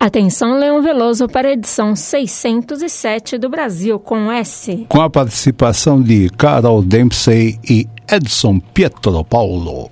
Atenção, 0.00 0.56
Leão 0.56 0.80
Veloso, 0.80 1.26
para 1.26 1.48
a 1.48 1.52
edição 1.54 1.96
607 1.96 3.36
do 3.36 3.48
Brasil 3.48 3.98
com 3.98 4.30
S. 4.30 4.86
Com 4.88 5.00
a 5.00 5.10
participação 5.10 6.00
de 6.00 6.30
Carol 6.30 6.84
Dempsey 6.84 7.58
e 7.68 7.84
Edson 8.08 8.60
Pietro 8.60 9.24
Paulo. 9.24 9.90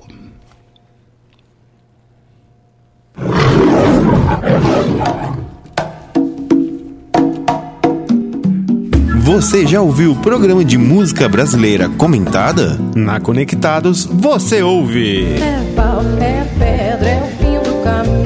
Você 9.25 9.67
já 9.67 9.81
ouviu 9.81 10.13
o 10.13 10.17
programa 10.21 10.65
de 10.65 10.79
música 10.79 11.29
brasileira 11.29 11.89
comentada? 11.89 12.79
Na 12.95 13.19
Conectados, 13.19 14.05
você 14.05 14.63
ouve. 14.63 15.25
É 15.33 15.73
pau, 15.75 16.01
é 16.21 16.45
pedra, 16.57 17.09
é 17.09 17.23
o 17.25 17.27
fim 17.39 17.69
do 17.69 17.83
caminho. 17.83 18.26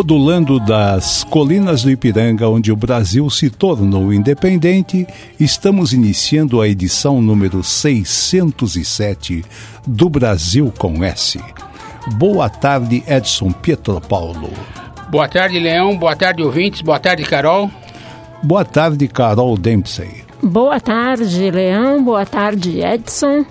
Modulando 0.00 0.58
das 0.58 1.24
colinas 1.24 1.82
do 1.82 1.90
Ipiranga, 1.90 2.48
onde 2.48 2.72
o 2.72 2.76
Brasil 2.76 3.28
se 3.28 3.50
tornou 3.50 4.10
independente, 4.14 5.06
estamos 5.38 5.92
iniciando 5.92 6.58
a 6.62 6.66
edição 6.66 7.20
número 7.20 7.62
607 7.62 9.44
do 9.86 10.08
Brasil 10.08 10.72
com 10.78 11.04
S. 11.04 11.38
Boa 12.14 12.48
tarde, 12.48 13.04
Edson 13.06 13.52
Pietro 13.52 14.00
Paulo. 14.00 14.48
Boa 15.10 15.28
tarde, 15.28 15.58
Leão. 15.58 15.94
Boa 15.98 16.16
tarde, 16.16 16.42
ouvintes. 16.42 16.80
Boa 16.80 16.98
tarde, 16.98 17.22
Carol. 17.24 17.70
Boa 18.42 18.64
tarde, 18.64 19.06
Carol 19.06 19.54
Dempsey. 19.58 20.24
Boa 20.42 20.80
tarde, 20.80 21.50
Leão. 21.50 22.02
Boa 22.02 22.24
tarde, 22.24 22.80
Edson. 22.80 23.44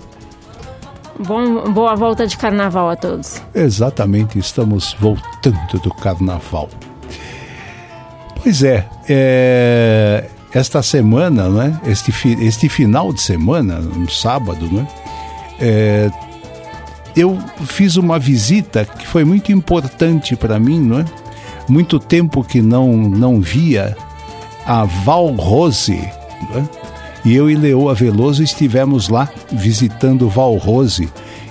Bom, 1.26 1.70
boa 1.72 1.94
volta 1.94 2.26
de 2.26 2.36
carnaval 2.36 2.90
a 2.90 2.96
todos. 2.96 3.42
Exatamente, 3.54 4.38
estamos 4.38 4.96
voltando 4.98 5.78
do 5.82 5.92
carnaval. 5.94 6.68
Pois 8.42 8.62
é, 8.62 8.86
é 9.08 10.30
esta 10.52 10.82
semana, 10.82 11.48
né, 11.48 11.80
este, 11.86 12.10
este 12.42 12.68
final 12.68 13.12
de 13.12 13.20
semana, 13.20 13.78
no 13.78 14.10
sábado, 14.10 14.66
né, 14.72 14.86
é, 15.60 16.10
eu 17.14 17.38
fiz 17.66 17.96
uma 17.96 18.18
visita 18.18 18.84
que 18.84 19.06
foi 19.06 19.24
muito 19.24 19.52
importante 19.52 20.34
para 20.36 20.58
mim, 20.58 20.80
não 20.80 21.00
é? 21.00 21.04
Muito 21.68 21.98
tempo 21.98 22.42
que 22.42 22.60
não, 22.62 22.96
não 22.96 23.40
via 23.40 23.96
a 24.66 24.84
Val 24.84 25.28
Rose, 25.34 25.92
é? 25.94 26.89
E 27.24 27.34
eu 27.34 27.50
e 27.50 27.54
Leoa 27.54 27.94
Veloso 27.94 28.42
estivemos 28.42 29.08
lá 29.08 29.28
visitando 29.52 30.28
Valrose 30.28 31.08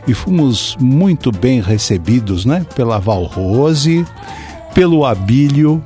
e 0.07 0.13
fomos 0.13 0.75
muito 0.79 1.31
bem 1.31 1.61
recebidos, 1.61 2.43
né? 2.43 2.65
Pela 2.75 2.97
Valrose, 2.97 4.05
pelo 4.73 5.05
Abílio, 5.05 5.83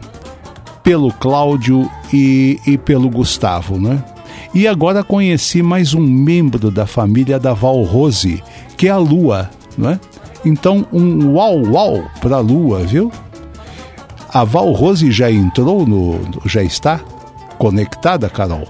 pelo 0.82 1.12
Cláudio 1.12 1.90
e, 2.14 2.60
e 2.66 2.78
pelo 2.78 3.10
Gustavo, 3.10 3.78
né? 3.78 4.04
E 4.54 4.68
agora 4.68 5.04
conheci 5.04 5.62
mais 5.64 5.94
um 5.94 6.02
membro 6.02 6.70
da 6.70 6.86
família 6.86 7.40
da 7.40 7.54
Valrose, 7.54 8.42
que 8.78 8.88
é 8.88 8.92
a 8.92 8.98
Lua, 8.98 9.50
né? 9.78 10.00
Então, 10.46 10.86
um 10.92 11.34
uau 11.34 11.62
uau 11.72 12.04
para 12.22 12.38
a 12.38 12.40
Lua, 12.40 12.80
viu? 12.80 13.12
A 14.30 14.44
Valrose 14.44 15.12
já 15.12 15.32
entrou 15.32 15.86
no. 15.86 16.20
já 16.46 16.64
está 16.64 17.00
conectada, 17.58 18.30
Carol? 18.30 18.68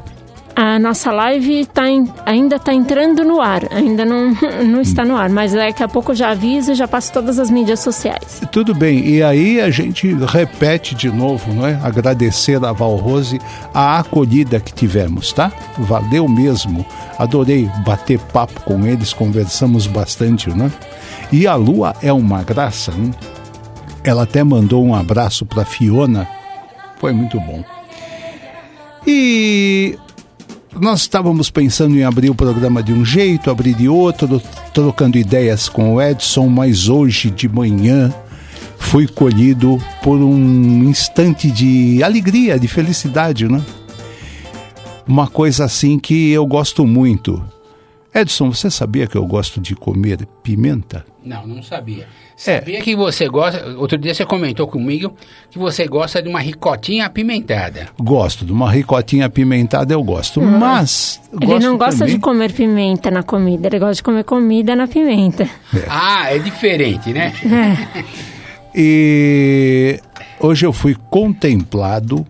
A 0.55 0.77
nossa 0.77 1.11
live 1.11 1.65
tá 1.65 1.89
em, 1.89 2.07
ainda 2.25 2.57
está 2.57 2.71
entrando 2.71 3.23
no 3.23 3.41
ar, 3.41 3.63
ainda 3.71 4.05
não, 4.05 4.35
não 4.63 4.81
está 4.81 5.03
no 5.03 5.15
ar, 5.15 5.29
mas 5.29 5.51
daqui 5.51 5.81
a 5.81 5.87
pouco 5.87 6.13
já 6.13 6.29
aviso 6.29 6.71
e 6.71 6.75
já 6.75 6.87
passo 6.87 7.11
todas 7.11 7.39
as 7.39 7.49
mídias 7.49 7.79
sociais. 7.79 8.41
Tudo 8.51 8.75
bem, 8.75 9.03
e 9.03 9.23
aí 9.23 9.59
a 9.59 9.71
gente 9.71 10.13
repete 10.13 10.93
de 10.93 11.09
novo, 11.09 11.51
não 11.53 11.65
é? 11.65 11.79
Agradecer 11.83 12.63
a 12.63 12.71
Valrose 12.71 13.39
a 13.73 13.97
acolhida 13.97 14.59
que 14.59 14.71
tivemos, 14.71 15.33
tá? 15.33 15.51
Valeu 15.79 16.27
mesmo, 16.27 16.85
adorei 17.17 17.67
bater 17.83 18.19
papo 18.19 18.61
com 18.61 18.85
eles, 18.85 19.11
conversamos 19.11 19.87
bastante, 19.87 20.51
né? 20.51 20.71
E 21.31 21.47
a 21.47 21.55
Lua 21.55 21.95
é 21.99 22.13
uma 22.13 22.43
graça, 22.43 22.91
né? 22.91 23.11
Ela 24.03 24.23
até 24.23 24.43
mandou 24.43 24.85
um 24.85 24.93
abraço 24.93 25.47
para 25.47 25.65
Fiona, 25.65 26.27
foi 26.99 27.11
muito 27.11 27.39
bom. 27.39 27.63
E 29.07 29.97
nós 30.79 31.01
estávamos 31.01 31.50
pensando 31.50 31.95
em 31.95 32.03
abrir 32.03 32.29
o 32.29 32.35
programa 32.35 32.81
de 32.81 32.94
um 32.94 33.06
jeito, 33.06 33.50
abrir 33.50 33.73
de 33.75 33.88
outro, 33.88 34.41
trocando 34.73 35.17
ideias 35.17 35.69
com 35.69 35.94
o 35.94 36.01
Edson, 36.01 36.47
mas 36.47 36.89
hoje 36.89 37.29
de 37.29 37.47
manhã 37.47 38.13
fui 38.78 39.07
colhido 39.07 39.81
por 40.01 40.17
um 40.17 40.83
instante 40.83 41.50
de 41.50 42.03
alegria, 42.03 42.59
de 42.59 42.67
felicidade, 42.67 43.47
né? 43.47 43.63
Uma 45.07 45.28
coisa 45.28 45.66
assim 45.66 46.00
que 46.00 46.31
eu 46.31 46.45
gosto 46.45 46.85
muito. 46.85 47.44
Edson, 48.13 48.51
você 48.51 48.69
sabia 48.69 49.07
que 49.07 49.17
eu 49.17 49.25
gosto 49.25 49.59
de 49.59 49.75
comer 49.75 50.28
pimenta? 50.44 51.06
Não, 51.25 51.47
não 51.47 51.63
sabia. 51.63 52.03
É. 52.03 52.07
Sabia 52.35 52.79
é. 52.79 52.81
que 52.81 52.95
você 52.95 53.28
gosta. 53.28 53.66
Outro 53.78 53.97
dia 53.97 54.13
você 54.13 54.25
comentou 54.25 54.67
comigo 54.67 55.16
que 55.50 55.57
você 55.57 55.88
gosta 55.88 56.22
de 56.22 56.28
uma 56.28 56.39
ricotinha 56.39 57.06
apimentada. 57.06 57.88
Gosto, 58.00 58.45
de 58.45 58.51
uma 58.51 58.72
ricotinha 58.72 59.25
apimentada 59.25 59.94
eu 59.94 60.03
gosto. 60.03 60.41
Hum. 60.41 60.59
Mas. 60.59 61.22
Ele 61.41 61.59
não 61.59 61.78
gosta 61.78 62.00
também... 62.00 62.16
de 62.16 62.22
comer 62.22 62.51
pimenta 62.51 63.09
na 63.09 63.23
comida, 63.23 63.67
ele 63.67 63.79
gosta 63.79 63.95
de 63.95 64.03
comer 64.03 64.23
comida 64.23 64.75
na 64.75 64.88
pimenta. 64.88 65.44
É. 65.44 65.85
Ah, 65.88 66.33
é 66.33 66.39
diferente, 66.39 67.12
né? 67.12 67.33
É. 67.44 68.03
e 68.75 70.00
hoje 70.39 70.66
eu 70.66 70.73
fui 70.73 70.95
contemplado 71.09 72.25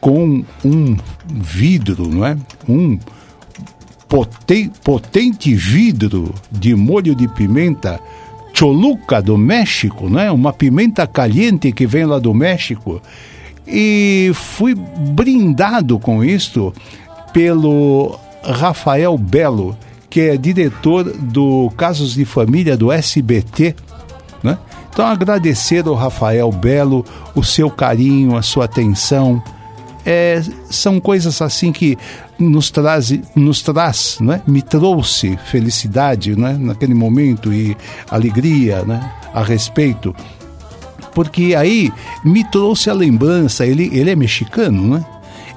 com 0.00 0.44
um 0.64 0.96
vidro, 1.28 2.08
não 2.08 2.24
é? 2.24 2.36
Um 2.68 2.98
potente 4.08 5.54
vidro 5.54 6.32
de 6.50 6.74
molho 6.74 7.14
de 7.14 7.26
pimenta 7.28 8.00
choluca 8.56 9.20
do 9.20 9.36
México, 9.36 10.08
né? 10.08 10.30
Uma 10.30 10.50
pimenta 10.50 11.06
caliente 11.06 11.70
que 11.72 11.86
vem 11.86 12.06
lá 12.06 12.18
do 12.18 12.32
México. 12.32 13.02
E 13.66 14.30
fui 14.32 14.74
brindado 14.74 15.98
com 15.98 16.24
isto 16.24 16.72
pelo 17.34 18.18
Rafael 18.42 19.18
Belo, 19.18 19.76
que 20.08 20.22
é 20.22 20.36
diretor 20.38 21.04
do 21.04 21.70
Casos 21.76 22.14
de 22.14 22.24
Família 22.24 22.78
do 22.78 22.90
SBT, 22.90 23.76
né? 24.42 24.56
Então 24.90 25.04
agradecer 25.04 25.86
ao 25.86 25.94
Rafael 25.94 26.50
Belo 26.50 27.04
o 27.34 27.44
seu 27.44 27.68
carinho, 27.68 28.36
a 28.36 28.42
sua 28.42 28.64
atenção. 28.64 29.42
É, 30.06 30.40
são 30.70 30.98
coisas 30.98 31.42
assim 31.42 31.72
que 31.72 31.98
nos 32.38 32.70
traz, 32.70 33.18
nos 33.34 33.62
traz 33.62 34.18
né? 34.20 34.42
me 34.46 34.62
trouxe 34.62 35.38
felicidade 35.46 36.36
né? 36.38 36.56
naquele 36.58 36.94
momento 36.94 37.52
e 37.52 37.76
alegria 38.10 38.82
né? 38.82 39.10
a 39.32 39.42
respeito. 39.42 40.14
Porque 41.14 41.54
aí 41.54 41.90
me 42.24 42.44
trouxe 42.44 42.90
a 42.90 42.92
lembrança, 42.92 43.64
ele, 43.64 43.90
ele 43.92 44.10
é 44.10 44.16
mexicano, 44.16 44.86
né? 44.86 45.04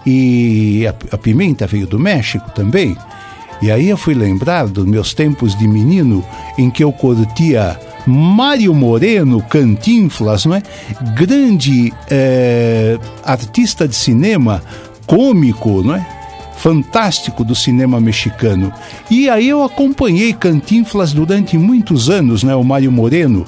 E 0.05 0.87
a, 0.87 0.95
a 1.13 1.17
pimenta 1.17 1.67
veio 1.67 1.85
do 1.85 1.99
México 1.99 2.49
também. 2.51 2.95
E 3.61 3.69
aí 3.69 3.89
eu 3.89 3.97
fui 3.97 4.13
lembrar 4.13 4.67
dos 4.67 4.85
meus 4.85 5.13
tempos 5.13 5.57
de 5.57 5.67
menino 5.67 6.23
em 6.57 6.69
que 6.69 6.81
eu 6.81 6.93
curtia 6.93 7.77
Mário 8.07 8.73
Moreno, 8.73 9.41
Cantinflas, 9.43 10.45
não 10.45 10.55
é? 10.55 10.63
Grande 11.13 11.93
é, 12.09 12.97
artista 13.23 13.85
de 13.85 13.95
cinema, 13.95 14.63
cômico, 15.05 15.83
não 15.83 15.95
é? 15.95 16.18
Fantástico 16.59 17.43
do 17.43 17.55
cinema 17.55 17.99
mexicano. 17.99 18.71
E 19.09 19.29
aí 19.29 19.49
eu 19.49 19.63
acompanhei 19.63 20.33
Cantinflas 20.33 21.13
durante 21.13 21.57
muitos 21.57 22.09
anos, 22.09 22.43
né? 22.43 22.53
O 22.53 22.63
Mário 22.63 22.91
Moreno 22.91 23.45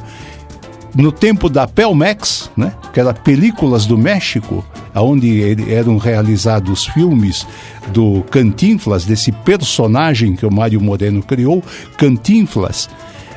no 0.96 1.12
tempo 1.12 1.50
da 1.50 1.68
Pelmex, 1.68 2.50
né, 2.56 2.74
que 2.94 3.00
era 3.00 3.14
Películas 3.14 3.86
do 3.86 3.98
México, 3.98 4.64
onde 4.94 5.42
eram 5.74 5.98
realizados 5.98 6.86
filmes 6.86 7.48
do 7.94 8.24
Cantinflas, 8.30 9.06
desse 9.06 9.32
personagem 9.32 10.36
que 10.36 10.46
o 10.46 10.54
Mário 10.54 10.82
Moreno 10.82 11.24
criou, 11.24 11.64
Cantinflas. 11.98 12.90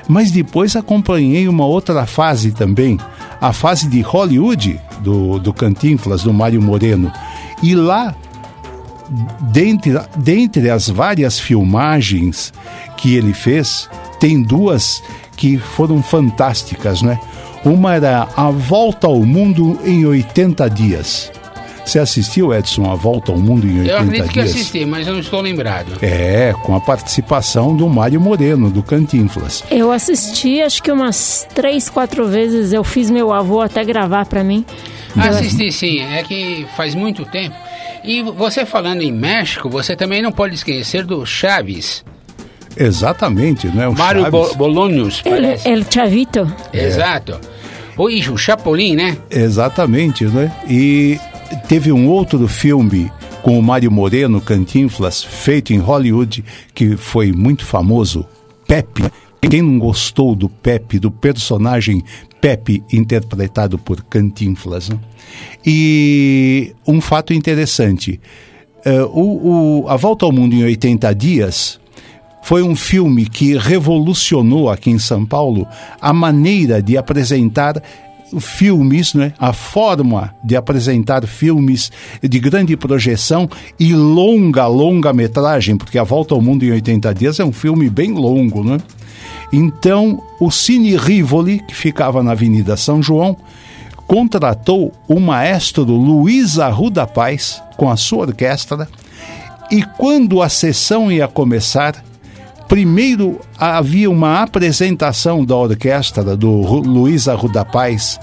Mas 0.06 0.31
depois 0.31 0.77
acompanhei 0.77 1.49
uma 1.49 1.65
outra 1.65 2.05
fase 2.06 2.53
também, 2.53 2.99
a 3.41 3.53
fase 3.53 3.88
de 3.88 4.00
Hollywood 4.00 4.81
do, 5.00 5.38
do 5.38 5.53
Cantinflas, 5.53 6.23
do 6.23 6.32
Mário 6.32 6.61
Moreno. 6.61 7.11
E 7.62 7.75
lá, 7.75 8.15
dentre, 9.41 9.93
dentre 10.17 10.71
as 10.71 10.89
várias 10.89 11.39
filmagens 11.39 12.53
que 12.97 13.17
ele 13.17 13.35
fez, 13.35 13.89
tem 14.19 14.43
duas 14.43 15.03
que 15.37 15.59
foram 15.59 16.03
fantásticas, 16.03 17.03
né? 17.03 17.19
Uma 17.65 17.95
era 17.95 18.29
A 18.37 18.51
Volta 18.51 19.06
ao 19.06 19.21
Mundo 19.25 19.79
em 19.85 20.05
80 20.05 20.69
Dias. 20.69 21.33
Você 21.85 21.99
assistiu, 21.99 22.53
Edson, 22.55 22.91
A 22.91 22.95
Volta 22.95 23.33
ao 23.33 23.39
Mundo 23.39 23.67
em 23.67 23.81
80 23.81 23.83
Dias? 23.83 23.89
Eu 23.89 23.99
acredito 23.99 24.33
que 24.33 24.41
assisti, 24.41 24.85
mas 24.87 25.06
eu 25.06 25.15
não 25.15 25.21
estou 25.21 25.41
lembrado. 25.41 25.99
É, 26.01 26.55
com 26.62 26.75
a 26.75 26.81
participação 26.81 27.77
do 27.77 27.89
Mário 27.89 28.21
Moreno, 28.21 28.71
do 28.71 28.83
Cantinflas. 28.83 29.62
Eu 29.71 29.91
assisti, 29.91 30.62
acho 30.62 30.83
que 30.83 30.91
umas 30.91 31.47
três, 31.55 31.91
quatro 31.91 32.27
vezes. 32.27 32.73
Eu 32.73 32.85
fiz 32.85 33.11
meu 33.11 33.33
avô 33.33 33.61
até 33.61 33.85
gravar 33.85 34.27
para 34.27 34.43
mim. 34.43 34.65
Assisti 35.17 35.71
sim, 35.71 36.01
é 36.01 36.23
que 36.23 36.67
faz 36.77 36.95
muito 36.95 37.25
tempo. 37.25 37.55
E 38.05 38.23
você 38.23 38.67
falando 38.67 39.01
em 39.01 39.11
México, 39.11 39.71
você 39.71 39.97
também 39.97 40.21
não 40.21 40.31
pode 40.31 40.55
esquecer 40.55 41.05
do 41.05 41.25
Chaves. 41.25 42.05
Exatamente, 42.77 43.69
né? 43.69 43.89
O 43.89 43.97
Mário 43.97 44.31
Bo 44.31 44.55
Bolonhos, 44.55 45.23
parece. 45.23 45.69
El, 45.69 45.79
El 45.79 45.87
Chavito. 45.91 46.53
Exato. 46.73 47.41
O, 47.97 48.06
o 48.06 48.37
Chapolin, 48.37 48.97
né? 48.97 49.17
Exatamente, 49.31 50.25
né? 50.27 50.53
E 50.69 51.19
teve 51.69 51.93
um 51.93 52.09
outro 52.09 52.47
filme 52.49 53.11
com 53.43 53.59
o 53.59 53.62
Mário 53.62 53.91
Moreno, 53.91 54.41
Cantinflas, 54.41 55.23
feito 55.23 55.73
em 55.73 55.79
Hollywood, 55.79 56.45
que 56.75 56.97
foi 56.97 57.33
muito 57.33 57.65
famoso, 57.65 58.27
Pepe. 58.67 59.05
Quem 59.41 59.62
não 59.62 59.79
gostou 59.79 60.35
do 60.35 60.49
Pepe, 60.49 60.99
do 60.99 61.11
personagem 61.11 62.03
Pepe, 62.44 62.85
interpretado 62.93 63.79
por 63.79 64.02
Cantinflas? 64.05 64.91
E 65.64 66.75
um 66.87 67.00
fato 67.00 67.32
interessante, 67.32 68.20
uh, 68.85 69.19
o, 69.19 69.85
o, 69.85 69.88
A 69.88 69.96
Volta 69.96 70.26
ao 70.26 70.32
Mundo 70.32 70.55
em 70.55 70.62
80 70.62 71.14
Dias 71.14 71.81
foi 72.43 72.62
um 72.62 72.76
filme 72.76 73.25
que 73.25 73.56
revolucionou 73.56 74.69
aqui 74.69 74.91
em 74.91 74.99
São 74.99 75.25
Paulo 75.25 75.67
a 75.99 76.12
maneira 76.12 76.82
de 76.82 76.99
apresentar 76.99 77.82
filmes, 78.38 79.14
né? 79.14 79.32
a 79.38 79.55
forma 79.55 80.35
de 80.44 80.55
apresentar 80.55 81.26
filmes 81.26 81.91
de 82.23 82.38
grande 82.38 82.76
projeção 82.76 83.49
e 83.81 83.94
longa, 83.94 84.67
longa 84.67 85.14
metragem, 85.14 85.79
porque 85.79 85.96
A 85.96 86.05
Volta 86.05 86.35
ao 86.35 86.43
Mundo 86.43 86.62
em 86.62 86.73
80 86.73 87.14
Dias 87.14 87.41
é 87.41 87.44
um 87.44 87.52
filme 87.52 87.88
bem 87.88 88.12
longo. 88.12 88.62
Né? 88.62 88.76
Então, 89.52 90.23
o 90.41 90.50
Cine 90.50 90.96
Rivoli, 90.96 91.61
que 91.61 91.75
ficava 91.75 92.23
na 92.23 92.32
Avenida 92.32 92.76
São 92.76 93.02
João, 93.02 93.37
contratou 94.06 94.93
o 95.08 95.19
maestro 95.19 95.85
Luiz 95.85 96.58
Arruda 96.58 97.06
Paz 97.06 97.62
com 97.76 97.91
a 97.91 97.96
sua 97.96 98.26
orquestra. 98.26 98.88
E 99.70 99.82
quando 99.82 100.43
a 100.43 100.49
sessão 100.49 101.11
ia 101.11 101.26
começar, 101.26 102.02
Primeiro 102.69 103.41
havia 103.58 104.11
uma 104.11 104.43
apresentação 104.43 105.44
da 105.44 105.55
orquestra 105.55 106.37
do 106.37 106.50
Luiz 106.81 107.29
Arruda 107.29 107.64
Paz. 107.64 108.19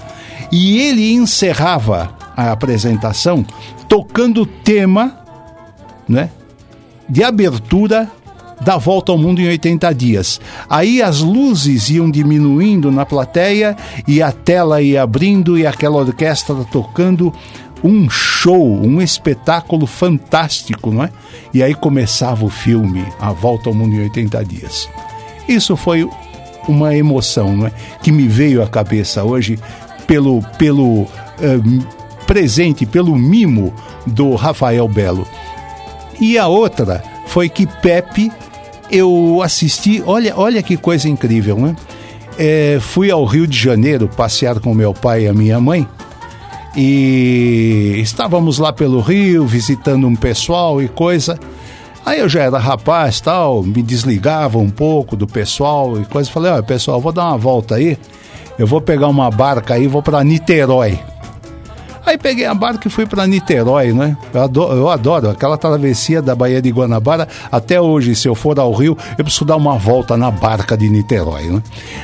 E 0.50 0.78
ele 0.78 1.12
encerrava 1.12 2.12
a 2.36 2.50
apresentação 2.50 3.46
tocando 3.88 4.42
o 4.42 4.46
tema 4.46 5.18
né, 6.08 6.30
de 7.08 7.22
abertura 7.22 8.10
da 8.64 8.76
Volta 8.76 9.12
ao 9.12 9.18
Mundo 9.18 9.40
em 9.40 9.48
80 9.48 9.94
Dias. 9.94 10.40
Aí 10.68 11.02
as 11.02 11.20
luzes 11.20 11.90
iam 11.90 12.10
diminuindo 12.10 12.90
na 12.90 13.04
plateia 13.04 13.76
e 14.06 14.22
a 14.22 14.32
tela 14.32 14.80
ia 14.80 15.02
abrindo 15.02 15.58
e 15.58 15.66
aquela 15.66 15.98
orquestra 15.98 16.54
tocando 16.70 17.32
um 17.82 18.08
show, 18.08 18.80
um 18.80 19.02
espetáculo 19.02 19.86
fantástico, 19.86 20.90
não 20.90 21.04
é? 21.04 21.10
E 21.52 21.62
aí 21.62 21.74
começava 21.74 22.44
o 22.44 22.48
filme, 22.48 23.04
A 23.20 23.32
Volta 23.32 23.68
ao 23.68 23.74
Mundo 23.74 23.94
em 23.94 24.02
80 24.02 24.44
Dias. 24.44 24.88
Isso 25.48 25.76
foi 25.76 26.08
uma 26.68 26.94
emoção, 26.94 27.56
não 27.56 27.66
é? 27.66 27.72
Que 28.02 28.12
me 28.12 28.28
veio 28.28 28.62
à 28.62 28.68
cabeça 28.68 29.24
hoje 29.24 29.58
pelo, 30.06 30.42
pelo 30.58 31.02
uh, 31.02 31.08
presente, 32.26 32.86
pelo 32.86 33.16
mimo 33.16 33.74
do 34.06 34.34
Rafael 34.34 34.86
Belo. 34.86 35.26
E 36.20 36.38
a 36.38 36.46
outra 36.46 37.02
foi 37.26 37.48
que 37.48 37.66
Pepe, 37.66 38.30
eu 38.92 39.40
assisti, 39.42 40.02
olha, 40.04 40.34
olha 40.36 40.62
que 40.62 40.76
coisa 40.76 41.08
incrível, 41.08 41.56
né? 41.56 41.74
É, 42.38 42.78
fui 42.80 43.10
ao 43.10 43.24
Rio 43.24 43.46
de 43.46 43.58
Janeiro 43.58 44.08
passear 44.08 44.60
com 44.60 44.72
meu 44.72 44.94
pai 44.94 45.24
e 45.24 45.28
a 45.28 45.32
minha 45.32 45.60
mãe 45.60 45.86
e 46.76 47.98
estávamos 47.98 48.58
lá 48.58 48.72
pelo 48.72 49.00
Rio 49.00 49.46
visitando 49.46 50.06
um 50.06 50.16
pessoal 50.16 50.80
e 50.80 50.88
coisa. 50.88 51.38
Aí 52.04 52.18
eu 52.18 52.28
já 52.28 52.42
era 52.42 52.58
rapaz 52.58 53.20
tal, 53.20 53.62
me 53.62 53.82
desligava 53.82 54.58
um 54.58 54.70
pouco 54.70 55.14
do 55.14 55.26
pessoal 55.26 56.00
e 56.00 56.04
coisa. 56.04 56.30
Falei, 56.30 56.50
olha 56.52 56.62
pessoal, 56.62 57.00
vou 57.00 57.12
dar 57.12 57.28
uma 57.28 57.38
volta 57.38 57.76
aí. 57.76 57.98
Eu 58.58 58.66
vou 58.66 58.80
pegar 58.80 59.08
uma 59.08 59.30
barca 59.30 59.74
aí, 59.74 59.86
vou 59.86 60.02
para 60.02 60.24
Niterói. 60.24 60.98
Aí 62.04 62.18
peguei 62.18 62.44
a 62.44 62.54
barca 62.54 62.88
e 62.88 62.90
fui 62.90 63.06
para 63.06 63.26
Niterói, 63.26 63.92
né? 63.92 64.16
Eu 64.34 64.42
adoro, 64.42 64.74
eu 64.74 64.88
adoro, 64.90 65.30
aquela 65.30 65.56
travessia 65.56 66.20
da 66.20 66.34
Baía 66.34 66.60
de 66.60 66.70
Guanabara. 66.70 67.28
Até 67.50 67.80
hoje, 67.80 68.16
se 68.16 68.28
eu 68.28 68.34
for 68.34 68.58
ao 68.58 68.72
Rio, 68.72 68.96
eu 69.16 69.24
preciso 69.24 69.44
dar 69.44 69.56
uma 69.56 69.78
volta 69.78 70.16
na 70.16 70.30
barca 70.30 70.76
de 70.76 70.88
Niterói, 70.88 71.44
né? 71.44 71.62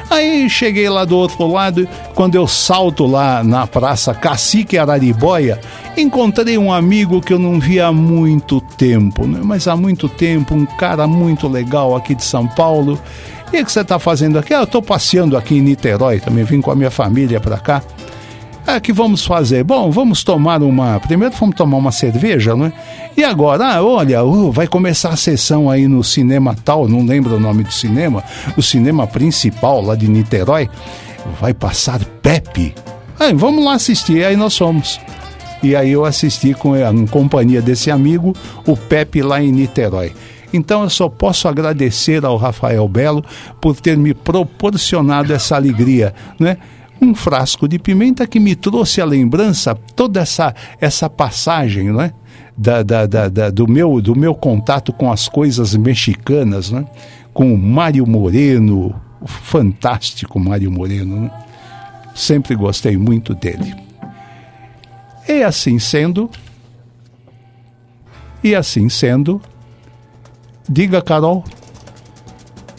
Aí 0.09 0.49
cheguei 0.49 0.89
lá 0.89 1.05
do 1.05 1.17
outro 1.17 1.47
lado, 1.49 1.89
quando 2.15 2.37
eu 2.37 2.47
salto 2.47 3.07
lá 3.07 3.43
na 3.43 3.67
praça 3.67 4.15
Cacique 4.15 4.79
Araribóia, 4.79 5.61
encontrei 5.97 6.57
um 6.57 6.73
amigo 6.73 7.21
que 7.21 7.33
eu 7.33 7.39
não 7.39 7.59
via 7.59 7.87
há 7.87 7.93
muito 7.93 8.61
tempo, 8.61 9.27
né? 9.27 9.41
Mas 9.43 9.67
há 9.67 9.77
muito 9.77 10.09
tempo, 10.09 10.55
um 10.55 10.65
cara 10.65 11.09
muito 11.09 11.49
legal 11.49 11.97
aqui 11.97 12.15
de 12.15 12.25
São 12.25 12.47
Paulo. 12.47 12.99
E 13.53 13.61
o 13.61 13.65
que 13.65 13.73
você 13.73 13.81
está 13.81 13.99
fazendo 13.99 14.39
aqui? 14.39 14.55
Ah, 14.55 14.59
eu 14.59 14.65
estou 14.65 14.83
passeando 14.83 15.37
aqui 15.37 15.57
em 15.57 15.63
Niterói, 15.63 16.21
também 16.21 16.45
vim 16.45 16.61
com 16.61 16.71
a 16.71 16.77
minha 16.77 16.91
família 16.91 17.41
para 17.41 17.59
cá. 17.59 17.83
É, 18.69 18.79
que 18.79 18.93
vamos 18.93 19.25
fazer? 19.25 19.65
Bom, 19.65 19.91
vamos 19.91 20.23
tomar 20.23 20.63
uma. 20.63 21.01
Primeiro 21.01 21.35
vamos 21.41 21.57
tomar 21.57 21.79
uma 21.79 21.91
cerveja, 21.91 22.55
não 22.55 22.67
é? 22.67 22.73
E 23.17 23.25
agora, 23.25 23.65
ah, 23.67 23.83
olha, 23.83 24.23
uh, 24.23 24.53
vai 24.53 24.67
começar 24.67 25.09
a 25.09 25.17
sessão 25.17 25.71
aí 25.71 25.89
no 25.89 26.05
cinema 26.05 26.55
tal, 26.67 26.87
não 26.87 27.03
lembro 27.03 27.37
o 27.37 27.41
nome 27.41 27.65
do 27.65 27.73
cinema, 27.73 28.23
o 28.59 28.63
cinema 28.63 29.07
principal 29.07 29.81
lá 29.81 29.95
de 29.95 30.07
Niterói. 30.07 30.69
Vai 31.41 31.55
passar 31.55 32.05
Pepe. 32.21 32.75
Ah, 33.19 33.33
vamos 33.33 33.65
lá 33.65 33.73
assistir, 33.73 34.23
aí 34.23 34.37
nós 34.37 34.55
fomos. 34.55 35.01
E 35.63 35.75
aí 35.75 35.93
eu 35.93 36.05
assisti 36.05 36.53
com 36.53 36.75
a 36.75 36.93
companhia 37.11 37.63
desse 37.63 37.91
amigo, 37.91 38.37
o 38.67 38.77
Pepe 38.77 39.23
lá 39.23 39.43
em 39.43 39.51
Niterói. 39.51 40.13
Então 40.53 40.83
eu 40.83 40.91
só 40.91 41.09
posso 41.09 41.49
agradecer 41.49 42.23
ao 42.23 42.37
Rafael 42.37 42.87
Belo 42.87 43.25
por 43.63 43.81
ter 43.81 43.97
me 43.97 44.13
proporcionado 44.13 45.33
essa 45.33 45.57
alegria, 45.57 46.15
né? 46.39 46.59
Um 47.01 47.15
frasco 47.15 47.69
de 47.69 47.79
pimenta 47.79 48.27
que 48.27 48.41
me 48.41 48.55
trouxe 48.55 49.01
a 49.01 49.05
lembrança 49.05 49.75
toda 49.95 50.21
essa 50.21 50.55
essa 50.81 51.09
passagem, 51.09 51.93
não 51.93 52.01
é? 52.01 52.13
Da, 52.57 52.83
da, 52.83 53.07
da, 53.07 53.29
da, 53.29 53.51
do, 53.51 53.69
meu, 53.69 54.01
do 54.01 54.17
meu 54.17 54.35
contato 54.35 54.93
com 54.93 55.13
as 55.13 55.29
coisas 55.29 55.77
mexicanas, 55.77 56.73
né? 56.73 56.85
com 57.33 57.55
o 57.55 57.57
Mário 57.57 58.05
Moreno, 58.05 59.01
o 59.21 59.29
fantástico 59.29 60.41
Mário 60.41 60.73
Moreno. 60.73 61.21
Né? 61.21 61.31
Sempre 62.17 62.57
gostei 62.57 62.97
muito 62.97 63.33
dele. 63.33 63.77
E 65.29 65.45
assim 65.45 65.79
sendo, 65.79 66.29
e 68.43 68.57
assim 68.57 68.89
sendo, 68.89 69.41
diga, 70.69 71.01
Carol. 71.01 71.45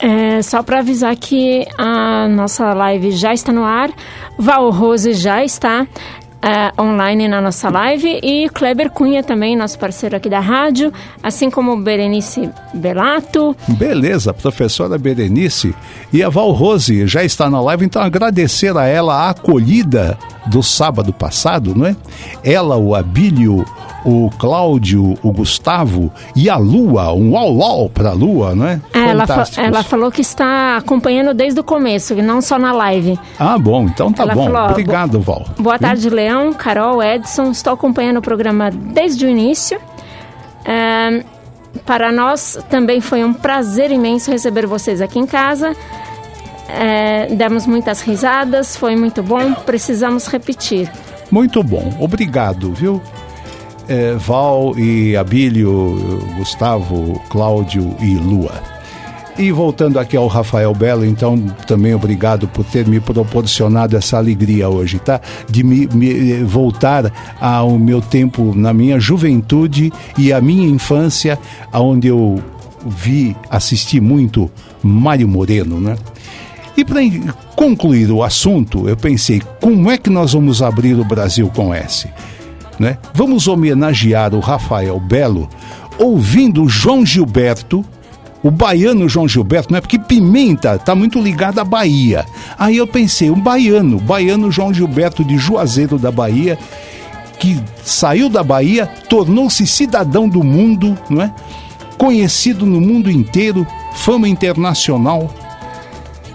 É, 0.02 0.42
só 0.42 0.64
para 0.64 0.80
avisar 0.80 1.16
que 1.18 1.68
a 1.78 2.28
nossa 2.30 2.74
live 2.74 3.12
já 3.12 3.34
está 3.34 3.52
no 3.52 3.66
ar, 3.66 3.92
Val 4.38 4.70
Rose 4.70 5.14
já 5.14 5.44
está. 5.44 5.86
Uh, 6.44 6.82
online 6.82 7.28
na 7.28 7.42
nossa 7.42 7.70
live 7.70 8.20
e 8.24 8.50
Kleber 8.50 8.90
Cunha 8.90 9.24
também, 9.24 9.56
nosso 9.56 9.78
parceiro 9.78 10.16
aqui 10.16 10.30
da 10.30 10.40
rádio, 10.40 10.92
assim 11.22 11.50
como 11.50 11.78
Berenice 11.78 12.50
Belato. 12.74 13.56
Beleza, 13.68 14.34
professora 14.34 14.98
Berenice. 14.98 15.76
E 16.12 16.24
a 16.24 16.30
Val 16.30 16.52
Rose 16.52 17.06
já 17.08 17.24
está 17.24 17.50
na 17.50 17.62
live, 17.62 17.86
então 17.86 18.02
agradecer 18.02 18.76
a 18.78 18.86
ela 18.86 19.16
a 19.16 19.30
acolhida 19.32 20.18
do 20.48 20.64
sábado 20.64 21.14
passado, 21.14 21.76
não 21.76 21.86
é? 21.86 21.96
Ela, 22.44 22.76
o 22.78 22.96
Abílio, 22.96 23.66
o 24.04 24.30
Cláudio, 24.38 25.18
o 25.22 25.32
Gustavo 25.32 26.12
e 26.36 26.50
a 26.50 26.58
Lua, 26.58 27.14
um 27.14 27.34
uau 27.34 27.90
para 27.90 28.10
a 28.10 28.14
Lua, 28.14 28.56
não 28.56 28.68
é? 28.68 28.82
é 28.94 29.10
ela, 29.10 29.28
fa 29.28 29.44
ela 29.58 29.84
falou 29.84 30.12
que 30.12 30.22
está 30.22 30.78
acompanhando 30.78 31.34
desde 31.34 31.60
o 31.60 31.64
começo, 31.64 32.16
não 32.16 32.42
só 32.42 32.58
na 32.58 32.72
live. 32.72 33.20
Ah, 33.38 33.58
bom, 33.58 33.84
então 33.84 34.12
tá 34.12 34.24
ela 34.24 34.34
bom. 34.34 34.46
Falou, 34.46 34.70
Obrigado, 34.72 35.20
Val. 35.20 35.46
Boa 35.60 35.78
tarde, 35.78 36.08
hum? 36.08 36.12
Carol, 36.58 37.02
Edson. 37.02 37.52
Estou 37.52 37.74
acompanhando 37.74 38.18
o 38.18 38.22
programa 38.22 38.70
desde 38.72 39.26
o 39.26 39.30
início. 39.30 39.80
É, 40.66 41.24
para 41.86 42.12
nós 42.12 42.58
também 42.70 43.02
foi 43.02 43.24
um 43.24 43.34
prazer 43.34 43.92
imenso 43.92 44.32
receber 44.32 44.66
vocês 44.66 45.02
aqui 45.02 45.20
em 45.20 45.26
casa. 45.26 45.76
É, 46.68 47.28
demos 47.28 47.66
muitas 47.66 48.02
risadas, 48.02 48.76
foi 48.76 48.96
muito 48.96 49.24
bom, 49.24 49.54
precisamos 49.54 50.28
repetir. 50.28 50.92
Muito 51.32 51.64
bom, 51.64 51.96
obrigado, 52.00 52.72
viu? 52.74 53.02
é, 53.90 54.14
Val 54.14 54.78
e 54.78 55.18
Abílio, 55.18 55.98
Gustavo, 56.38 57.20
Cláudio 57.28 57.96
e 58.00 58.16
Lua. 58.16 58.69
E 59.40 59.54
voltando 59.54 59.98
aqui 59.98 60.18
ao 60.18 60.28
Rafael 60.28 60.74
Belo, 60.74 61.06
então 61.06 61.40
também 61.66 61.96
obrigado 61.96 62.46
por 62.48 62.66
ter 62.66 62.86
me 62.86 63.00
proporcionado 63.00 63.96
essa 63.96 64.18
alegria 64.18 64.68
hoje, 64.68 65.00
tá? 65.00 65.22
De 65.50 65.64
me, 65.64 65.88
me, 65.88 66.44
voltar 66.44 67.12
ao 67.40 67.80
meu 67.80 68.02
tempo 68.02 68.54
na 68.54 68.74
minha 68.74 69.00
juventude 69.00 69.94
e 70.18 70.34
a 70.34 70.42
minha 70.42 70.68
infância, 70.68 71.40
onde 71.74 72.10
eu 72.10 72.44
vi, 72.86 73.34
assisti 73.50 74.02
muito 74.02 74.52
Mário 74.84 75.28
Moreno, 75.28 75.80
né? 75.80 75.96
E 76.76 76.84
para 76.84 77.00
concluir 77.56 78.12
o 78.12 78.22
assunto, 78.22 78.90
eu 78.90 78.98
pensei, 78.98 79.42
como 79.62 79.90
é 79.90 79.98
que 79.98 80.10
nós 80.10 80.34
vamos 80.34 80.62
abrir 80.62 81.00
o 81.00 81.06
Brasil 81.06 81.50
com 81.56 81.74
S? 81.74 82.10
né? 82.80 82.98
Vamos 83.14 83.48
homenagear 83.48 84.34
o 84.34 84.40
Rafael 84.40 85.00
Belo 85.00 85.50
ouvindo 86.00 86.68
João 86.70 87.06
Gilberto, 87.06 87.84
o 88.42 88.50
baiano 88.50 89.10
João 89.10 89.28
Gilberto, 89.28 89.72
não 89.72 89.78
é 89.78 89.82
porque 89.82 90.00
Pimenta 90.00 90.76
está 90.76 90.96
muito 90.96 91.22
ligado 91.22 91.60
à 91.60 91.64
Bahia. 91.64 92.26
Aí 92.58 92.78
eu 92.78 92.88
pensei, 92.88 93.30
um 93.30 93.40
baiano, 93.40 94.00
baiano 94.00 94.52
João 94.52 94.74
Gilberto 94.74 95.24
de 95.24 95.38
Juazeiro 95.38 95.98
da 95.98 96.12
Bahia, 96.12 96.58
que 97.38 97.62
saiu 97.84 98.30
da 98.30 98.44
Bahia, 98.44 98.88
tornou-se 99.10 99.66
cidadão 99.66 100.28
do 100.28 100.44
mundo, 100.44 100.98
não 101.10 101.22
é? 101.22 101.34
Conhecido 101.98 102.66
no 102.66 102.80
mundo 102.80 103.12
inteiro, 103.12 103.68
fama 103.96 104.28
internacional. 104.28 105.34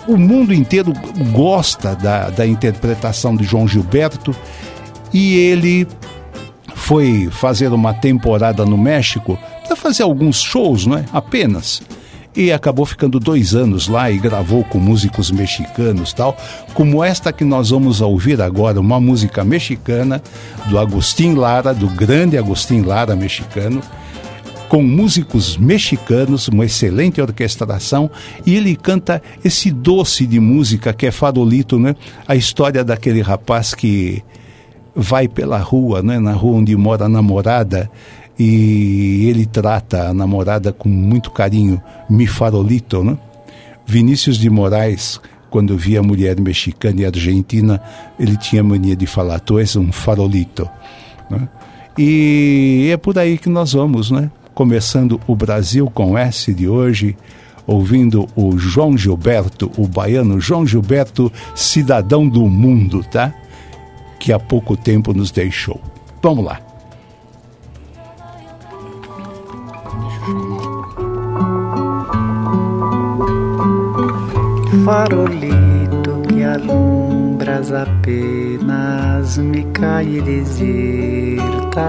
O 0.07 0.19
mundo 0.19 0.53
inteiro 0.53 0.93
gosta 1.33 1.95
da, 1.95 2.29
da 2.29 2.47
interpretação 2.47 3.35
de 3.35 3.45
João 3.45 3.67
Gilberto 3.67 4.37
e 5.13 5.37
ele 5.37 5.89
foi 6.75 7.31
fazer 7.31 7.73
uma 7.73 7.95
temporada 7.95 8.67
no 8.67 8.77
México 8.77 9.39
fazer 9.77 10.03
alguns 10.03 10.41
shows, 10.41 10.87
não 10.87 10.99
é? 10.99 11.05
Apenas. 11.13 11.83
E 12.37 12.51
acabou 12.51 12.85
ficando 12.85 13.21
dois 13.21 13.55
anos 13.55 13.87
lá 13.87 14.11
e 14.11 14.19
gravou 14.19 14.65
com 14.65 14.79
músicos 14.79 15.31
mexicanos 15.31 16.13
tal, 16.13 16.37
como 16.75 17.05
esta 17.05 17.33
que 17.33 17.45
nós 17.45 17.71
vamos 17.71 18.01
ouvir 18.01 18.43
agora, 18.43 18.81
uma 18.81 18.99
música 18.99 19.45
mexicana 19.45 20.21
do 20.67 20.79
Agustin 20.79 21.35
Lara, 21.35 21.73
do 21.73 21.87
grande 21.87 22.37
Agustin 22.37 22.81
Lara 22.81 23.15
mexicano, 23.15 23.81
com 24.69 24.83
músicos 24.83 25.57
mexicanos, 25.57 26.49
uma 26.49 26.65
excelente 26.65 27.21
orquestração, 27.21 28.11
e 28.45 28.57
ele 28.57 28.75
canta 28.75 29.23
esse 29.45 29.71
doce 29.71 30.27
de 30.27 30.41
música 30.41 30.93
que 30.93 31.07
é 31.07 31.13
farolito, 31.13 31.79
né? 31.79 31.95
A 32.27 32.35
história 32.35 32.83
daquele 32.83 33.21
rapaz 33.21 33.73
que 33.73 34.25
vai 34.95 35.29
pela 35.29 35.59
rua, 35.59 36.03
né, 36.03 36.19
na 36.19 36.33
rua 36.33 36.59
onde 36.59 36.77
mora 36.77 37.05
a 37.05 37.09
namorada, 37.09 37.91
e 38.39 39.27
ele 39.29 39.47
trata 39.47 40.09
a 40.09 40.15
namorada 40.15 40.73
com 40.73 40.89
muito 40.89 41.31
carinho, 41.31 41.81
mi 42.09 42.27
farolito, 42.27 43.03
né? 43.05 43.17
Vinícius 43.87 44.39
de 44.39 44.49
Moraes, 44.49 45.21
quando 45.51 45.77
via 45.77 46.03
mulher 46.03 46.41
mexicana 46.41 47.03
e 47.03 47.07
argentina, 47.07 47.81
ele 48.19 48.37
tinha 48.37 48.63
mania 48.63 48.97
de 48.97 49.07
falar, 49.07 49.39
tu 49.41 49.59
és 49.59 49.77
um 49.77 49.93
farolito. 49.93 50.69
Né? 51.31 51.49
E 51.99 52.89
é 52.93 52.97
por 52.97 53.19
aí 53.19 53.39
que 53.39 53.49
nós 53.49 53.73
vamos, 53.73 54.11
né? 54.11 54.31
Começando 54.55 55.21
o 55.27 55.37
Brasil 55.37 55.89
com 55.91 56.17
S 56.17 56.53
de 56.53 56.67
hoje, 56.67 57.17
ouvindo 57.67 58.27
o 58.35 58.57
João 58.57 58.97
Gilberto, 58.97 59.71
o 59.77 59.87
baiano 59.87 60.41
João 60.41 60.67
Gilberto, 60.67 61.31
cidadão 61.55 62.27
do 62.29 62.49
mundo, 62.49 63.05
tá? 63.05 63.33
que 64.25 64.33
há 64.33 64.39
pouco 64.39 64.75
tempo 64.75 65.13
nos 65.13 65.31
deixou. 65.31 65.79
Vamos 66.23 66.47
lá. 66.47 66.64
Farolito 74.85 76.23
que 76.29 76.45
alumbras 76.45 77.71
apenas 77.73 79.39
me 79.39 79.65
cai 79.73 80.21
deserta. 80.23 81.85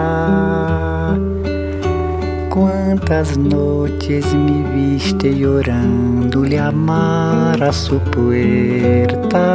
Quantas 2.49 3.37
noites 3.37 4.33
me 4.33 4.63
viste 4.73 5.45
orando 5.45 6.43
lhe 6.43 6.57
amar 6.57 7.63
a 7.63 7.71
sua 7.71 7.99
puerta 7.99 9.45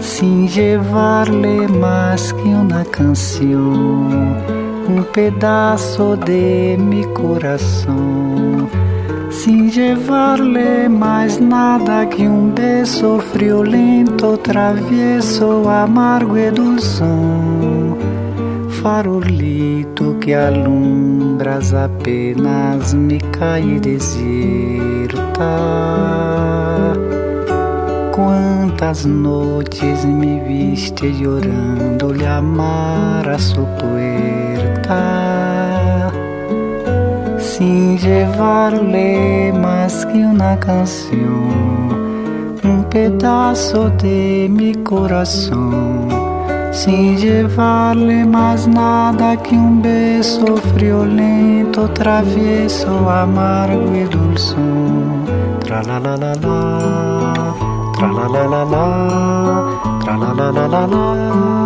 sin 0.00 0.46
llevarle 0.46 1.66
más 1.68 2.32
que 2.32 2.48
una 2.48 2.84
canción, 2.84 4.36
un 4.92 5.04
pedazo 5.04 6.16
de 6.16 6.76
mi 6.78 7.04
corazón, 7.14 8.68
sin 9.30 9.70
llevarle 9.70 10.88
más 10.88 11.40
nada 11.40 12.08
que 12.08 12.28
un 12.28 12.54
beso 12.54 13.18
friolento, 13.18 14.38
travieso, 14.38 15.68
amargo 15.70 16.36
y 16.36 16.50
dulzón. 16.50 17.96
Farolito 18.82 20.18
que 20.18 20.34
alumbras 20.34 21.72
apenas 21.72 22.92
me 22.94 23.18
cai 23.18 23.78
desierta 23.78 25.22
Quantas 28.12 29.06
noites 29.06 30.04
me 30.04 30.40
viste 30.40 31.12
llorando-lhe 31.12 32.26
amar 32.26 33.28
a 33.28 33.38
sua 33.38 33.64
puerta 34.82 36.10
Sin 37.38 37.98
llevarle 37.98 39.52
más 39.52 40.06
que 40.06 40.18
una 40.24 40.58
canción 40.58 41.88
Un 42.62 42.84
pedazo 42.90 43.90
de 43.90 44.48
mi 44.50 44.74
corazón. 44.74 46.08
Sin 46.72 47.16
llevarle 47.16 48.24
más 48.24 48.66
nada 48.66 49.36
que 49.36 49.54
un 49.54 49.82
beso 49.82 50.56
friolento, 50.74 51.88
travieso, 51.90 53.10
amargo 53.10 53.94
y 53.94 54.04
dulzón. 54.04 55.24
Tra 55.60 55.82
la 55.82 55.98
la 56.00 56.16
la 56.16 56.34
la 56.34 57.54
tra 57.98 58.08
la 58.08 58.28
la 58.28 58.46
la 58.48 58.64
la, 58.64 58.86
tra 60.00 60.16
la 60.16 60.32
la 60.34 60.50
la 60.50 60.68
la 60.68 60.86
la 60.86 61.61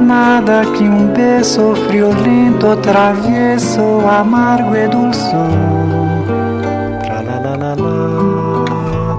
nada 0.00 0.64
que 0.76 0.82
um 0.82 1.08
beijo 1.12 1.74
friolento, 1.86 2.76
travieso, 2.76 4.06
amargo 4.08 4.74
e 4.74 4.88
dulce. 4.88 5.36
Tra 7.02 7.22
la 7.22 7.38
la 7.38 7.56
la 7.56 7.74
la, 7.74 8.64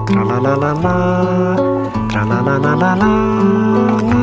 tra 0.06 0.24
la 0.24 0.38
la 0.40 0.56
la 0.56 0.72
la, 0.72 1.56
tra 2.08 2.24
la 2.24 2.40
la 2.40 2.58
la 2.58 2.74
la 2.74 2.94
la, 2.94 4.15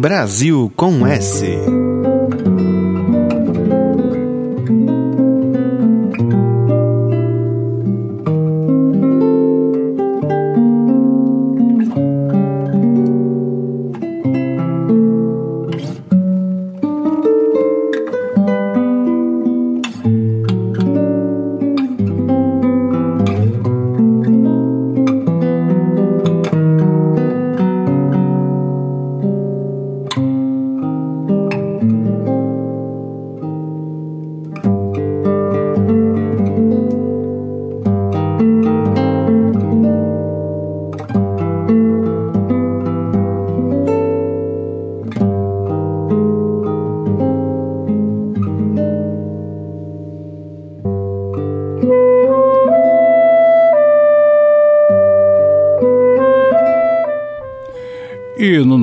Brasil 0.00 0.72
com 0.74 1.06
S. 1.06 1.44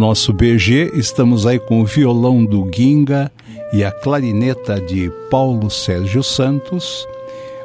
nosso 0.07 0.31
BG, 0.31 0.91
estamos 0.93 1.45
aí 1.45 1.59
com 1.59 1.81
o 1.81 1.85
violão 1.85 2.45
do 2.45 2.65
Ginga 2.73 3.29
e 3.73 3.83
a 3.83 3.91
clarineta 3.91 4.79
de 4.79 5.11
Paulo 5.29 5.69
Sérgio 5.69 6.23
Santos, 6.23 7.05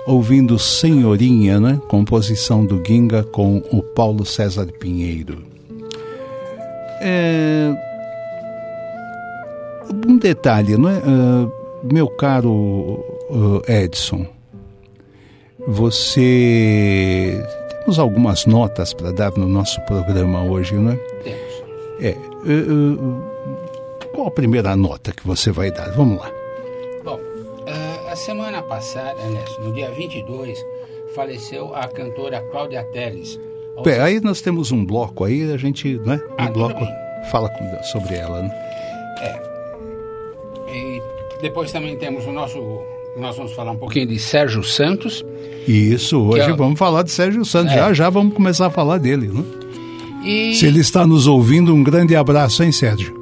ouvindo 0.09 0.59
Senhorinha, 0.59 1.61
né? 1.61 1.81
composição 1.87 2.67
do 2.67 2.83
Ginga 2.85 3.23
com 3.23 3.59
o 3.71 3.81
Paulo 3.81 4.27
César 4.27 4.67
Pinheiro. 4.81 5.45
É... 7.01 7.73
Um 10.05 10.19
detalhe, 10.19 10.77
não 10.77 10.89
é? 10.89 10.99
Uh, 10.99 11.53
meu 11.93 12.09
caro 12.09 12.51
uh, 13.31 13.63
Edson, 13.69 14.27
você. 15.69 17.41
Temos 17.79 18.01
algumas 18.01 18.47
notas 18.47 18.93
para 18.93 19.13
dar 19.13 19.31
no 19.37 19.47
nosso 19.47 19.81
programa 19.83 20.43
hoje, 20.43 20.75
não 20.75 20.91
é? 20.91 20.99
É, 21.25 21.53
Uh, 22.03 22.32
qual 24.15 24.29
a 24.29 24.31
primeira 24.31 24.77
nota 24.77 25.13
que 25.13 25.27
você 25.27 25.51
vai 25.51 25.71
dar? 25.71 25.91
Vamos 25.93 26.19
lá. 26.19 26.31
Bom, 27.05 27.17
uh, 27.17 28.09
a 28.11 28.17
semana 28.17 28.63
passada, 28.63 29.19
no 29.61 29.73
dia 29.73 29.91
22, 29.91 30.65
faleceu 31.15 31.75
a 31.75 31.87
cantora 31.89 32.41
Cláudia 32.51 32.85
Teles. 32.93 33.39
Bem, 33.83 33.99
aí 33.99 34.21
nós 34.21 34.41
temos 34.41 34.71
um 34.71 34.85
bloco 34.85 35.25
aí, 35.25 35.51
a 35.51 35.57
gente, 35.57 35.99
né? 35.99 36.21
Um 36.39 36.45
ah, 36.45 36.51
bloco 36.51 36.85
fala 37.31 37.49
com, 37.49 37.83
sobre 37.85 38.17
ela, 38.17 38.43
né? 38.43 38.51
É. 39.21 39.53
E 40.75 41.03
depois 41.41 41.73
também 41.73 41.97
temos 41.97 42.27
o 42.27 42.33
nosso 42.33 42.59
nós 43.17 43.37
vamos 43.37 43.53
falar 43.53 43.73
um 43.73 43.77
pouquinho 43.77 44.07
de 44.07 44.19
Sérgio 44.19 44.63
Santos. 44.63 45.25
Isso, 45.69 46.19
hoje 46.19 46.51
é... 46.51 46.53
vamos 46.55 46.79
falar 46.79 47.03
de 47.03 47.11
Sérgio 47.11 47.45
Santos. 47.45 47.73
É. 47.73 47.77
Já 47.77 47.93
já 47.93 48.11
vamos 48.11 48.35
começar 48.35 48.67
a 48.67 48.71
falar 48.71 48.99
dele, 48.99 49.29
né? 49.29 49.45
E... 50.25 50.55
Se 50.55 50.67
ele 50.67 50.81
está 50.81 51.07
nos 51.07 51.27
ouvindo, 51.27 51.75
um 51.75 51.83
grande 51.83 52.15
abraço, 52.15 52.63
hein, 52.63 52.73
Sérgio? 52.73 53.21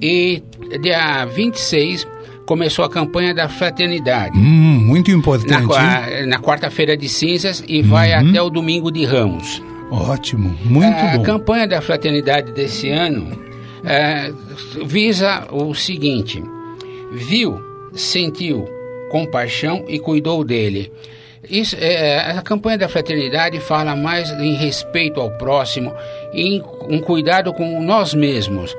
E 0.00 0.42
dia 0.80 1.24
26 1.24 2.06
começou 2.46 2.84
a 2.84 2.88
campanha 2.88 3.34
da 3.34 3.48
fraternidade. 3.48 4.36
Hum, 4.38 4.80
muito 4.86 5.10
importante. 5.10 5.68
Na, 5.68 6.26
na 6.26 6.38
quarta-feira 6.40 6.96
de 6.96 7.08
cinzas 7.08 7.62
e 7.68 7.80
uhum. 7.80 7.88
vai 7.88 8.12
até 8.12 8.40
o 8.40 8.48
domingo 8.48 8.90
de 8.90 9.04
Ramos. 9.04 9.62
Ótimo, 9.90 10.56
muito 10.64 10.96
a, 10.96 11.16
bom. 11.16 11.22
A 11.22 11.24
campanha 11.24 11.66
da 11.66 11.80
fraternidade 11.80 12.52
desse 12.52 12.88
ano 12.90 13.38
é, 13.84 14.32
visa 14.84 15.46
o 15.50 15.74
seguinte: 15.74 16.42
viu, 17.12 17.58
sentiu 17.92 18.66
compaixão 19.10 19.84
e 19.88 19.98
cuidou 19.98 20.44
dele. 20.44 20.92
Isso, 21.50 21.76
é, 21.80 22.16
é, 22.16 22.18
a 22.32 22.42
campanha 22.42 22.78
da 22.78 22.88
fraternidade 22.88 23.58
fala 23.60 23.96
mais 23.96 24.30
em 24.32 24.54
respeito 24.54 25.20
ao 25.20 25.30
próximo, 25.30 25.94
em 26.32 26.62
um 26.88 27.00
cuidado 27.00 27.52
com 27.54 27.80
nós 27.80 28.12
mesmos, 28.12 28.76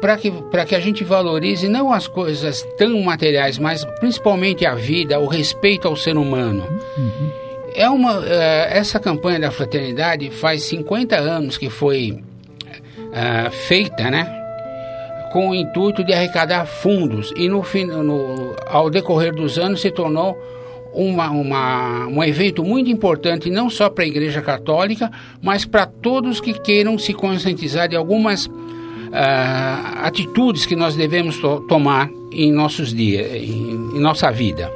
para 0.00 0.16
que, 0.16 0.32
que 0.66 0.74
a 0.74 0.80
gente 0.80 1.04
valorize 1.04 1.68
não 1.68 1.92
as 1.92 2.08
coisas 2.08 2.66
tão 2.78 3.00
materiais, 3.02 3.58
mas 3.58 3.84
principalmente 4.00 4.64
a 4.64 4.74
vida, 4.74 5.18
o 5.18 5.26
respeito 5.26 5.86
ao 5.86 5.94
ser 5.94 6.16
humano. 6.16 6.66
Uhum. 6.96 7.30
É 7.74 7.88
uma, 7.88 8.24
é, 8.26 8.78
essa 8.78 8.98
campanha 8.98 9.40
da 9.40 9.50
fraternidade 9.50 10.30
faz 10.30 10.62
50 10.64 11.16
anos 11.16 11.58
que 11.58 11.68
foi 11.68 12.22
é, 13.12 13.50
feita, 13.50 14.10
né? 14.10 14.38
Com 15.30 15.50
o 15.50 15.54
intuito 15.54 16.04
de 16.04 16.12
arrecadar 16.12 16.66
fundos 16.66 17.32
e 17.36 17.48
no, 17.48 17.62
no, 18.02 18.56
ao 18.66 18.90
decorrer 18.90 19.34
dos 19.34 19.58
anos 19.58 19.80
se 19.80 19.90
tornou 19.90 20.36
uma, 20.94 21.30
uma, 21.30 22.06
um 22.06 22.22
evento 22.22 22.62
muito 22.62 22.90
importante 22.90 23.50
não 23.50 23.70
só 23.70 23.88
para 23.88 24.04
a 24.04 24.06
Igreja 24.06 24.42
Católica, 24.42 25.10
mas 25.42 25.64
para 25.64 25.86
todos 25.86 26.40
que 26.40 26.52
queiram 26.54 26.98
se 26.98 27.14
conscientizar 27.14 27.88
de 27.88 27.96
algumas 27.96 28.46
uh, 28.46 28.50
atitudes 30.02 30.66
que 30.66 30.76
nós 30.76 30.94
devemos 30.94 31.38
to 31.38 31.60
tomar 31.68 32.10
em 32.32 32.52
nossos 32.52 32.94
dias, 32.94 33.26
em, 33.34 33.96
em, 33.96 34.00
nossa 34.00 34.30
vida. 34.30 34.70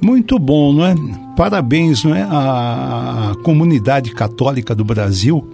Muito 0.00 0.38
bom, 0.38 0.72
não 0.72 0.86
é? 0.86 0.94
Parabéns, 1.36 2.04
não 2.04 2.14
é, 2.14 2.22
à 2.22 3.34
comunidade 3.42 4.12
católica 4.12 4.74
do 4.74 4.84
Brasil 4.84 5.48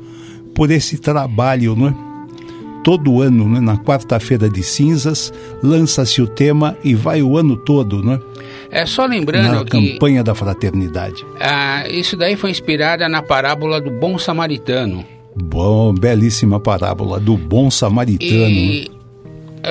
por 0.54 0.70
esse 0.70 0.98
trabalho, 0.98 1.76
não 1.76 1.88
é? 1.88 1.94
Todo 2.82 3.20
ano, 3.20 3.48
né, 3.48 3.60
na 3.60 3.76
quarta-feira 3.76 4.48
de 4.48 4.62
cinzas, 4.62 5.32
lança-se 5.62 6.22
o 6.22 6.26
tema 6.26 6.76
e 6.82 6.94
vai 6.94 7.20
o 7.22 7.36
ano 7.36 7.56
todo, 7.56 8.02
não 8.02 8.14
é? 8.14 8.20
É 8.70 8.84
só 8.84 9.06
lembrando 9.06 9.54
na 9.54 9.64
que... 9.64 9.92
campanha 9.92 10.22
da 10.22 10.34
fraternidade. 10.34 11.24
Ah, 11.40 11.88
isso 11.88 12.16
daí 12.16 12.36
foi 12.36 12.50
inspirada 12.50 13.08
na 13.08 13.22
parábola 13.22 13.80
do 13.80 13.90
bom 13.90 14.18
samaritano. 14.18 15.04
Bom, 15.34 15.94
belíssima 15.94 16.60
parábola 16.60 17.18
do 17.18 17.36
bom 17.36 17.70
samaritano. 17.70 18.30
E 18.30 18.90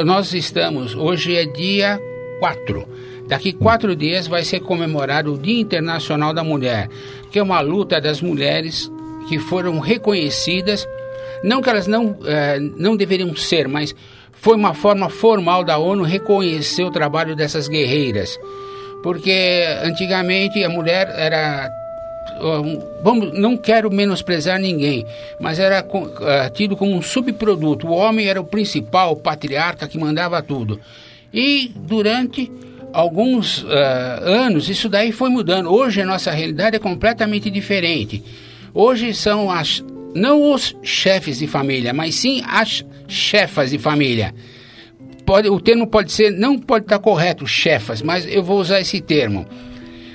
nós 0.03 0.33
estamos, 0.33 0.95
hoje 0.95 1.35
é 1.35 1.45
dia 1.45 1.99
4. 2.39 2.87
Daqui 3.27 3.51
quatro 3.51 3.95
dias 3.95 4.25
vai 4.25 4.43
ser 4.43 4.61
comemorado 4.61 5.33
o 5.33 5.37
Dia 5.37 5.59
Internacional 5.59 6.33
da 6.33 6.43
Mulher, 6.43 6.89
que 7.29 7.37
é 7.37 7.43
uma 7.43 7.59
luta 7.59 7.99
das 7.99 8.21
mulheres 8.21 8.89
que 9.27 9.37
foram 9.37 9.79
reconhecidas, 9.79 10.87
não 11.43 11.61
que 11.61 11.69
elas 11.69 11.87
não, 11.87 12.17
eh, 12.25 12.57
não 12.77 12.95
deveriam 12.95 13.35
ser, 13.35 13.67
mas 13.67 13.93
foi 14.31 14.55
uma 14.55 14.73
forma 14.73 15.09
formal 15.09 15.61
da 15.61 15.77
ONU 15.77 16.03
reconhecer 16.03 16.85
o 16.85 16.91
trabalho 16.91 17.35
dessas 17.35 17.67
guerreiras 17.67 18.39
porque 19.03 19.65
antigamente 19.83 20.63
a 20.63 20.69
mulher 20.69 21.13
era 21.15 21.69
vamos, 23.03 23.37
não 23.37 23.57
quero 23.57 23.91
menosprezar 23.91 24.59
ninguém, 24.59 25.05
mas 25.39 25.59
era 25.59 25.83
uh, 25.83 26.53
tido 26.53 26.75
como 26.75 26.95
um 26.95 27.01
subproduto. 27.01 27.87
O 27.87 27.91
homem 27.91 28.27
era 28.27 28.39
o 28.39 28.45
principal, 28.45 29.13
o 29.13 29.15
patriarca 29.15 29.87
que 29.87 29.97
mandava 29.97 30.41
tudo. 30.41 30.79
E 31.33 31.71
durante 31.75 32.51
alguns 32.93 33.63
uh, 33.63 33.67
anos 34.23 34.69
isso 34.69 34.89
daí 34.89 35.11
foi 35.11 35.29
mudando. 35.29 35.71
Hoje 35.71 36.01
a 36.01 36.05
nossa 36.05 36.31
realidade 36.31 36.75
é 36.75 36.79
completamente 36.79 37.49
diferente. 37.49 38.23
Hoje 38.73 39.13
são 39.13 39.49
as 39.49 39.83
não 40.13 40.51
os 40.51 40.75
chefes 40.81 41.39
de 41.39 41.47
família, 41.47 41.93
mas 41.93 42.15
sim 42.15 42.41
as 42.47 42.83
chefas 43.07 43.71
de 43.71 43.77
família 43.77 44.33
pode, 45.27 45.49
o 45.49 45.59
termo 45.59 45.85
pode 45.85 46.13
ser, 46.13 46.31
não 46.31 46.57
pode 46.57 46.85
estar 46.85 46.99
correto, 46.99 47.45
chefas, 47.45 48.01
mas 48.01 48.25
eu 48.25 48.41
vou 48.41 48.61
usar 48.61 48.79
esse 48.79 49.01
termo. 49.01 49.45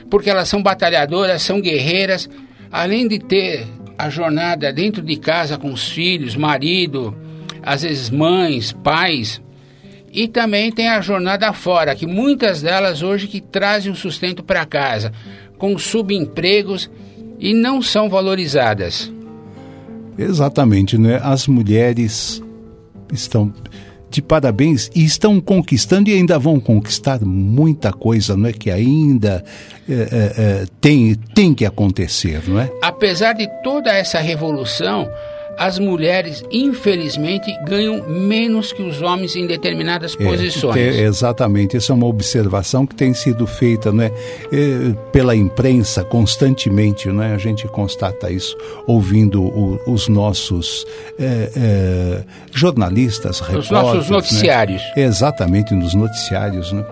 Porque 0.09 0.31
elas 0.31 0.49
são 0.49 0.63
batalhadoras, 0.63 1.43
são 1.43 1.61
guerreiras, 1.61 2.31
além 2.71 3.07
de 3.07 3.19
ter 3.19 3.67
a 3.99 4.09
jornada 4.09 4.73
dentro 4.73 5.03
de 5.03 5.17
casa 5.17 5.59
com 5.59 5.71
os 5.71 5.91
filhos, 5.91 6.35
marido, 6.35 7.15
às 7.63 7.83
vezes 7.83 8.09
mães, 8.09 8.73
pais, 8.73 9.41
e 10.11 10.27
também 10.27 10.73
tem 10.73 10.89
a 10.89 11.03
jornada 11.03 11.53
fora, 11.53 11.95
que 11.95 12.07
muitas 12.07 12.63
delas 12.63 13.03
hoje 13.03 13.29
que 13.29 13.41
trazem 13.41 13.93
o 13.93 13.95
sustento 13.95 14.43
para 14.43 14.65
casa, 14.65 15.13
com 15.59 15.79
subempregos 15.79 16.91
e 17.39 17.53
não 17.53 17.83
são 17.83 18.09
valorizadas. 18.09 19.13
Exatamente, 20.17 20.97
né? 20.97 21.21
As 21.23 21.47
mulheres 21.47 22.43
estão 23.13 23.53
de 24.13 24.23
parabéns 24.23 24.91
e 24.95 25.05
estão 25.05 25.41
conquistando 25.41 26.11
e 26.11 26.15
ainda 26.15 26.39
vão 26.39 26.61
conquistar 26.61 27.21
muita 27.21 27.93
coisa, 27.93 28.37
não 28.37 28.49
é? 28.49 28.53
Que 28.53 28.71
ainda 28.71 29.43
é, 29.89 29.95
é, 29.95 30.65
tem, 30.81 31.15
tem 31.35 31.55
que 31.55 31.65
acontecer, 31.65 32.43
não 32.47 32.61
é? 32.61 32.71
Apesar 32.83 33.33
de 33.33 33.49
toda 33.63 33.91
essa 33.91 34.21
revolução, 34.21 35.09
as 35.57 35.79
mulheres, 35.79 36.45
infelizmente, 36.51 37.53
ganham 37.65 38.03
menos 38.09 38.73
que 38.73 38.83
os 38.83 39.03
homens 39.03 39.37
em 39.37 39.47
determinadas 39.47 40.17
é, 40.19 40.25
posições. 40.25 40.77
É, 40.77 41.03
exatamente, 41.03 41.77
essa 41.77 41.93
é 41.93 41.95
uma 41.95 42.07
observação 42.07 42.87
que 42.87 42.95
tem 42.95 43.13
sido 43.15 43.47
feita 43.47 43.93
né, 43.93 44.11
pela 45.13 45.37
imprensa 45.37 46.05
constantemente, 46.05 47.09
né, 47.09 47.35
a 47.35 47.39
gente 47.39 47.67
constata 47.69 48.31
isso 48.31 48.57
ouvindo 48.87 49.43
o, 49.43 49.81
os 49.87 50.09
nossos 50.09 50.87
é, 51.19 51.51
é 51.55 52.25
jornalistas, 52.53 53.41
repórteres. 53.41 53.67
Os 53.67 53.71
nossos 53.71 54.11
né? 54.11 54.17
noticiários. 54.17 54.83
Né? 54.97 55.03
Exatamente, 55.05 55.75
nos 55.75 55.95
noticiários. 55.95 56.73
Né? 56.73 56.85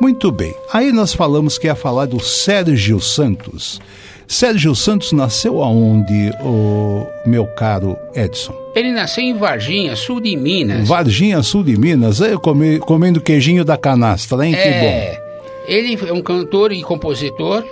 Muito 0.00 0.30
bem, 0.30 0.54
aí 0.72 0.92
nós 0.92 1.14
falamos 1.14 1.56
que 1.56 1.66
ia 1.66 1.74
falar 1.74 2.06
do 2.06 2.20
Sérgio 2.20 3.00
Santos. 3.00 3.80
Sérgio 4.26 4.74
Santos 4.74 5.12
nasceu 5.12 5.62
aonde, 5.62 6.32
o 6.40 7.06
meu 7.26 7.46
caro 7.46 7.96
Edson? 8.14 8.54
Ele 8.74 8.92
nasceu 8.92 9.22
em 9.22 9.34
Varginha, 9.34 9.94
sul 9.94 10.20
de 10.20 10.36
Minas. 10.36 10.88
Varginha, 10.88 11.42
sul 11.42 11.62
de 11.62 11.78
Minas, 11.78 12.20
eu 12.20 12.40
come, 12.40 12.78
comendo 12.78 13.20
queijinho 13.20 13.64
da 13.64 13.76
canastra, 13.76 14.44
hein? 14.44 14.54
É, 14.54 14.62
que 14.62 14.80
bom. 14.80 15.24
Ele 15.66 16.08
é 16.08 16.12
um 16.12 16.22
cantor 16.22 16.72
e 16.72 16.82
compositor. 16.82 17.64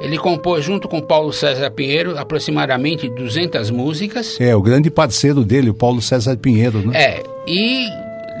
Ele 0.00 0.16
compôs 0.16 0.64
junto 0.64 0.88
com 0.88 1.00
Paulo 1.00 1.32
César 1.32 1.70
Pinheiro 1.72 2.16
aproximadamente 2.16 3.08
200 3.08 3.70
músicas. 3.70 4.40
É, 4.40 4.54
o 4.54 4.62
grande 4.62 4.90
parceiro 4.90 5.44
dele, 5.44 5.70
o 5.70 5.74
Paulo 5.74 6.00
César 6.00 6.36
Pinheiro, 6.36 6.86
né? 6.86 6.96
É, 6.96 7.22
e 7.46 7.88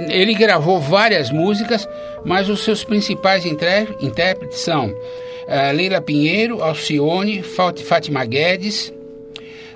ele 0.08 0.34
gravou 0.34 0.80
várias 0.80 1.30
músicas, 1.30 1.88
mas 2.24 2.48
os 2.48 2.62
seus 2.62 2.84
principais 2.84 3.44
intérpretes 3.44 4.60
são 4.60 4.94
Leila 5.74 6.00
Pinheiro, 6.00 6.62
Alcione, 6.62 7.42
Fátima 7.42 8.24
Guedes, 8.24 8.92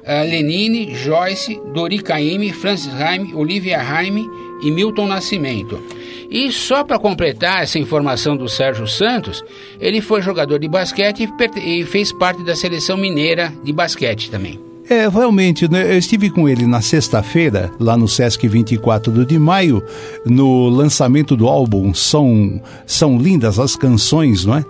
uh, 0.03 0.29
Lenine, 0.29 0.95
Joyce, 0.95 1.61
Dori 1.73 1.99
Caymmi, 2.01 2.53
Francis 2.53 2.93
Raime, 2.93 3.35
Olivia 3.35 3.79
Raime 3.81 4.27
e 4.63 4.71
Milton 4.71 5.07
Nascimento. 5.07 5.83
E 6.31 6.51
só 6.51 6.83
para 6.83 6.99
completar 6.99 7.63
essa 7.63 7.79
informação 7.79 8.37
do 8.37 8.49
Sérgio 8.49 8.87
Santos, 8.87 9.45
ele 9.79 10.01
foi 10.01 10.23
jogador 10.23 10.59
de 10.59 10.69
basquete 10.69 11.29
e 11.63 11.85
fez 11.85 12.11
parte 12.13 12.43
da 12.43 12.57
seleção 12.57 12.97
mineira 12.97 13.53
de 13.63 13.73
basquete 13.73 14.31
também. 14.31 14.72
É, 14.93 15.09
realmente, 15.09 15.67
né, 15.71 15.91
eu 15.91 15.97
estive 15.97 16.29
com 16.29 16.47
ele 16.47 16.67
na 16.67 16.83
sexta-feira, 16.83 17.73
lá 17.81 17.97
no 17.97 18.07
Sesc 18.07 18.47
24 18.47 19.25
de 19.25 19.39
maio, 19.39 19.83
no 20.23 20.69
lançamento 20.69 21.35
do 21.35 21.49
álbum 21.49 21.95
São, 21.95 22.61
São 22.85 23.17
Lindas 23.17 23.59
as 23.59 23.75
Canções, 23.75 24.45
não 24.45 24.57
é? 24.57 24.65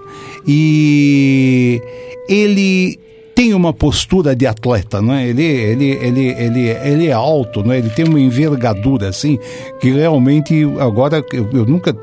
E 0.46 1.82
ele 2.28 3.00
tem 3.34 3.54
uma 3.54 3.72
postura 3.72 4.36
de 4.36 4.46
atleta, 4.46 5.00
não 5.00 5.14
é? 5.14 5.26
Ele, 5.26 5.42
ele, 5.42 5.90
ele, 5.90 6.26
ele, 6.28 6.68
ele 6.68 7.06
é 7.06 7.12
alto, 7.12 7.62
não 7.62 7.72
é? 7.72 7.78
Ele 7.78 7.90
tem 7.90 8.04
uma 8.04 8.20
envergadura 8.20 9.08
assim 9.08 9.38
que 9.80 9.90
realmente 9.90 10.64
agora 10.78 11.24
eu, 11.32 11.48
eu 11.52 11.64
nunca 11.64 11.96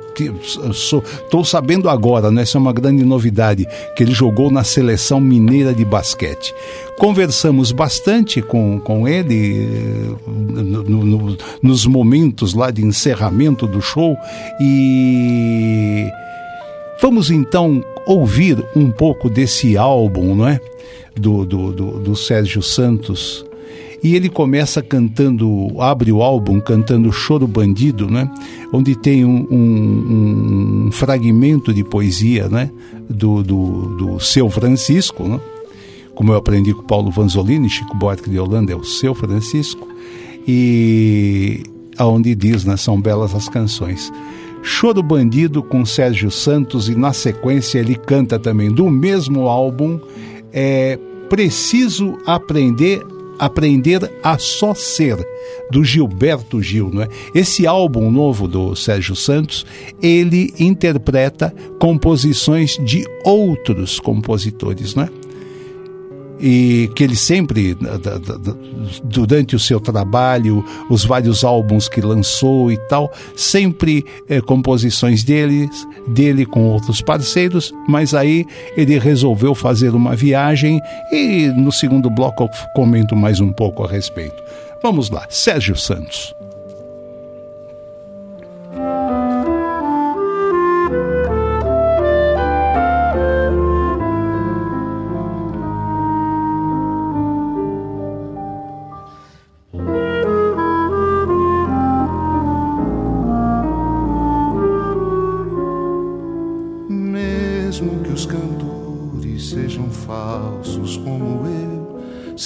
estou 0.72 1.46
sabendo 1.46 1.90
agora, 1.90 2.32
né? 2.32 2.42
Essa 2.42 2.58
é 2.58 2.62
uma 2.62 2.74
grande 2.74 3.04
novidade 3.04 3.68
que 3.96 4.04
ele 4.04 4.12
jogou 4.12 4.50
na 4.50 4.64
seleção 4.64 5.20
mineira 5.22 5.74
de 5.74 5.86
basquete. 5.86 6.54
Conversamos 6.98 7.72
bastante 7.72 8.42
com, 8.42 8.80
com 8.80 9.08
ele 9.08 9.64
eh, 9.64 10.16
no, 10.28 10.84
no, 10.84 11.38
nos 11.62 11.86
momentos 11.86 12.54
lá 12.54 12.72
de 12.72 12.84
encerramento 12.84 13.66
do 13.66 13.82
show 13.82 14.18
e 14.60 16.10
vamos 17.02 17.32
então 17.32 17.82
ouvir 18.06 18.62
um 18.76 18.92
pouco 18.92 19.30
desse 19.30 19.78
álbum, 19.78 20.36
não 20.36 20.48
é? 20.48 20.60
Do, 21.20 21.46
do, 21.46 21.72
do, 21.72 22.00
do 22.00 22.16
Sérgio 22.16 22.62
Santos. 22.62 23.46
E 24.02 24.16
ele 24.16 24.30
começa 24.30 24.82
cantando, 24.82 25.70
abre 25.82 26.12
o 26.12 26.24
álbum 26.24 26.60
cantando 26.62 27.12
Choro 27.12 27.46
Bandido, 27.46 28.10
né? 28.10 28.32
onde 28.72 28.96
tem 28.96 29.26
um, 29.26 29.46
um, 29.52 30.86
um 30.88 30.92
fragmento 30.92 31.74
de 31.74 31.84
poesia 31.84 32.48
né? 32.48 32.72
do, 33.10 33.44
do, 33.44 33.98
do 33.98 34.20
seu 34.20 34.50
Francisco, 34.50 35.24
né? 35.24 35.40
como 36.16 36.32
eu 36.32 36.38
aprendi 36.38 36.74
com 36.74 36.84
Paulo 36.84 37.12
Vanzolini, 37.12 37.70
Chico 37.70 37.96
Buarque 37.96 38.30
de 38.30 38.40
Holanda 38.40 38.72
é 38.72 38.76
o 38.76 38.84
seu 38.84 39.14
Francisco, 39.14 39.88
e 40.48 41.64
aonde 41.98 42.34
diz, 42.36 42.66
né, 42.66 42.76
são 42.76 43.00
belas 43.00 43.34
as 43.36 43.48
canções. 43.48 44.12
Choro 44.62 45.02
Bandido 45.02 45.64
com 45.64 45.86
Sérgio 45.86 46.30
Santos 46.30 46.90
e 46.90 46.96
na 46.96 47.14
sequência 47.14 47.80
ele 47.80 47.96
canta 47.96 48.38
também 48.38 48.70
do 48.70 48.90
mesmo 48.90 49.48
álbum 49.48 50.00
é, 50.54 50.98
preciso 51.30 52.18
aprender 52.26 53.06
aprender 53.40 54.12
a 54.22 54.38
só 54.38 54.76
ser 54.76 55.18
do 55.72 55.82
Gilberto 55.82 56.62
Gil, 56.62 56.92
não 56.92 57.04
é? 57.04 57.08
Esse 57.34 57.66
álbum 57.66 58.12
novo 58.12 58.50
do 58.50 58.76
Sérgio 58.76 59.16
Santos, 59.16 59.66
ele 60.02 60.54
interpreta 60.60 61.56
composições 61.80 62.78
de 62.84 63.08
outros 63.24 63.98
compositores, 63.98 64.94
não 64.94 65.04
é? 65.04 65.19
E 66.40 66.90
que 66.96 67.04
ele 67.04 67.16
sempre, 67.16 67.78
durante 69.04 69.56
o 69.56 69.60
seu 69.60 69.80
trabalho, 69.80 70.64
os 70.90 71.04
vários 71.04 71.44
álbuns 71.44 71.90
que 71.90 72.02
lançou 72.02 72.72
e 72.72 72.78
tal, 72.88 73.12
sempre 73.36 74.06
é, 74.28 74.40
composições 74.42 75.24
dele, 75.24 75.70
dele 76.08 76.46
com 76.46 76.64
outros 76.66 77.02
parceiros, 77.02 77.74
mas 77.88 78.14
aí 78.14 78.46
ele 78.78 78.98
resolveu 78.98 79.54
fazer 79.54 79.94
uma 79.94 80.16
viagem 80.16 80.80
e 81.12 81.48
no 81.48 81.72
segundo 81.72 82.10
bloco 82.10 82.44
eu 82.44 82.50
comento 82.74 83.16
mais 83.16 83.40
um 83.40 83.52
pouco 83.52 83.84
a 83.84 83.88
respeito. 83.88 84.42
Vamos 84.82 85.10
lá, 85.10 85.26
Sérgio 85.30 85.76
Santos. 85.76 86.39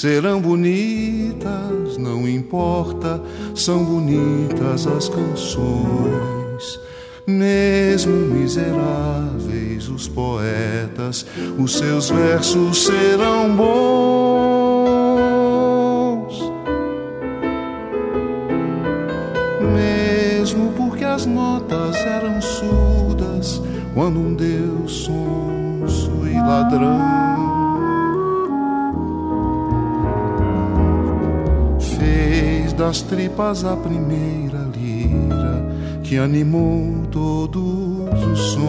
Serão 0.03 0.41
bonitas, 0.41 1.97
não 1.97 2.27
importa, 2.27 3.21
são 3.55 3.85
bonitas 3.85 4.85
as 4.85 5.07
canções. 5.07 6.77
Mesmo 7.25 8.11
miseráveis 8.13 9.87
os 9.87 10.09
poetas, 10.09 11.25
os 11.57 11.77
seus 11.77 12.09
versos 12.09 12.83
serão 12.83 13.55
bons. 13.55 14.73
Mesmo 19.73 20.73
porque 20.73 21.05
as 21.05 21.25
notas 21.25 21.95
eram 21.95 22.41
surdas, 22.41 23.61
quando 23.93 24.19
um 24.19 24.33
Deus 24.33 25.05
sonso 25.05 26.27
e 26.27 26.33
ladrão 26.33 27.52
das 32.83 33.01
tripas 33.01 33.63
a 33.63 33.77
primeira 33.77 34.67
lira 34.75 35.65
que 36.03 36.17
animou 36.17 37.07
todos 37.09 38.25
os 38.25 38.39
sons. 38.51 38.63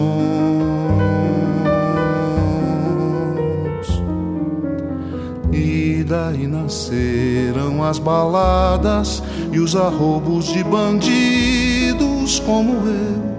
E 5.51 6.05
daí 6.07 6.47
nasceram 6.47 7.83
as 7.83 7.99
baladas 7.99 9.21
e 9.51 9.59
os 9.59 9.75
arrobos 9.75 10.45
de 10.45 10.63
bandidos 10.63 12.39
como 12.39 12.71
eu 12.87 13.34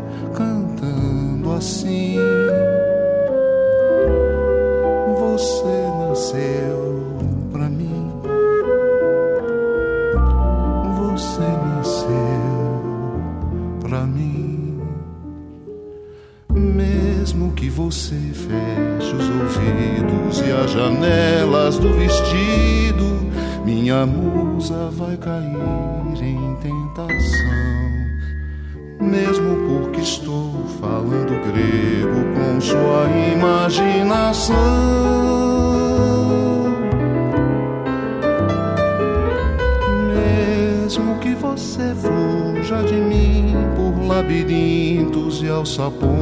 alçapões. 45.77 46.17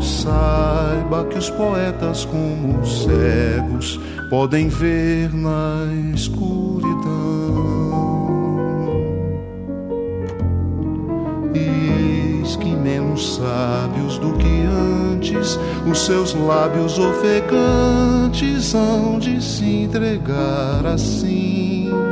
Saiba 0.00 1.24
que 1.24 1.38
os 1.38 1.50
poetas, 1.50 2.24
como 2.24 2.80
os 2.80 3.04
cegos, 3.04 4.00
podem 4.28 4.68
ver 4.68 5.32
na 5.32 5.86
escuridão. 6.14 6.98
Eis 11.54 12.56
que 12.56 12.74
menos 12.74 13.36
sábios 13.36 14.18
do 14.18 14.32
que 14.34 14.62
antes, 15.14 15.58
os 15.90 16.04
seus 16.04 16.34
lábios 16.34 16.98
ofegantes 16.98 18.74
hão 18.74 19.18
de 19.18 19.42
se 19.42 19.64
entregar 19.64 20.86
assim. 20.86 22.07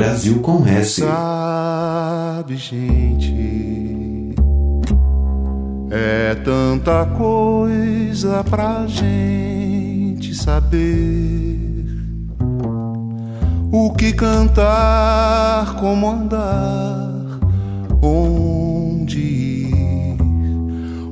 Brasil 0.00 0.38
com 0.38 0.66
S. 0.66 1.02
Sabe, 1.02 2.56
gente, 2.56 4.34
é 5.90 6.34
tanta 6.36 7.04
coisa 7.04 8.42
pra 8.48 8.86
gente 8.86 10.34
saber. 10.34 11.86
O 13.70 13.92
que 13.92 14.14
cantar, 14.14 15.76
como 15.76 16.10
andar, 16.10 17.38
onde 18.00 19.18
ir, 19.18 20.16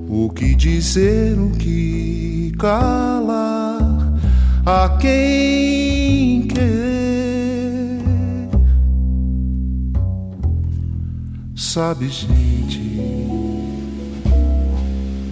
o 0.08 0.30
que 0.30 0.54
dizer, 0.54 1.38
o 1.38 1.50
que 1.50 2.54
calar, 2.58 4.14
a 4.64 4.96
quem 4.98 6.48
querer. 6.48 6.77
Sabe, 11.78 12.08
gente, 12.08 12.98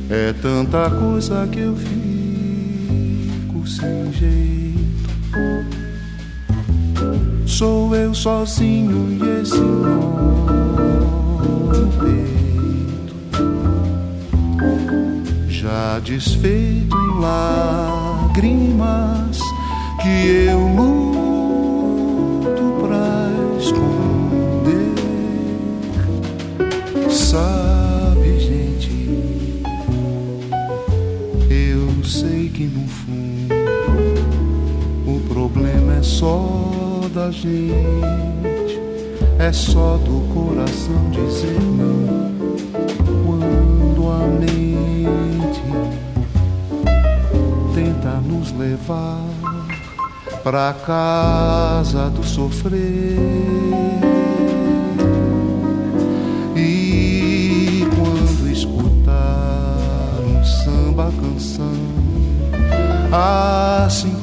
é 0.08 0.32
tanta 0.40 0.88
coisa 0.90 1.44
que 1.50 1.58
eu 1.58 1.74
fico 1.74 3.66
sem 3.66 4.12
jeito. 4.12 5.10
Sou 7.44 7.96
eu 7.96 8.14
sozinho 8.14 9.08
e 9.10 9.40
esse 9.42 9.58
nó 9.58 10.14
peito, 11.98 13.16
já 15.48 15.98
desfeito 15.98 16.96
em 16.96 17.20
lágrimas 17.20 18.60
que 20.00 20.46
eu 20.48 20.60
luto 20.60 21.05
só 36.18 37.02
da 37.12 37.30
gente, 37.30 38.80
é 39.38 39.52
só 39.52 39.98
do 39.98 40.26
coração 40.32 41.10
dizer 41.10 41.60
não 41.60 42.32
quando 43.26 44.10
a 44.10 44.26
mente 44.26 45.60
tenta 47.74 48.12
nos 48.26 48.50
levar 48.52 49.20
pra 50.42 50.74
casa 50.86 52.08
do 52.08 52.24
sofrer. 52.24 53.18
E 56.56 57.86
quando 57.94 58.50
escutar 58.50 60.22
um 60.24 60.42
samba 60.42 61.12
canção, 61.20 61.76
assim 63.84 64.15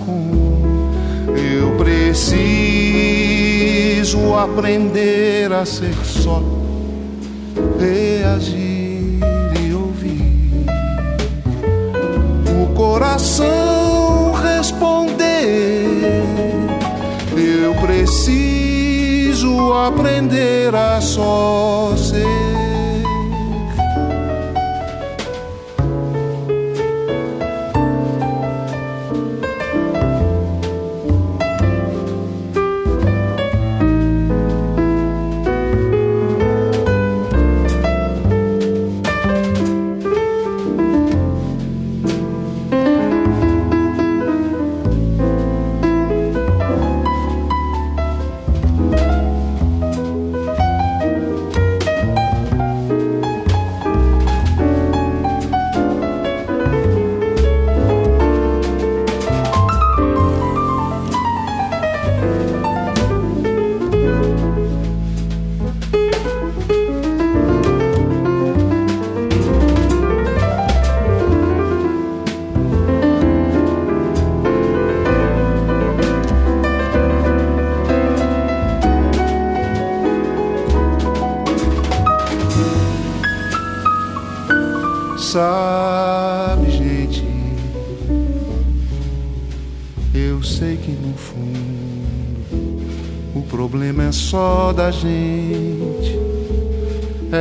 preciso 4.14 4.36
aprender 4.36 5.52
a 5.52 5.66
ser 5.66 5.96
só, 6.06 6.40
reagir 7.80 9.20
e 9.60 9.74
ouvir 9.74 10.68
o 12.62 12.74
coração 12.76 14.34
responder. 14.34 16.22
Eu 17.36 17.74
preciso 17.82 19.74
aprender 19.74 20.76
a 20.76 21.02
só 21.02 21.96
ser. 21.98 22.43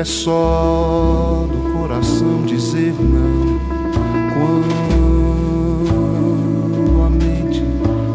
É 0.03 0.05
só 0.05 1.47
do 1.49 1.79
coração 1.79 2.45
dizer 2.45 2.93
não. 2.99 3.61
Quando 4.35 4.73
a 7.07 7.09
mente 7.09 7.63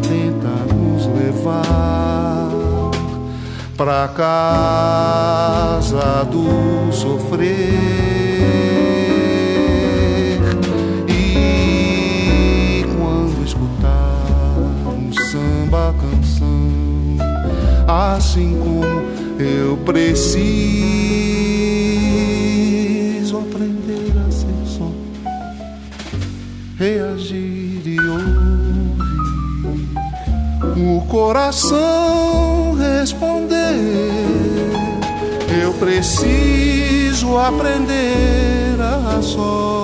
tenta 0.02 0.50
nos 0.74 1.06
levar 1.06 2.50
pra 3.74 4.06
casa 4.08 6.26
do 6.30 6.92
sofrer. 6.92 8.28
assim 18.18 18.58
como 18.58 18.84
eu 19.40 19.78
preciso 19.78 21.07
coração 31.28 32.72
responder. 32.72 33.76
Eu 35.62 35.74
preciso 35.74 37.36
aprender 37.36 38.80
a 38.80 39.20
só 39.20 39.77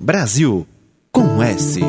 Brasil 0.00 0.64
com 1.10 1.42
S. 1.42 1.80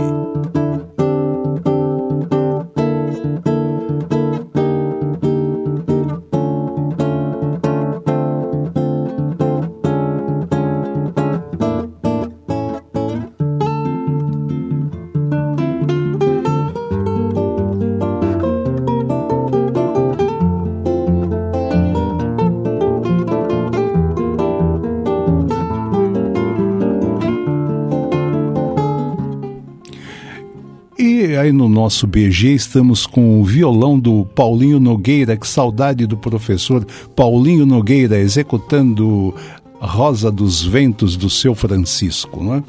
nosso 31.90 32.06
BG 32.06 32.54
estamos 32.54 33.08
com 33.08 33.42
o 33.42 33.44
violão 33.44 33.98
do 33.98 34.24
Paulinho 34.24 34.80
Nogueira, 34.80 35.36
que 35.36 35.48
saudade 35.48 36.06
do 36.06 36.16
professor 36.16 36.86
Paulinho 37.16 37.66
Nogueira, 37.66 38.20
executando 38.20 39.34
Rosa 39.80 40.32
dos 40.32 40.64
Ventos 40.64 41.18
do 41.18 41.32
seu 41.32 41.56
Francisco, 41.56 42.44
não 42.44 42.54
é? 42.54 42.64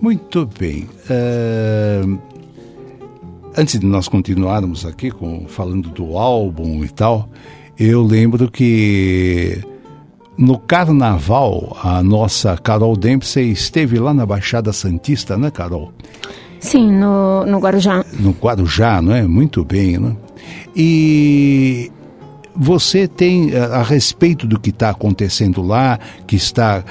Muito 0.00 0.48
bem. 0.58 0.88
Uh, 1.04 2.18
antes 3.54 3.78
de 3.78 3.84
nós 3.84 4.08
continuarmos 4.08 4.86
aqui 4.86 5.10
com, 5.10 5.46
falando 5.46 5.90
do 5.90 6.16
álbum 6.16 6.82
e 6.82 6.88
tal, 6.88 7.28
eu 7.78 8.02
lembro 8.02 8.50
que 8.50 9.62
no 10.38 10.58
carnaval 10.58 11.76
a 11.82 12.02
nossa 12.02 12.56
Carol 12.56 12.96
Dempsey 12.96 13.50
esteve 13.50 13.98
lá 13.98 14.14
na 14.14 14.24
Baixada 14.24 14.72
Santista, 14.72 15.36
né, 15.36 15.50
Carol? 15.50 15.92
Sim, 16.64 16.90
no, 16.92 17.44
no 17.44 17.58
Guarujá. 17.58 18.02
No 18.18 18.30
Guarujá, 18.30 19.02
não 19.02 19.14
é? 19.14 19.22
Muito 19.24 19.62
bem, 19.62 19.98
né? 19.98 20.16
E 20.74 21.92
você 22.56 23.06
tem 23.06 23.54
a, 23.54 23.66
a 23.66 23.82
respeito 23.82 24.46
do 24.46 24.58
que 24.58 24.70
está 24.70 24.88
acontecendo 24.88 25.60
lá, 25.60 25.98
que 26.26 26.36
está 26.36 26.82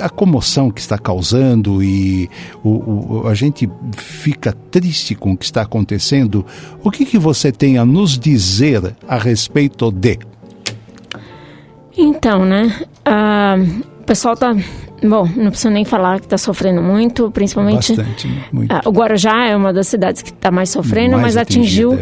a 0.00 0.08
comoção 0.08 0.68
que 0.68 0.80
está 0.80 0.98
causando 0.98 1.80
e 1.80 2.28
o, 2.64 3.20
o, 3.20 3.28
a 3.28 3.34
gente 3.34 3.70
fica 3.96 4.52
triste 4.68 5.14
com 5.14 5.30
o 5.30 5.36
que 5.36 5.44
está 5.44 5.62
acontecendo. 5.62 6.44
O 6.82 6.90
que, 6.90 7.06
que 7.06 7.16
você 7.16 7.52
tem 7.52 7.78
a 7.78 7.84
nos 7.84 8.18
dizer 8.18 8.96
a 9.06 9.16
respeito 9.16 9.92
de? 9.92 10.18
Então, 11.96 12.44
né? 12.44 12.80
Uh, 13.06 13.80
o 14.00 14.04
pessoal 14.04 14.34
está 14.34 14.56
Bom, 15.02 15.28
não 15.36 15.50
preciso 15.50 15.70
nem 15.70 15.84
falar 15.84 16.20
que 16.20 16.26
está 16.26 16.36
sofrendo 16.36 16.82
muito, 16.82 17.30
principalmente. 17.30 17.96
Bastante, 17.96 18.28
né? 18.28 18.44
muito. 18.52 18.72
Ah, 18.72 18.82
o 18.84 18.90
Guarujá 18.90 19.46
é 19.46 19.56
uma 19.56 19.72
das 19.72 19.88
cidades 19.88 20.22
que 20.22 20.30
está 20.30 20.50
mais 20.50 20.70
sofrendo, 20.70 21.12
mais 21.12 21.34
mas 21.34 21.36
atingiu 21.36 21.98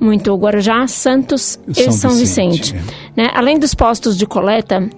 muito 0.00 0.32
o 0.32 0.36
Guarujá, 0.36 0.86
Santos 0.86 1.60
e 1.68 1.74
São, 1.74 1.92
São 1.92 2.10
Vicente. 2.12 2.72
Vicente. 2.72 2.92
É. 3.16 3.22
Né? 3.22 3.30
Além 3.34 3.58
dos 3.58 3.74
postos 3.74 4.16
de 4.16 4.26
coleta, 4.26 4.88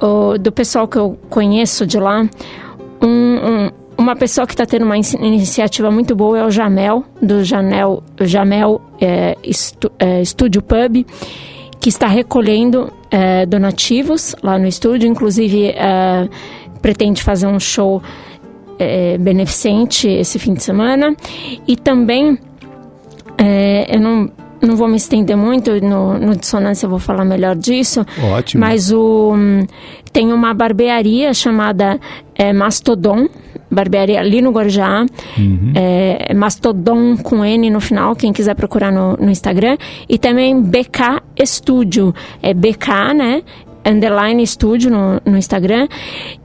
o, 0.00 0.36
do 0.36 0.50
pessoal 0.50 0.88
que 0.88 0.96
eu 0.96 1.18
conheço 1.30 1.86
de 1.86 1.98
lá, 1.98 2.28
um, 3.00 3.06
um, 3.06 3.70
uma 3.96 4.16
pessoa 4.16 4.46
que 4.46 4.52
está 4.52 4.66
tendo 4.66 4.84
uma 4.84 4.96
iniciativa 4.96 5.90
muito 5.90 6.14
boa 6.14 6.38
é 6.38 6.44
o 6.44 6.50
Jamel, 6.50 7.04
do 7.22 7.44
Janel, 7.44 8.02
Jamel 8.20 8.82
é, 9.00 9.36
Estu, 9.42 9.90
é, 9.98 10.20
Estúdio 10.20 10.60
Pub, 10.60 11.06
que 11.80 11.88
está 11.88 12.06
recolhendo 12.06 12.92
é, 13.10 13.46
donativos 13.46 14.34
lá 14.42 14.58
no 14.58 14.66
estúdio, 14.66 15.08
inclusive 15.08 15.66
é, 15.68 16.28
pretende 16.82 17.22
fazer 17.22 17.46
um 17.46 17.60
show 17.60 18.02
é, 18.78 19.16
beneficente 19.16 20.08
esse 20.08 20.38
fim 20.38 20.52
de 20.54 20.62
semana. 20.62 21.14
E 21.66 21.76
também, 21.76 22.36
é, 23.38 23.96
eu 23.96 24.00
não, 24.00 24.30
não 24.60 24.76
vou 24.76 24.88
me 24.88 24.96
estender 24.96 25.36
muito, 25.36 25.80
no, 25.80 26.18
no 26.18 26.36
Dissonância 26.36 26.86
eu 26.86 26.90
vou 26.90 26.98
falar 26.98 27.24
melhor 27.24 27.56
disso. 27.56 28.04
Ótimo. 28.32 28.60
Mas 28.60 28.92
o, 28.92 29.32
tem 30.12 30.32
uma 30.32 30.52
barbearia 30.52 31.32
chamada 31.32 31.98
é, 32.34 32.52
Mastodon, 32.52 33.28
barbearia 33.70 34.20
ali 34.20 34.42
no 34.42 34.50
Guarujá, 34.50 35.06
uhum. 35.38 35.72
é, 35.74 36.34
Mastodon 36.34 37.16
com 37.16 37.44
N 37.44 37.70
no 37.70 37.80
final, 37.80 38.14
quem 38.14 38.32
quiser 38.32 38.54
procurar 38.54 38.92
no, 38.92 39.16
no 39.16 39.30
Instagram, 39.30 39.78
e 40.08 40.18
também 40.18 40.60
BK 40.60 41.22
Studio, 41.44 42.14
é 42.42 42.52
BK, 42.52 43.14
né, 43.16 43.42
underline 43.84 44.46
studio 44.46 44.90
no, 44.90 45.20
no 45.24 45.36
Instagram. 45.36 45.88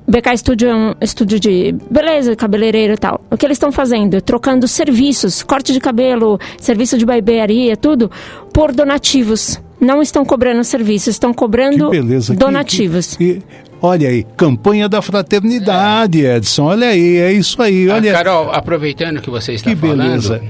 BK 0.08 0.38
Studio 0.38 0.70
é 0.70 0.76
um 0.76 0.96
estúdio 1.02 1.40
de 1.40 1.76
beleza, 1.92 2.36
cabeleireiro 2.36 2.94
e 2.94 2.98
tal. 2.98 3.22
O 3.30 3.38
que 3.38 3.46
eles 3.46 3.56
estão 3.56 3.72
fazendo? 3.72 4.22
Trocando 4.22 4.68
serviços, 4.68 5.44
corte 5.44 5.74
de 5.74 5.80
cabelo, 5.80 6.40
serviço 6.58 6.98
de 6.98 7.06
barbearia, 7.06 7.76
tudo, 7.76 8.10
por 8.54 8.72
donativos. 8.72 9.62
Não 9.80 10.02
estão 10.02 10.26
cobrando 10.26 10.64
serviços, 10.64 11.10
estão 11.10 11.34
cobrando 11.34 11.90
beleza, 11.90 12.34
donativos. 12.34 13.16
Que, 13.16 13.36
que, 13.36 13.44
Olha 13.82 14.10
aí, 14.10 14.26
campanha 14.36 14.90
da 14.90 15.02
fraternidade, 15.02 16.26
é. 16.26 16.38
Edson. 16.38 16.64
Olha 16.64 16.88
aí, 16.88 17.18
é 17.18 17.32
isso 17.32 17.62
aí. 17.62 17.88
Olha. 17.88 18.12
Ah, 18.12 18.14
Carol, 18.14 18.50
aproveitando 18.52 19.22
que 19.22 19.30
você 19.30 19.54
está 19.54 19.70
que 19.70 19.76
falando, 19.76 20.00
beleza. 20.00 20.42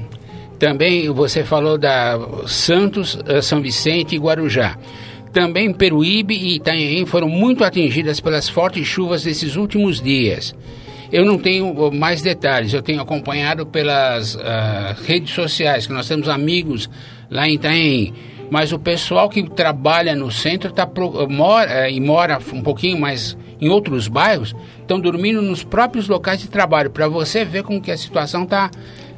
também 0.58 1.10
você 1.12 1.44
falou 1.44 1.78
da 1.78 2.18
Santos, 2.46 3.20
eh, 3.28 3.42
São 3.42 3.62
Vicente 3.62 4.16
e 4.16 4.20
Guarujá. 4.20 4.78
Também 5.32 5.74
Peruíbe 5.74 6.34
e 6.34 6.56
Itanhaém 6.56 7.06
foram 7.06 7.30
muito 7.30 7.64
atingidas 7.64 8.20
pelas 8.20 8.50
fortes 8.50 8.88
chuvas 8.88 9.24
desses 9.24 9.56
últimos 9.56 10.02
dias. 10.02 10.56
Eu 11.12 11.26
não 11.26 11.38
tenho 11.38 11.92
mais 11.92 12.22
detalhes, 12.22 12.74
eu 12.74 12.82
tenho 12.82 13.02
acompanhado 13.02 13.66
pelas 13.66 14.36
uh, 14.36 14.40
redes 15.06 15.34
sociais, 15.34 15.88
que 15.88 15.94
nós 15.94 16.08
temos 16.08 16.28
amigos 16.28 16.90
lá 17.30 17.48
em 17.48 17.54
Itanhaém 17.54 18.14
mas 18.50 18.72
o 18.72 18.80
pessoal 18.80 19.30
que 19.30 19.44
trabalha 19.50 20.16
no 20.16 20.32
centro 20.32 20.72
tá 20.72 20.86
pro, 20.86 21.30
mora, 21.30 21.90
e 21.90 22.00
mora 22.00 22.40
um 22.54 22.62
pouquinho 22.62 23.00
mais 23.00 23.38
em 23.60 23.70
outros 23.70 24.08
bairros 24.08 24.56
estão 24.80 25.00
dormindo 25.00 25.42
nos 25.42 25.64
próprios 25.64 26.08
locais 26.08 26.40
de 26.40 26.48
trabalho 26.48 26.90
para 26.90 27.08
você 27.08 27.44
ver 27.44 27.64
como 27.64 27.82
que 27.82 27.92
a 27.92 27.98
situação 27.98 28.44
está 28.44 28.72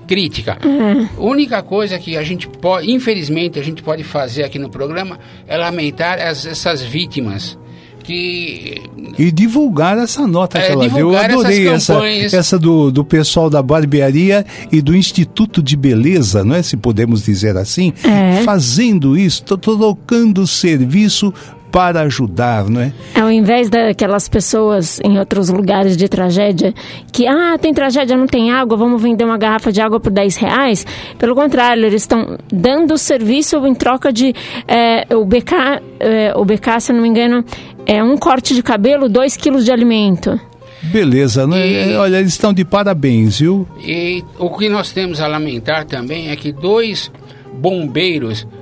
crítica. 0.10 0.58
Uhum. 0.66 1.08
A 1.16 1.22
única 1.22 1.62
coisa 1.62 2.00
que 2.00 2.18
a 2.18 2.24
gente 2.24 2.48
pode, 2.48 2.92
infelizmente, 2.92 3.60
a 3.60 3.64
gente 3.64 3.84
pode 3.84 4.04
fazer 4.04 4.44
aqui 4.44 4.58
no 4.58 4.68
programa 4.68 5.20
é 5.48 5.56
lamentar 5.56 6.20
as, 6.20 6.48
essas 6.48 6.82
vítimas 6.82 7.56
que... 8.04 8.82
E 9.20 9.32
divulgar 9.32 10.00
essa 10.00 10.26
nota 10.26 10.58
é, 10.58 10.66
que 10.66 10.72
ela 10.72 10.90
deu. 10.90 11.12
Eu 11.12 11.18
adorei 11.18 11.68
essa, 11.68 12.04
essa 12.08 12.58
do, 12.58 12.90
do 12.90 13.06
pessoal 13.06 13.52
da 13.52 13.62
barbearia 13.62 14.44
e 14.72 14.82
do 14.82 14.96
Instituto 14.96 15.62
de 15.62 15.78
Beleza, 15.78 16.44
não 16.44 16.56
é? 16.56 16.64
Se 16.64 16.76
podemos 16.76 17.24
dizer 17.24 17.56
assim, 17.56 17.94
é. 18.04 18.42
fazendo 18.42 19.16
isso, 19.16 19.44
colocando 19.64 20.48
serviço 20.48 21.32
para 21.72 22.02
ajudar, 22.02 22.70
não 22.70 22.82
é? 22.82 22.94
Ao 23.16 23.32
invés 23.32 23.70
daquelas 23.70 24.28
pessoas 24.28 25.00
em 25.04 25.20
outros 25.20 25.50
lugares 25.50 25.96
de 25.96 26.08
tragédia 26.08 26.74
que, 27.12 27.28
ah, 27.28 27.58
tem 27.60 27.74
tragédia, 27.74 28.18
não 28.18 28.28
tem 28.28 28.52
água, 28.52 28.78
vamos 28.78 29.02
vender 29.02 29.24
uma 29.24 29.38
garrafa 29.38 29.72
de 29.72 29.82
água 29.82 30.00
por 30.00 30.12
10 30.12 30.36
reais. 30.38 30.86
Pelo 31.18 31.36
contrário, 31.36 31.86
eles 31.86 32.04
estão 32.04 32.38
dando 32.52 32.98
serviço 32.98 33.66
em 33.66 33.76
troca 33.76 34.12
de 34.12 34.34
é, 34.68 35.06
o 35.16 35.26
BK, 35.26 35.54
é, 36.00 36.34
o 36.36 36.44
BK, 36.44 36.80
se 36.80 36.94
não 36.94 37.02
me 37.02 37.10
engano, 37.10 37.44
é 37.86 38.04
um 38.04 38.18
corte 38.18 38.54
de 38.54 38.64
cabelo, 38.64 39.08
2 39.08 39.38
quilos 39.38 39.66
de 39.66 39.72
alimento. 39.72 40.40
Beleza, 40.82 41.46
né? 41.46 41.68
E, 41.68 41.96
Olha, 41.96 42.18
eles 42.18 42.32
estão 42.32 42.54
de 42.54 42.64
parabéns, 42.64 43.40
viu? 43.40 43.68
E 43.82 44.24
o 44.38 44.50
que 44.50 44.70
nós 44.70 44.92
temos 44.92 45.20
a 45.20 45.28
lamentar 45.28 45.86
também 45.86 46.30
é 46.30 46.36
que 46.36 46.52
dois 46.52 47.12
bombeiros 47.54 48.48
eh, 48.54 48.59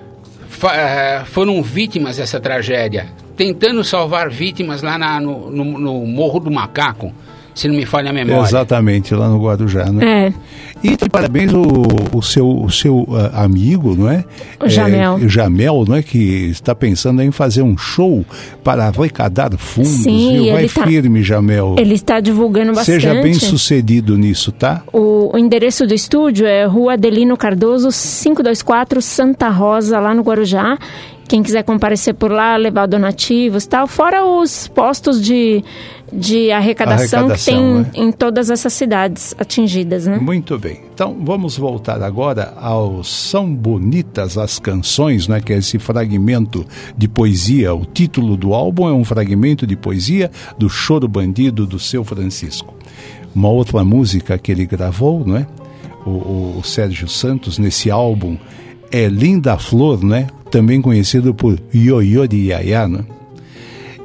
foram 1.26 1.62
vítimas 1.62 2.18
dessa 2.18 2.40
tragédia, 2.40 3.08
tentando 3.36 3.84
salvar 3.84 4.30
vítimas 4.30 4.82
lá 4.82 4.98
na, 4.98 5.20
no, 5.20 5.52
no, 5.52 5.64
no, 5.64 6.06
Morro 6.06 6.40
do 6.40 6.52
Macaco, 6.52 7.14
se 7.58 7.68
não 7.68 7.76
me 7.76 7.88
falha 7.88 8.12
a 8.12 8.14
memória. 8.14 8.48
Exatamente, 8.48 9.16
lá 9.16 9.28
no 9.28 9.42
Guarujá, 9.44 9.86
né? 9.86 10.28
É. 10.28 10.34
E 10.84 10.96
parabéns 11.10 11.52
o, 11.52 11.64
o 12.16 12.22
seu, 12.22 12.48
o 12.48 12.70
seu 12.70 13.00
uh, 13.00 13.32
amigo, 13.34 13.96
não 13.96 14.08
é? 14.08 14.24
O 14.64 14.70
Jamel. 14.70 15.18
É, 15.18 15.28
Jamel, 15.28 15.84
não 15.88 15.96
é? 15.96 16.04
Que 16.04 16.52
está 16.52 16.76
pensando 16.76 17.20
em 17.24 17.32
fazer 17.32 17.64
um 17.64 17.76
show 17.76 18.24
para 18.64 18.86
arrecadar 18.86 19.50
fundos. 19.58 19.90
Sim, 19.90 20.44
viu? 20.44 20.54
Vai 20.54 20.70
tá, 20.70 20.86
firme, 20.86 21.24
Jamel. 21.24 21.76
Ele 21.80 21.96
está 21.96 22.20
divulgando 22.20 22.74
bastante. 22.74 23.02
Seja 23.02 23.16
bem 23.24 23.34
sucedido 23.34 24.16
nisso, 24.16 24.52
tá? 24.52 24.84
O, 24.94 25.36
o 25.36 25.38
endereço 25.40 25.88
do 25.88 25.96
estúdio 25.96 26.46
é 26.46 26.64
Rua 26.66 26.94
Adelino 26.94 27.36
Cardoso, 27.36 27.90
524, 27.90 29.02
Santa 29.02 29.50
Rosa, 29.50 30.00
lá 30.00 30.14
no 30.14 30.22
Guarujá. 30.22 30.78
Quem 31.28 31.44
quiser 31.44 31.64
comparecer 31.64 32.14
por 32.14 32.32
lá, 32.32 32.56
levar 32.56 32.86
donativos 32.86 33.66
tal, 33.66 33.86
fora 33.86 34.24
os 34.24 34.68
postos 34.70 35.22
de, 35.22 35.62
de 36.12 36.52
arrecadação, 36.52 37.26
arrecadação 37.26 37.84
que 37.84 37.92
tem 37.92 38.02
né? 38.02 38.08
em 38.08 38.12
todas 38.12 38.50
essas 38.50 38.74
cidades 38.74 39.36
atingidas, 39.38 40.08
né? 40.08 40.18
Muito 40.18 40.58
bem. 40.58 40.82
Então 40.94 41.18
vamos 41.22 41.58
voltar 41.58 42.02
agora 42.02 42.54
ao 42.58 43.04
São 43.04 43.54
Bonitas 43.54 44.38
as 44.38 44.60
Canções, 44.60 45.28
né? 45.28 45.42
Que 45.42 45.54
é 45.54 45.58
esse 45.58 45.78
fragmento 45.78 46.66
de 46.98 47.08
poesia. 47.08 47.74
O 47.74 47.86
título 47.86 48.38
do 48.38 48.54
álbum 48.54 48.88
é 48.88 48.94
um 48.94 49.04
fragmento 49.04 49.68
de 49.68 49.76
poesia 49.76 50.32
do 50.58 50.70
Choro 50.70 51.08
Bandido 51.08 51.66
do 51.66 51.80
Seu 51.80 52.04
Francisco. 52.04 52.74
Uma 53.36 53.50
outra 53.50 53.84
música 53.84 54.38
que 54.38 54.52
ele 54.52 54.66
gravou, 54.66 55.26
né? 55.26 55.46
O, 56.06 56.10
o, 56.10 56.60
o 56.60 56.64
Sérgio 56.64 57.08
Santos 57.08 57.60
nesse 57.60 57.92
álbum 57.92 58.38
é 58.92 59.08
Linda 59.08 59.58
Flor, 59.58 60.04
né? 60.04 60.28
também 60.48 60.82
conhecido 60.82 61.34
por 61.34 61.60
Ioiô 61.74 62.26
de 62.28 62.48
Iaiá. 62.48 62.88
Né? 62.88 63.04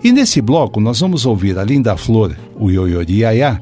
E 0.03 0.13
nesse 0.13 0.41
bloco 0.41 0.81
nós 0.81 1.01
vamos 1.01 1.25
ouvir, 1.25 1.59
além 1.59 1.81
da 1.81 1.97
flor, 1.97 2.37
o 2.59 2.71
Ioiô 2.71 3.05
de 3.05 3.21
Iaiá, 3.21 3.61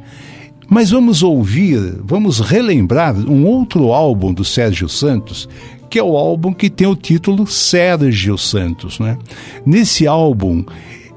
mas 0.68 0.91
vamos 0.91 1.22
ouvir, 1.22 1.78
vamos 2.05 2.41
relembrar 2.41 3.16
um 3.16 3.45
outro 3.45 3.93
álbum 3.93 4.32
do 4.32 4.45
Sérgio 4.45 4.88
Santos, 4.88 5.49
que 5.91 5.99
é 5.99 6.03
o 6.03 6.16
álbum 6.16 6.53
que 6.53 6.70
tem 6.70 6.86
o 6.86 6.95
título 6.95 7.47
Sérgio 7.47 8.38
Santos. 8.38 9.01
Né? 9.01 9.18
Nesse 9.66 10.07
álbum, 10.07 10.64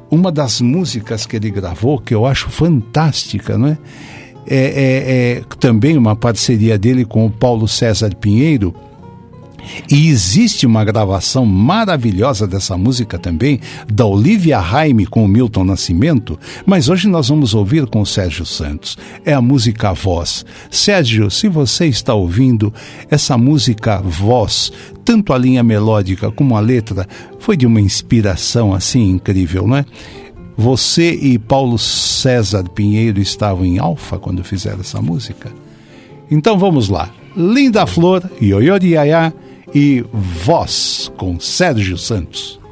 uma 0.09 0.31
das 0.31 0.59
músicas 0.59 1.25
que 1.25 1.35
ele 1.35 1.51
gravou, 1.51 1.99
que 1.99 2.15
eu 2.15 2.25
acho 2.25 2.49
fantástica, 2.49 3.57
né? 3.57 3.77
é, 4.47 4.57
é, 4.57 5.37
é 5.37 5.41
também 5.59 5.97
uma 5.97 6.15
parceria 6.15 6.77
dele 6.77 7.05
com 7.05 7.25
o 7.25 7.29
Paulo 7.29 7.67
César 7.67 8.15
Pinheiro, 8.15 8.73
e 9.89 10.09
existe 10.09 10.65
uma 10.65 10.83
gravação 10.83 11.45
maravilhosa 11.45 12.47
dessa 12.47 12.77
música 12.77 13.17
também, 13.17 13.59
da 13.91 14.05
Olivia 14.05 14.59
Raime 14.59 15.05
com 15.05 15.23
o 15.23 15.27
Milton 15.27 15.63
Nascimento, 15.63 16.39
mas 16.65 16.89
hoje 16.89 17.07
nós 17.07 17.29
vamos 17.29 17.53
ouvir 17.53 17.85
com 17.87 18.01
o 18.01 18.05
Sérgio 18.05 18.45
Santos. 18.45 18.97
É 19.25 19.33
a 19.33 19.41
música 19.41 19.93
Voz. 19.93 20.45
Sérgio, 20.69 21.29
se 21.29 21.47
você 21.47 21.87
está 21.87 22.13
ouvindo 22.13 22.73
essa 23.09 23.37
música 23.37 24.01
Voz, 24.01 24.71
tanto 25.03 25.33
a 25.33 25.37
linha 25.37 25.63
melódica 25.63 26.31
como 26.31 26.55
a 26.55 26.59
letra, 26.59 27.07
foi 27.39 27.57
de 27.57 27.65
uma 27.65 27.81
inspiração 27.81 28.73
assim 28.73 29.09
incrível, 29.09 29.67
não 29.67 29.77
é? 29.77 29.85
Você 30.55 31.11
e 31.13 31.39
Paulo 31.39 31.79
César 31.79 32.63
Pinheiro 32.69 33.19
estavam 33.19 33.65
em 33.65 33.79
Alfa 33.79 34.19
quando 34.19 34.43
fizeram 34.43 34.81
essa 34.81 35.01
música? 35.01 35.51
Então 36.29 36.57
vamos 36.57 36.89
lá. 36.89 37.09
Linda 37.35 37.87
Flor, 37.87 38.23
Ioiô 38.39 38.77
de 38.77 38.89
Iaiá, 38.89 39.33
e 39.73 40.03
Voz, 40.11 41.11
com 41.17 41.39
Sérgio 41.39 41.97
Santos. 41.97 42.62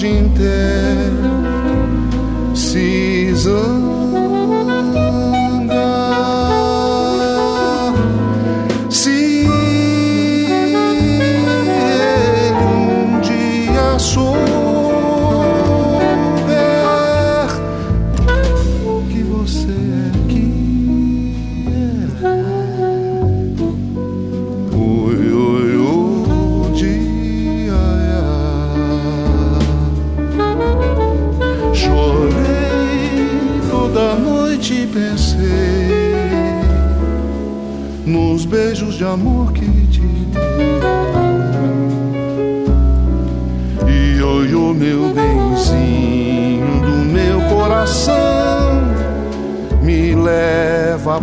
Pode 0.00 0.30
ter 0.34 0.99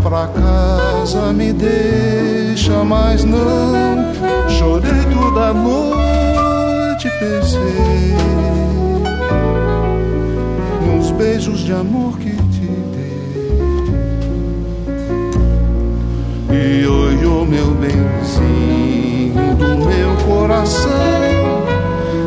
pra 0.10 0.28
casa, 0.28 1.34
me 1.34 1.52
deixa, 1.54 2.84
mas 2.84 3.24
não. 3.24 4.08
Chorei 4.50 5.06
toda 5.14 5.54
noite, 5.54 7.10
pensei 7.20 8.16
nos 10.86 11.12
beijos 11.12 11.60
de 11.60 11.74
amor 11.74 12.18
que 12.18 12.38
E 16.50 16.88
oi, 16.88 17.26
o 17.26 17.46
meu 17.46 17.72
benzinho 17.76 19.56
do 19.58 19.86
meu 19.86 20.16
coração 20.26 20.90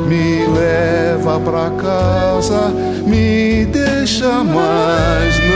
Me 0.07 0.47
leva 0.47 1.41
pra 1.41 1.71
casa, 1.71 2.69
me 3.07 3.65
deixa 3.65 4.45
mais 4.45 5.39
não 5.41 5.50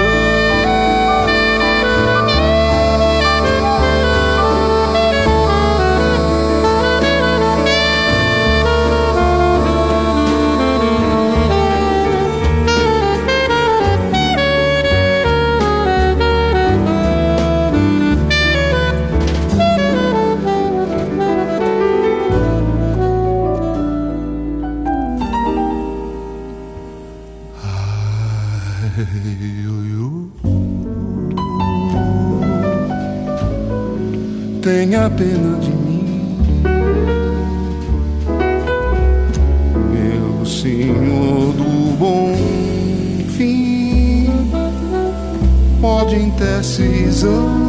tenha 35.04 35.10
pena 35.10 35.58
de 35.58 35.70
mim, 35.70 36.62
meu 39.92 40.46
Senhor 40.46 41.52
do 41.52 41.96
bom 41.98 42.34
fim, 43.36 44.28
pode. 45.80 46.14
Leão 47.24 47.63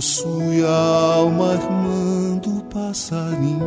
possui 0.00 0.64
a 0.64 1.14
alma 1.16 1.52
irmã 1.52 2.38
do 2.38 2.62
passarinho. 2.72 3.60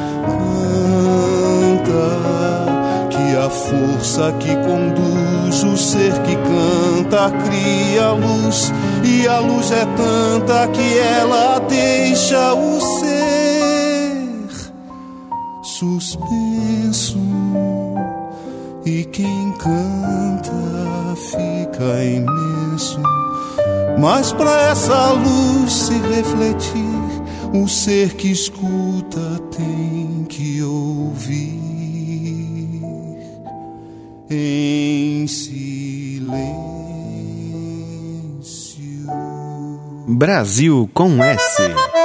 Canta 1.85 3.07
que 3.09 3.37
a 3.37 3.49
força 3.49 4.31
que 4.39 4.55
conduz 4.55 5.63
o 5.63 5.77
ser 5.77 6.13
que 7.11 7.17
canta 7.17 7.29
cria 7.43 8.11
luz, 8.13 8.71
e 9.03 9.27
a 9.27 9.39
luz 9.39 9.69
é 9.71 9.85
tanta 9.85 10.67
que 10.69 10.97
ela 10.97 11.59
deixa 11.59 12.53
o 12.53 12.79
ser 12.79 14.21
suspenso. 15.61 17.19
E 18.85 19.03
quem 19.05 19.51
canta 19.59 20.51
fica 21.15 22.03
imenso. 22.03 23.01
Mas 23.99 24.31
para 24.31 24.69
essa 24.69 25.11
luz 25.11 25.73
se 25.73 25.93
refletir, 25.93 27.21
o 27.53 27.67
ser 27.67 28.13
que 28.15 28.31
escuta 28.31 29.39
tem 29.55 30.25
que 30.29 30.63
ouvir 30.63 31.59
em 34.29 35.27
silêncio. 35.27 36.60
Brasil 40.21 40.87
com 40.93 41.23
S. 41.23 42.00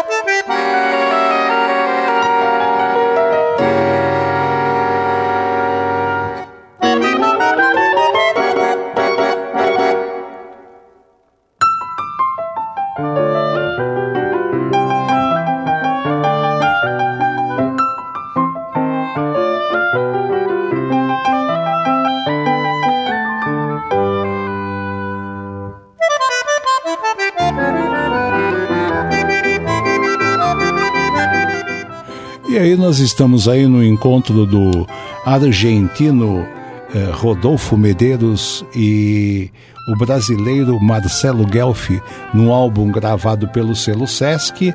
estamos 33.16 33.48
aí 33.48 33.66
no 33.66 33.82
encontro 33.82 34.44
do 34.44 34.86
argentino 35.24 36.46
eh, 36.94 37.10
Rodolfo 37.14 37.74
Medeiros 37.74 38.62
e 38.74 39.50
o 39.88 39.96
brasileiro 39.96 40.78
Marcelo 40.78 41.46
Guelfi 41.46 41.98
num 42.34 42.52
álbum 42.52 42.92
gravado 42.92 43.48
pelo 43.48 43.74
selo 43.74 44.06
Sesc, 44.06 44.70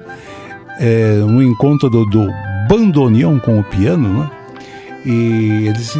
eh, 0.79 1.19
um 1.23 1.39
encontro 1.39 1.87
do, 1.87 2.03
do 2.07 2.27
bandoneon 2.67 3.37
com 3.37 3.59
o 3.59 3.63
piano, 3.63 4.09
né? 4.09 4.31
E 5.05 5.67
eles 5.67 5.95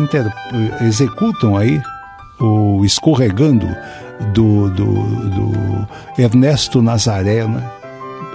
executam 0.82 1.56
aí 1.56 1.80
o 2.40 2.84
Escorregando 2.84 3.68
do, 4.34 4.68
do, 4.72 4.86
do 4.86 5.88
Ernesto 6.18 6.82
Nazaré, 6.82 7.46
né? 7.46 7.64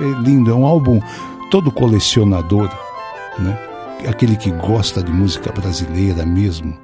É 0.01 0.23
lindo, 0.23 0.53
é 0.53 0.55
um 0.55 0.65
álbum 0.65 1.01
todo 1.51 1.73
colecionador, 1.73 2.71
né? 3.37 3.59
Aquele 4.09 4.37
que 4.37 4.51
gosta 4.51 5.03
de 5.03 5.11
música 5.11 5.53
brasileira 5.53 6.25
mesmo, 6.25 6.77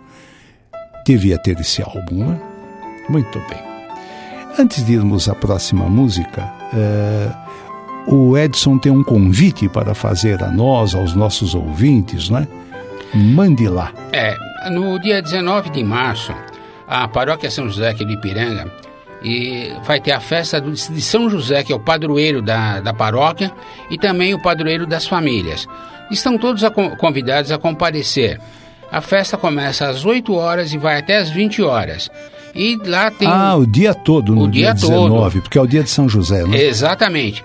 devia 1.07 1.39
ter 1.39 1.59
esse 1.61 1.83
álbum, 1.83 2.27
né? 2.27 2.41
Muito 3.09 3.39
bem. 3.49 3.61
Antes 4.59 4.85
de 4.85 4.93
irmos 4.95 5.29
à 5.29 5.35
próxima 5.35 5.85
música, 5.89 6.53
eh, 6.75 7.31
o 8.07 8.37
Edson 8.37 8.79
tem 8.79 8.91
um 8.93 9.03
convite 9.05 9.69
para 9.69 9.95
fazer 9.95 10.43
a 10.43 10.51
nós, 10.51 10.95
aos 10.95 11.15
nossos 11.15 11.55
ouvintes, 11.55 12.29
né? 12.29 12.47
Mande 13.15 13.69
lá. 13.69 13.93
É, 14.13 14.37
no 14.71 14.99
dia 14.99 15.23
19 15.23 15.71
de 15.71 15.83
março, 15.85 16.33
a 16.89 17.07
paróquia 17.09 17.51
São 17.51 17.69
José 17.69 17.89
aqui 17.91 18.05
de 18.05 18.15
Ipiranga 18.15 18.71
e 19.23 19.73
vai 19.85 20.01
ter 20.01 20.13
a 20.13 20.21
festa 20.21 20.61
do- 20.61 20.73
de 20.73 21.01
São 21.01 21.31
José, 21.31 21.63
que 21.63 21.73
é 21.73 21.77
o 21.77 21.81
padroeiro 21.81 22.43
da, 22.43 22.81
da 22.81 22.93
paróquia, 22.93 23.53
e 23.91 23.97
também 23.97 24.35
o 24.35 24.43
padroeiro 24.43 24.87
das 24.87 25.07
famílias. 25.07 25.67
Estão 26.13 26.37
todos 26.39 26.63
a 26.63 26.71
con- 26.71 26.95
convidados 26.97 27.51
a 27.51 27.59
comparecer. 27.59 28.39
A 28.91 29.01
festa 29.01 29.37
começa 29.39 29.89
às 29.89 30.05
8 30.05 30.35
horas 30.35 30.73
e 30.73 30.79
vai 30.79 30.99
até 30.99 31.17
às 31.17 31.31
20 31.31 31.63
horas. 31.63 32.11
E 32.55 32.79
lá 32.85 33.11
tem. 33.11 33.27
Ah, 33.27 33.57
o 33.57 33.67
dia 33.67 33.95
todo, 33.95 34.35
no 34.35 34.43
O 34.45 34.49
dia, 34.51 34.75
dia 34.75 34.89
todo. 34.89 35.05
19, 35.05 35.41
porque 35.41 35.57
é 35.57 35.61
o 35.63 35.67
dia 35.67 35.83
de 35.83 35.89
São 35.89 36.07
José, 36.09 36.45
né? 36.47 36.61
Exatamente. 36.63 37.43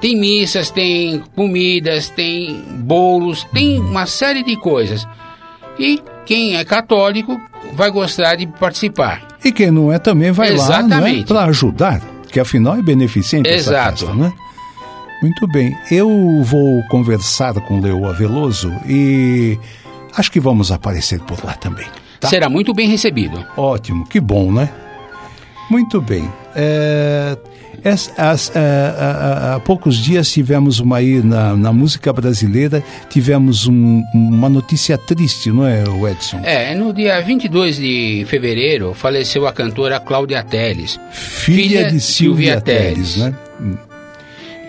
Tem 0.00 0.16
missas, 0.16 0.70
tem 0.70 1.22
comidas, 1.36 2.08
tem 2.08 2.62
bolos, 2.78 3.44
tem 3.52 3.78
uma 3.78 4.06
série 4.06 4.42
de 4.42 4.56
coisas. 4.56 5.06
E 5.78 6.00
quem 6.24 6.56
é 6.56 6.64
católico 6.64 7.38
vai 7.74 7.90
gostar 7.90 8.36
de 8.36 8.46
participar. 8.46 9.26
E 9.44 9.52
quem 9.52 9.70
não 9.70 9.92
é 9.92 9.98
também 9.98 10.30
vai 10.32 10.50
lá, 10.50 10.56
não 10.56 10.62
é? 10.64 10.78
Exatamente. 10.80 11.24
Para 11.26 11.44
ajudar, 11.44 12.00
que 12.32 12.40
afinal 12.40 12.76
é 12.76 12.82
beneficente 12.82 13.48
essa 13.48 13.70
Exato. 13.70 14.06
festa, 14.06 14.14
né? 14.14 14.32
Muito 15.22 15.46
bem. 15.48 15.76
Eu 15.90 16.42
vou 16.44 16.82
conversar 16.88 17.54
com 17.54 17.80
Leoa 17.80 18.12
Veloso 18.12 18.72
e 18.88 19.58
acho 20.16 20.30
que 20.30 20.38
vamos 20.40 20.70
aparecer 20.70 21.20
por 21.20 21.44
lá 21.44 21.54
também. 21.54 21.86
Tá? 22.20 22.28
Será 22.28 22.48
muito 22.48 22.72
bem 22.74 22.88
recebido. 22.88 23.44
Ótimo, 23.56 24.06
que 24.06 24.20
bom, 24.20 24.52
né? 24.52 24.68
Muito 25.70 26.00
bem. 26.00 26.28
É, 26.56 27.36
as- 27.84 28.50
é, 28.54 28.58
há- 28.58 29.02
há- 29.52 29.54
há 29.56 29.60
poucos 29.60 29.96
dias 29.98 30.30
tivemos 30.32 30.80
uma 30.80 30.96
aí 30.96 31.22
na, 31.22 31.54
na 31.56 31.72
música 31.72 32.12
brasileira, 32.12 32.82
tivemos 33.10 33.66
um- 33.66 34.02
uma 34.14 34.48
notícia 34.48 34.96
triste, 34.96 35.50
não 35.52 35.66
é, 35.66 35.82
Edson? 36.10 36.40
É, 36.42 36.74
no 36.74 36.92
dia 36.92 37.20
22 37.20 37.76
de 37.76 38.24
fevereiro 38.28 38.94
faleceu 38.94 39.46
a 39.46 39.52
cantora 39.52 40.00
Cláudia 40.00 40.42
Teles. 40.42 40.98
Filha, 41.12 41.62
filha 41.62 41.90
de 41.90 42.00
Silvia, 42.00 42.54
Silvia 42.54 42.60
Teles, 42.60 43.14
Teles. 43.14 43.16
né? 43.16 43.34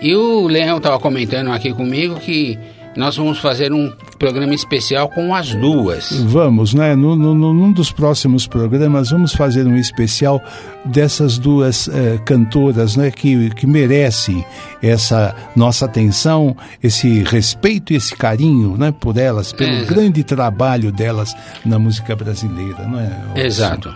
E 0.02 0.14
o 0.14 0.46
Leão 0.46 0.78
estava 0.78 0.98
comentando 0.98 1.50
aqui 1.52 1.72
comigo 1.72 2.16
que 2.18 2.58
nós 2.96 3.16
vamos 3.16 3.38
fazer 3.38 3.72
um 3.72 3.92
programa 4.18 4.52
especial 4.52 5.08
com 5.08 5.32
as 5.34 5.54
duas. 5.54 6.10
Vamos, 6.24 6.74
né? 6.74 6.96
No, 6.96 7.14
no, 7.14 7.34
num 7.34 7.70
dos 7.72 7.92
próximos 7.92 8.46
programas, 8.48 9.10
vamos 9.10 9.32
fazer 9.32 9.64
um 9.66 9.76
especial 9.76 10.42
dessas 10.84 11.38
duas 11.38 11.88
eh, 11.88 12.18
cantoras, 12.24 12.96
né? 12.96 13.10
Que, 13.10 13.50
que 13.50 13.66
merecem 13.66 14.44
essa 14.82 15.36
nossa 15.54 15.84
atenção, 15.84 16.56
esse 16.82 17.22
respeito 17.22 17.92
e 17.92 17.96
esse 17.96 18.16
carinho, 18.16 18.76
né? 18.76 18.92
Por 18.98 19.16
elas, 19.16 19.52
pelo 19.52 19.70
É. 19.70 19.84
grande 19.84 20.24
trabalho 20.24 20.90
delas 20.90 21.32
na 21.64 21.78
música 21.78 22.16
brasileira, 22.16 22.88
não 22.88 22.98
é? 22.98 23.46
Exato. 23.46 23.94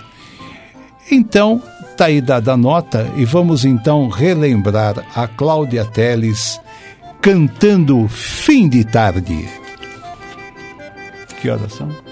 Então, 1.11 1.61
tá 1.95 2.07
aí 2.07 2.21
dada 2.21 2.53
a 2.53 2.57
nota 2.57 3.09
e 3.17 3.25
vamos 3.25 3.65
então 3.65 4.09
relembrar 4.09 5.05
a 5.15 5.29
Cláudia 5.29 5.85
Teles 5.85 6.61
cantando 7.21 8.09
Fim 8.09 8.69
de 8.69 8.85
Tarde. 8.85 9.49
Que 11.41 11.51
horas 11.51 11.73
são? 11.73 12.04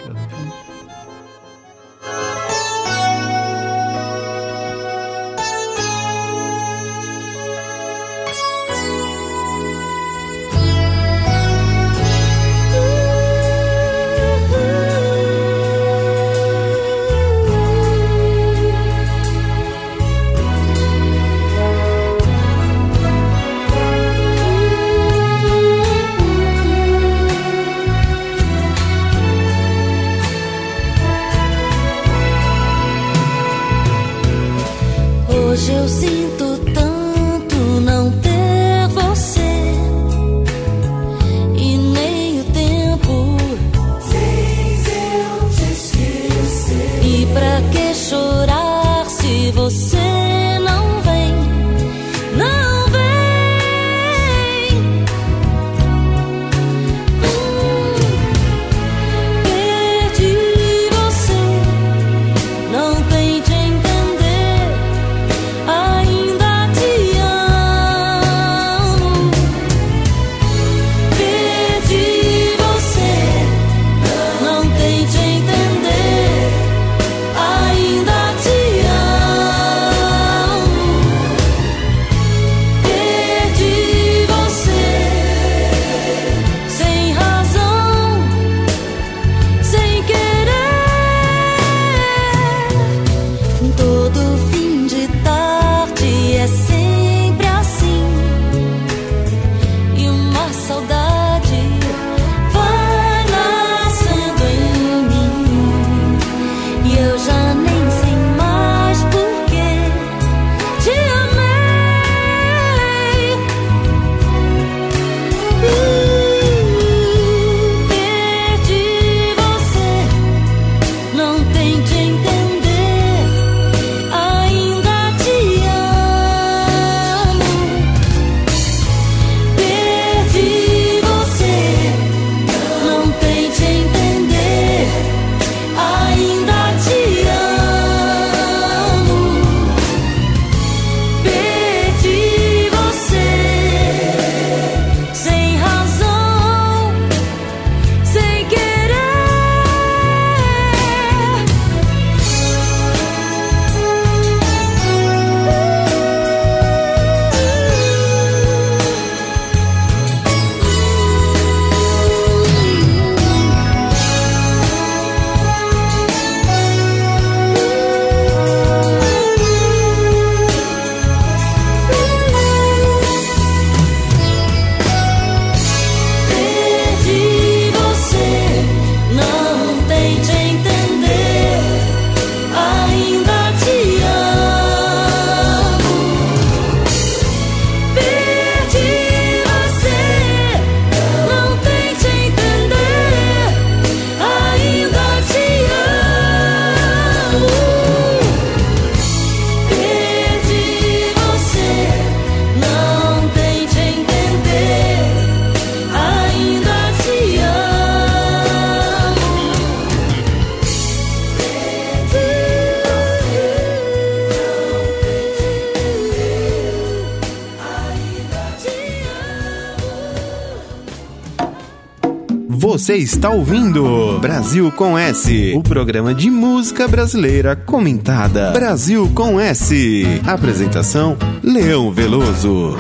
Você 222.83 222.97
está 222.97 223.31
ouvindo 223.31 224.19
Brasil 224.19 224.73
com 224.73 224.99
S, 224.99 225.53
o 225.55 225.63
programa 225.63 226.13
de 226.13 226.29
música 226.29 226.89
brasileira 226.89 227.55
comentada. 227.55 228.51
Brasil 228.51 229.09
com 229.15 229.39
S. 229.39 230.05
Apresentação: 230.27 231.17
Leão 231.45 231.93
Veloso. 231.93 232.77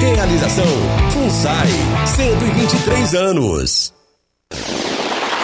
Realização 0.00 0.66
FUNSAI, 1.12 1.68
123 2.06 3.14
anos. 3.14 3.92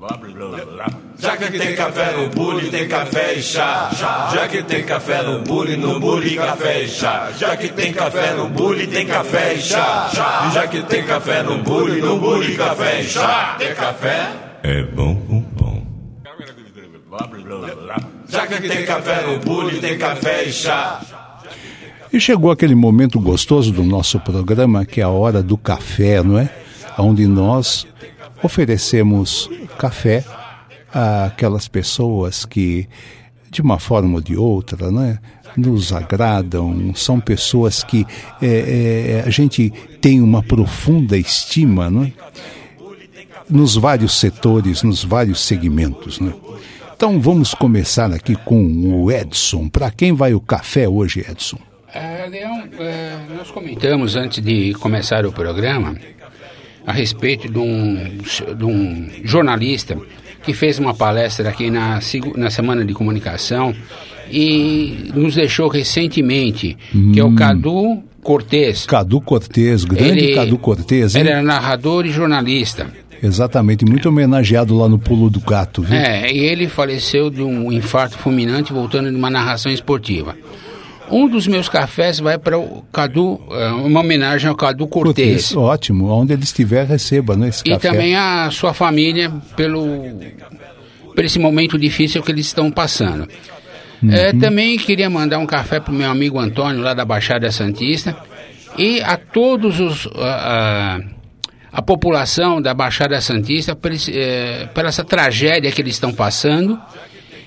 Já 1.20 1.38
que 1.38 1.51
tem 1.51 1.76
café 1.76 2.12
no 2.18 2.28
bule, 2.30 2.72
tem 2.72 2.88
café 2.88 3.36
e 3.36 3.43
chá. 3.43 3.91
Já 4.34 4.47
que 4.47 4.64
tem 4.64 4.84
café 4.84 5.22
no 5.22 5.43
bule, 5.43 5.78
no 5.78 5.99
bule, 5.99 6.36
café 6.36 6.82
e 6.82 6.88
chá. 6.88 7.30
Já 7.38 7.56
que 7.56 7.70
tem 7.70 7.93
café 7.93 8.34
no 8.34 8.49
bule, 8.49 8.88
tem 8.88 9.06
café 9.06 9.54
e 9.54 9.62
chá. 9.62 10.10
Já 10.51 10.68
que 10.68 10.82
tem 10.82 11.06
café 11.06 11.43
no 11.43 11.60
bule, 11.60 12.01
no 12.01 12.18
bule, 12.18 12.58
café 12.58 13.01
e 13.01 13.04
chá. 13.04 13.56
Tem 13.60 13.76
café? 13.76 14.32
É 14.64 14.82
bom, 14.82 15.14
bom, 15.14 15.45
bom. 15.51 15.84
Já 18.28 18.47
que 18.47 18.60
tem 18.60 18.86
café 18.88 19.22
no 19.22 19.38
bule, 19.38 19.80
tem 19.80 19.99
café 19.99 20.45
e 20.45 20.51
chá. 20.51 20.99
E 22.14 22.20
chegou 22.20 22.51
aquele 22.51 22.76
momento 22.76 23.20
gostoso 23.20 23.72
do 23.72 23.84
nosso 23.84 24.20
programa, 24.20 24.86
que 24.86 25.01
é 25.01 25.03
a 25.03 25.09
hora 25.09 25.41
do 25.41 25.57
café, 25.57 26.22
não 26.22 26.38
é? 26.38 26.47
Onde 26.95 27.26
nós 27.26 27.88
oferecemos 28.43 29.49
café 29.80 30.24
àquelas 30.93 31.68
pessoas 31.68 32.45
que, 32.45 32.88
de 33.49 33.64
uma 33.64 33.80
forma 33.80 34.14
ou 34.14 34.22
de 34.22 34.38
outra, 34.38 34.91
né, 34.91 35.18
nos 35.57 35.91
agradam, 35.91 36.93
são 36.93 37.20
pessoas 37.20 37.84
que 37.84 38.05
é, 38.39 39.22
é, 39.22 39.24
a 39.26 39.32
gente 39.32 39.74
tem 39.99 40.22
uma 40.22 40.43
profunda 40.43 41.18
estima, 41.18 41.89
não 41.89 42.03
é? 42.03 42.14
nos 43.49 43.76
vários 43.76 44.20
setores, 44.20 44.84
nos 44.84 45.03
vários 45.03 45.41
segmentos. 45.41 46.20
Né? 46.20 46.32
Então 46.95 47.20
vamos 47.20 47.55
começar 47.55 48.11
aqui 48.11 48.36
com 48.36 48.64
o 49.03 49.11
Edson. 49.11 49.68
Para 49.68 49.89
quem 49.89 50.14
vai 50.14 50.36
o 50.36 50.39
café 50.39 50.88
hoje, 50.88 51.26
Edson? 51.28 51.73
É, 51.94 52.28
Leão, 52.28 52.64
é, 52.80 53.18
nós 53.38 53.52
comentamos 53.52 54.16
antes 54.16 54.44
de 54.44 54.74
começar 54.74 55.26
o 55.28 55.32
programa 55.32 55.96
a 56.88 56.91
respeito 56.91 57.48
de 57.48 57.60
um, 57.60 58.18
de 58.58 58.66
um 58.66 59.10
jornalista 59.24 59.98
que 60.44 60.54
fez 60.54 60.80
uma 60.80 60.94
palestra 60.94 61.50
aqui 61.50 61.70
na, 61.70 62.00
na 62.36 62.50
Semana 62.50 62.84
de 62.84 62.94
Comunicação 62.94 63.76
e 64.30 65.12
nos 65.14 65.36
deixou 65.36 65.68
recentemente, 65.68 66.76
hum. 66.94 67.12
que 67.14 67.20
é 67.20 67.24
o 67.24 67.34
Cadu 67.36 68.04
Cortez. 68.24 68.86
Cadu 68.88 69.22
Cortez, 69.22 69.86
grande 69.86 70.20
ele, 70.20 70.36
Cadu 70.36 70.58
Cortez. 70.58 71.14
Ele 71.14 71.30
era 71.30 71.44
narrador 71.44 72.06
e 72.08 72.10
jornalista. 72.10 72.88
Exatamente, 73.22 73.86
muito 73.86 74.10
homenageado 74.10 74.76
lá 74.76 74.89
no 74.89 75.00
Pulo 75.00 75.30
do 75.30 75.39
Gato, 75.39 75.82
viu? 75.82 75.96
É, 75.96 76.30
e 76.30 76.39
ele 76.39 76.68
faleceu 76.68 77.30
de 77.30 77.41
um 77.41 77.72
infarto 77.72 78.18
fulminante 78.18 78.74
voltando 78.74 79.10
de 79.10 79.16
uma 79.16 79.30
narração 79.30 79.72
esportiva. 79.72 80.36
Um 81.14 81.28
dos 81.28 81.45
meus 81.45 81.70
cafés 81.70 82.20
vai 82.20 82.39
para 82.39 82.57
o 82.57 82.84
Cadu, 82.91 83.39
uma 83.86 83.99
homenagem 83.99 84.49
ao 84.49 84.55
Cadu 84.55 84.88
Cortez. 84.88 85.55
Ótimo, 85.55 86.09
onde 86.09 86.34
ele 86.34 86.43
estiver, 86.43 86.88
receba 86.88 87.36
né, 87.36 87.49
esse 87.49 87.61
e 87.66 87.72
café. 87.72 87.88
E 87.88 87.91
também 87.91 88.16
a 88.16 88.49
sua 88.49 88.74
família 88.74 89.32
pelo, 89.55 89.86
por 91.14 91.24
esse 91.24 91.38
momento 91.38 91.78
difícil 91.78 92.24
que 92.24 92.32
eles 92.32 92.47
estão 92.47 92.72
passando. 92.72 93.28
Uhum. 94.01 94.11
É, 94.11 94.34
também 94.34 94.78
queria 94.78 95.09
mandar 95.09 95.38
um 95.38 95.45
café 95.45 95.80
para 95.80 95.93
o 95.93 95.95
meu 95.95 96.09
amigo 96.09 96.39
Antônio, 96.39 96.82
lá 96.82 96.93
da 96.93 97.05
Baixada 97.05 97.49
Santista, 97.51 98.18
e 98.78 98.99
a 99.01 99.16
todos 99.16 99.80
os. 99.80 100.07
A, 100.18 100.99
a 101.72 101.82
população 101.82 102.61
da 102.61 102.72
Baixada 102.72 103.20
Santista 103.20 103.76
por, 103.76 103.91
é, 103.91 104.70
por 104.76 104.86
essa 104.86 105.03
tragédia 105.03 105.72
que 105.72 105.82
eles 105.82 105.95
estão 105.95 106.14
passando 106.14 106.80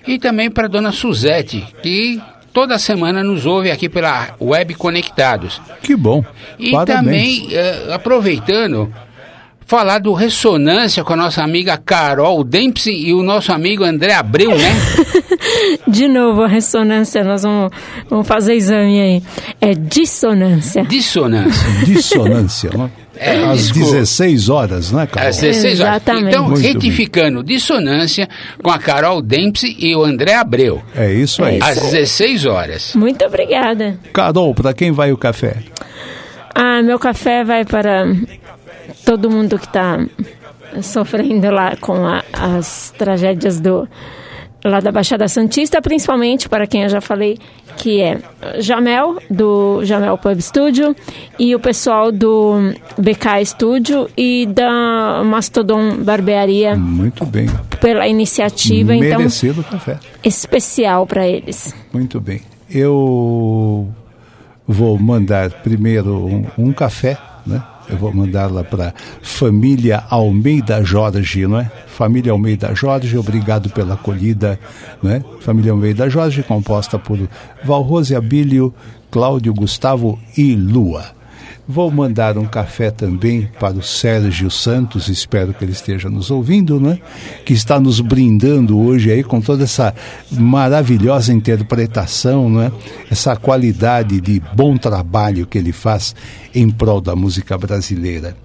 e 0.05 0.19
também 0.19 0.51
para 0.51 0.65
a 0.65 0.69
dona 0.69 0.91
Suzete, 0.91 1.65
que 1.81 2.21
toda 2.57 2.79
semana 2.79 3.23
nos 3.23 3.45
ouve 3.45 3.71
aqui 3.71 3.87
pela 3.87 4.35
Web 4.41 4.77
Conectados. 4.77 5.61
Que 5.83 5.95
bom. 5.95 6.25
E 6.59 6.71
Parabéns. 6.71 6.97
também, 6.97 7.49
uh, 7.49 7.93
aproveitando, 7.93 8.91
falar 9.67 9.99
do 9.99 10.15
Ressonância 10.15 11.05
com 11.05 11.13
a 11.13 11.17
nossa 11.17 11.43
amiga 11.43 11.77
Carol 11.77 12.43
Dempsey 12.43 13.09
e 13.09 13.13
o 13.13 13.23
nosso 13.23 13.53
amigo 13.53 13.85
André 13.85 14.15
Abreu, 14.15 14.57
né? 14.57 14.71
De 15.87 16.09
novo 16.09 16.45
a 16.45 16.49
ressonância, 16.49 17.23
nós 17.23 17.43
vamos, 17.43 17.71
vamos 18.09 18.27
fazer 18.27 18.55
exame 18.55 19.01
aí. 19.03 19.23
É 19.61 19.75
dissonância. 19.75 20.83
Dissonância. 20.83 21.85
Dissonância, 21.85 22.71
né? 22.71 22.91
É, 23.19 23.45
Às 23.45 23.69
desculpa. 23.69 23.93
16 23.93 24.49
horas, 24.49 24.93
né, 24.93 25.07
Carol? 25.07 25.29
Às 25.29 25.37
16 25.39 25.81
horas. 25.81 25.93
Exatamente. 25.97 26.29
Então, 26.29 26.49
Muito 26.49 26.63
retificando, 26.63 27.43
bem. 27.43 27.57
dissonância 27.57 28.29
com 28.63 28.71
a 28.71 28.79
Carol 28.79 29.23
Dempsey 29.23 29.75
e 29.79 29.95
o 29.97 30.05
André 30.05 30.35
Abreu. 30.35 30.83
É 30.95 31.13
isso 31.13 31.43
aí. 31.45 31.59
Às 31.63 31.81
16 31.81 32.45
horas. 32.47 32.93
Muito 32.95 33.25
obrigada. 33.25 33.99
Carol, 34.13 34.55
para 34.55 34.73
quem 34.75 34.93
vai 34.93 35.13
o 35.13 35.17
café? 35.17 35.57
Ah, 36.55 36.83
meu 36.83 36.99
café 36.99 37.45
vai 37.45 37.65
para 37.65 38.07
todo 39.05 39.31
mundo 39.31 39.59
que 39.59 39.67
está 39.67 39.99
sofrendo 40.83 41.51
lá 41.51 41.77
com 41.77 42.07
a, 42.07 42.23
as 42.33 42.93
tragédias 42.99 43.61
do 43.61 43.89
lá 44.67 44.81
da 44.81 44.91
Baixada 44.93 45.29
Santista, 45.29 45.81
principalmente 45.81 46.49
para 46.49 46.67
quem 46.67 46.83
eu 46.83 46.89
já 46.89 47.01
falei, 47.01 47.39
que 47.77 48.01
é 48.01 48.19
Jamel, 48.59 49.19
do 49.31 49.85
Jamel 49.85 50.17
Pub 50.19 50.41
Studio, 50.41 50.95
e 51.39 51.55
o 51.55 51.61
pessoal 51.61 52.11
do 52.11 52.73
BK 52.99 53.45
Studio 53.45 54.09
e 54.17 54.47
da 54.47 55.23
Mastodon 55.25 55.97
Barbearia. 55.99 56.77
Muito 56.77 57.25
bem. 57.27 57.49
Pela 57.81 58.07
iniciativa, 58.09 58.95
Merecido 58.95 59.61
então. 59.61 59.79
café. 59.79 59.99
Especial 60.25 61.07
para 61.07 61.27
eles. 61.27 61.75
Muito 61.93 62.21
bem. 62.21 62.41
Eu 62.71 63.89
vou 64.67 64.99
mandar 64.99 65.51
primeiro 65.63 66.27
um, 66.27 66.47
um 66.59 66.73
café, 66.73 67.17
né? 67.47 67.63
Eu 67.89 67.97
vou 67.97 68.13
mandar 68.13 68.51
lá 68.51 68.65
para 68.65 68.93
família 69.23 70.03
Almeida 70.11 70.83
Jorge, 70.83 71.47
não 71.47 71.61
é? 71.61 71.71
Família 71.87 72.33
Almeida 72.33 72.75
Jorge, 72.75 73.17
obrigado 73.17 73.71
pela 73.71 73.95
acolhida, 73.95 74.59
não 75.03 75.11
é? 75.11 75.23
Família 75.41 75.73
Almeida 75.73 76.11
Jorge, 76.11 76.43
composta 76.43 76.99
por 76.99 77.19
Valrose 77.65 78.15
Abílio, 78.15 78.75
Cláudio, 79.11 79.55
Gustavo 79.55 80.19
e 80.37 80.55
Lua. 80.55 81.16
Vou 81.69 81.91
mandar 81.91 82.39
um 82.39 82.47
café 82.47 82.93
também 82.93 83.51
para 83.59 83.77
o 83.77 83.83
Sérgio 83.83 84.49
Santos, 84.49 85.09
espero 85.09 85.53
que 85.53 85.65
ele 85.65 85.73
esteja 85.73 86.09
nos 86.09 86.31
ouvindo, 86.31 86.79
né? 86.79 87.01
Que 87.45 87.53
está 87.53 87.81
nos 87.81 88.01
brindando 88.01 88.79
hoje 88.79 89.11
aí 89.11 89.25
com 89.25 89.41
toda 89.41 89.65
essa 89.65 89.93
maravilhosa 90.31 91.33
interpretação, 91.33 92.49
né? 92.49 92.71
Essa 93.11 93.35
qualidade 93.35 94.21
de 94.21 94.41
bom 94.55 94.77
trabalho 94.77 95.45
que 95.45 95.59
ele 95.59 95.73
faz 95.73 96.15
em 96.55 96.71
prol 96.71 97.01
da 97.01 97.17
música 97.17 97.59
brasileira. 97.59 98.37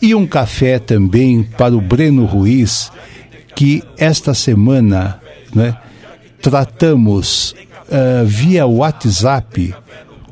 E 0.00 0.14
um 0.14 0.24
café 0.24 0.78
também 0.78 1.42
para 1.42 1.74
o 1.74 1.80
Breno 1.80 2.24
Ruiz, 2.24 2.92
que 3.56 3.82
esta 3.98 4.32
semana, 4.32 5.20
né? 5.52 5.76
Tratamos 6.40 7.52
uh, 7.88 8.24
via 8.24 8.64
WhatsApp 8.64 9.74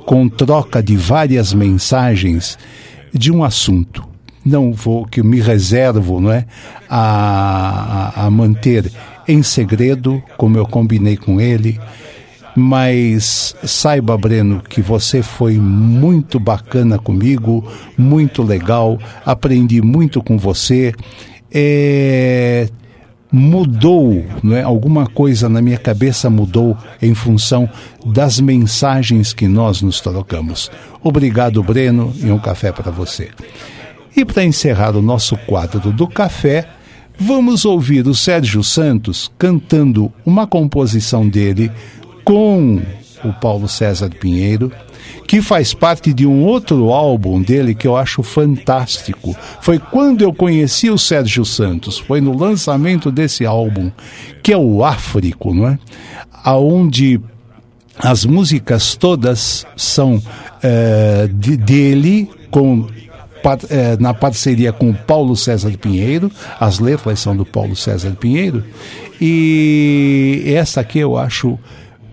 com 0.04 0.28
troca 0.28 0.82
de 0.82 0.96
várias 0.96 1.52
mensagens 1.52 2.58
de 3.12 3.32
um 3.32 3.44
assunto. 3.44 4.04
Não 4.44 4.72
vou, 4.72 5.06
que 5.06 5.22
me 5.22 5.40
reservo 5.40 6.20
não 6.20 6.32
é, 6.32 6.46
a, 6.88 8.24
a, 8.26 8.30
manter 8.30 8.90
em 9.28 9.42
segredo, 9.42 10.22
como 10.36 10.58
eu 10.58 10.66
combinei 10.66 11.16
com 11.16 11.40
ele, 11.40 11.78
mas 12.56 13.54
saiba, 13.62 14.18
Breno, 14.18 14.60
que 14.60 14.82
você 14.82 15.22
foi 15.22 15.58
muito 15.58 16.40
bacana 16.40 16.98
comigo, 16.98 17.64
muito 17.96 18.42
legal, 18.42 18.98
aprendi 19.24 19.80
muito 19.80 20.22
com 20.22 20.36
você. 20.36 20.92
É, 21.50 22.68
mudou, 23.32 24.22
não 24.42 24.54
é? 24.54 24.62
alguma 24.62 25.06
coisa 25.06 25.48
na 25.48 25.62
minha 25.62 25.78
cabeça 25.78 26.28
mudou 26.28 26.76
em 27.00 27.14
função 27.14 27.68
das 28.04 28.38
mensagens 28.38 29.32
que 29.32 29.48
nós 29.48 29.80
nos 29.80 30.00
trocamos. 30.00 30.70
Obrigado, 31.02 31.62
Breno, 31.62 32.12
e 32.22 32.30
um 32.30 32.38
café 32.38 32.70
para 32.70 32.90
você. 32.90 33.30
E 34.14 34.24
para 34.24 34.44
encerrar 34.44 34.94
o 34.94 35.00
nosso 35.00 35.36
quadro 35.38 35.90
do 35.90 36.06
café, 36.06 36.68
vamos 37.18 37.64
ouvir 37.64 38.06
o 38.06 38.14
Sérgio 38.14 38.62
Santos 38.62 39.32
cantando 39.38 40.12
uma 40.26 40.46
composição 40.46 41.26
dele 41.26 41.72
com 42.22 42.82
o 43.24 43.32
Paulo 43.32 43.66
César 43.66 44.10
Pinheiro 44.10 44.70
que 45.26 45.40
faz 45.40 45.72
parte 45.72 46.12
de 46.12 46.26
um 46.26 46.44
outro 46.44 46.90
álbum 46.90 47.40
dele 47.40 47.74
que 47.74 47.86
eu 47.86 47.96
acho 47.96 48.22
fantástico. 48.22 49.34
Foi 49.60 49.78
quando 49.78 50.22
eu 50.22 50.32
conheci 50.32 50.90
o 50.90 50.98
Sérgio 50.98 51.44
Santos, 51.44 51.98
foi 51.98 52.20
no 52.20 52.36
lançamento 52.36 53.10
desse 53.10 53.46
álbum, 53.46 53.90
que 54.42 54.52
é 54.52 54.56
o 54.56 54.84
Áfrico, 54.84 55.54
não 55.54 55.68
é? 55.68 55.78
Aonde 56.44 57.20
as 57.98 58.24
músicas 58.24 58.94
todas 58.94 59.66
são 59.76 60.20
é, 60.62 61.28
de, 61.32 61.56
dele 61.56 62.28
com 62.50 62.86
é, 63.70 63.96
na 63.98 64.14
parceria 64.14 64.72
com 64.72 64.90
o 64.90 64.94
Paulo 64.94 65.36
César 65.36 65.72
Pinheiro, 65.76 66.30
as 66.60 66.78
letras 66.78 67.18
são 67.18 67.36
do 67.36 67.44
Paulo 67.44 67.74
César 67.74 68.12
Pinheiro, 68.12 68.64
e 69.20 70.42
essa 70.46 70.80
aqui 70.80 71.00
eu 71.00 71.16
acho 71.16 71.58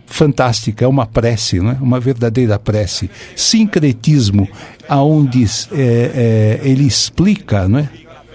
fantástica, 0.09 0.83
é 0.83 0.87
uma 0.87 1.05
prece, 1.05 1.59
né? 1.59 1.77
uma 1.79 1.99
verdadeira 1.99 2.57
prece. 2.59 3.09
Sincretismo, 3.35 4.47
aonde 4.87 5.43
é, 5.43 6.59
é, 6.63 6.67
ele 6.67 6.85
explica 6.85 7.69
né? 7.69 7.89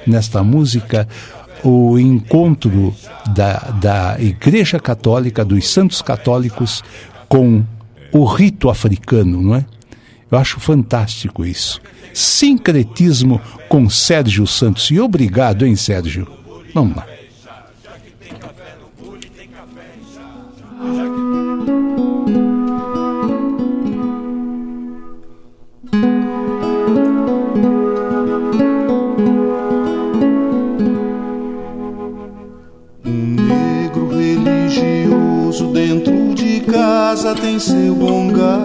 nesta 0.06 0.42
música 0.42 1.06
o 1.62 1.98
encontro 1.98 2.94
da, 3.34 3.56
da 3.80 4.16
Igreja 4.20 4.78
Católica, 4.78 5.44
dos 5.44 5.68
santos 5.68 6.00
católicos, 6.00 6.82
com 7.28 7.64
o 8.12 8.24
rito 8.24 8.70
africano, 8.70 9.42
não 9.42 9.56
é? 9.56 9.64
Eu 10.30 10.38
acho 10.38 10.60
fantástico 10.60 11.44
isso. 11.44 11.80
Sincretismo 12.12 13.40
com 13.68 13.88
Sérgio 13.88 14.46
Santos. 14.46 14.90
E 14.90 15.00
obrigado, 15.00 15.66
hein, 15.66 15.76
Sérgio? 15.76 16.26
Vamos 16.74 16.96
lá. 16.96 17.13
Casa 37.14 37.34
tem 37.36 37.58
seu 37.58 37.94
bongar. 37.94 38.60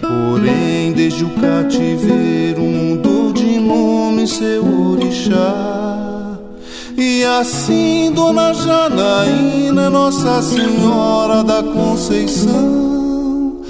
Porém, 0.00 0.92
desde 0.92 1.24
o 1.24 1.30
cativeiro 1.30 2.62
mudou 2.62 3.32
de 3.32 3.58
nome 3.58 4.26
seu 4.26 4.64
orixá. 4.64 6.07
E 7.00 7.24
assim, 7.24 8.10
Dona 8.12 8.52
Janaína, 8.52 9.88
Nossa 9.88 10.42
Senhora 10.42 11.44
da 11.44 11.62
Conceição. 11.62 13.60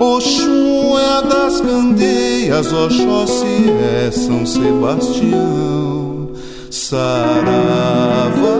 Oxum 0.00 0.98
é 0.98 1.18
a 1.18 1.20
das 1.20 1.60
candeias, 1.60 2.72
Oxóssi 2.72 3.66
é 4.06 4.10
São 4.10 4.46
Sebastião. 4.46 6.30
Saravá. 6.70 8.56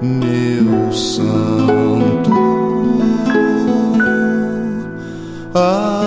meu 0.00 0.92
santo. 0.92 2.30
Amém. 5.54 6.01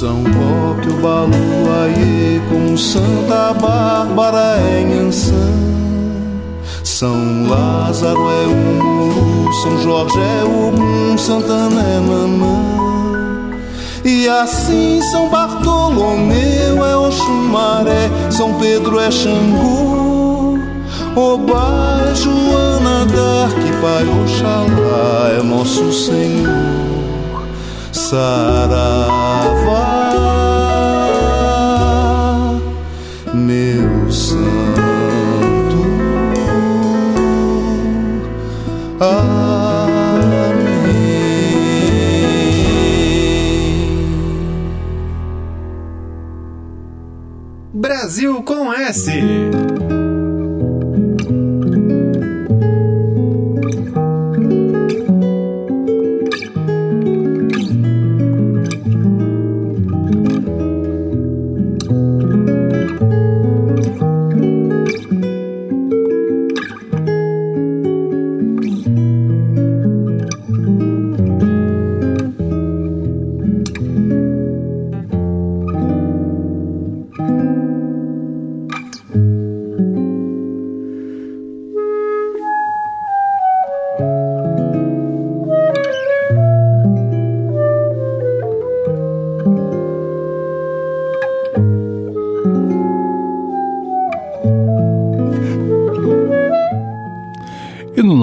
São 0.00 0.22
Roque, 0.22 0.88
o 0.88 0.94
Balu, 1.02 1.34
Aie, 1.84 2.40
com 2.48 2.74
Santa 2.74 3.52
Bárbara 3.52 4.56
em 4.80 4.98
Ançã. 4.98 5.34
São 6.82 7.46
Lázaro 7.46 8.18
é 8.30 8.46
o 8.46 9.52
São 9.52 9.82
Jorge 9.82 10.18
é 10.18 10.44
o 10.46 11.18
Santana 11.18 11.82
é 11.82 12.00
Nanã. 12.00 13.50
E 14.02 14.26
assim 14.26 15.02
São 15.02 15.28
Bartolomeu 15.28 16.82
é 16.82 16.96
Oxumaré, 16.96 18.08
São 18.30 18.54
Pedro 18.54 18.98
é 18.98 19.10
Xangô. 19.10 20.58
Oba 21.14 22.00
é 22.10 22.14
Joana 22.14 23.04
Dark, 23.04 23.58
Pai 23.82 24.06
Oxalá 24.24 25.38
é 25.38 25.42
nosso 25.42 25.92
Senhor. 25.92 26.89
Saravá. 28.10 30.00
meu 33.32 34.10
santo. 34.10 34.50
Amém. 38.98 39.30
Brasil 47.72 48.42
com 48.42 48.72
S. 48.72 49.12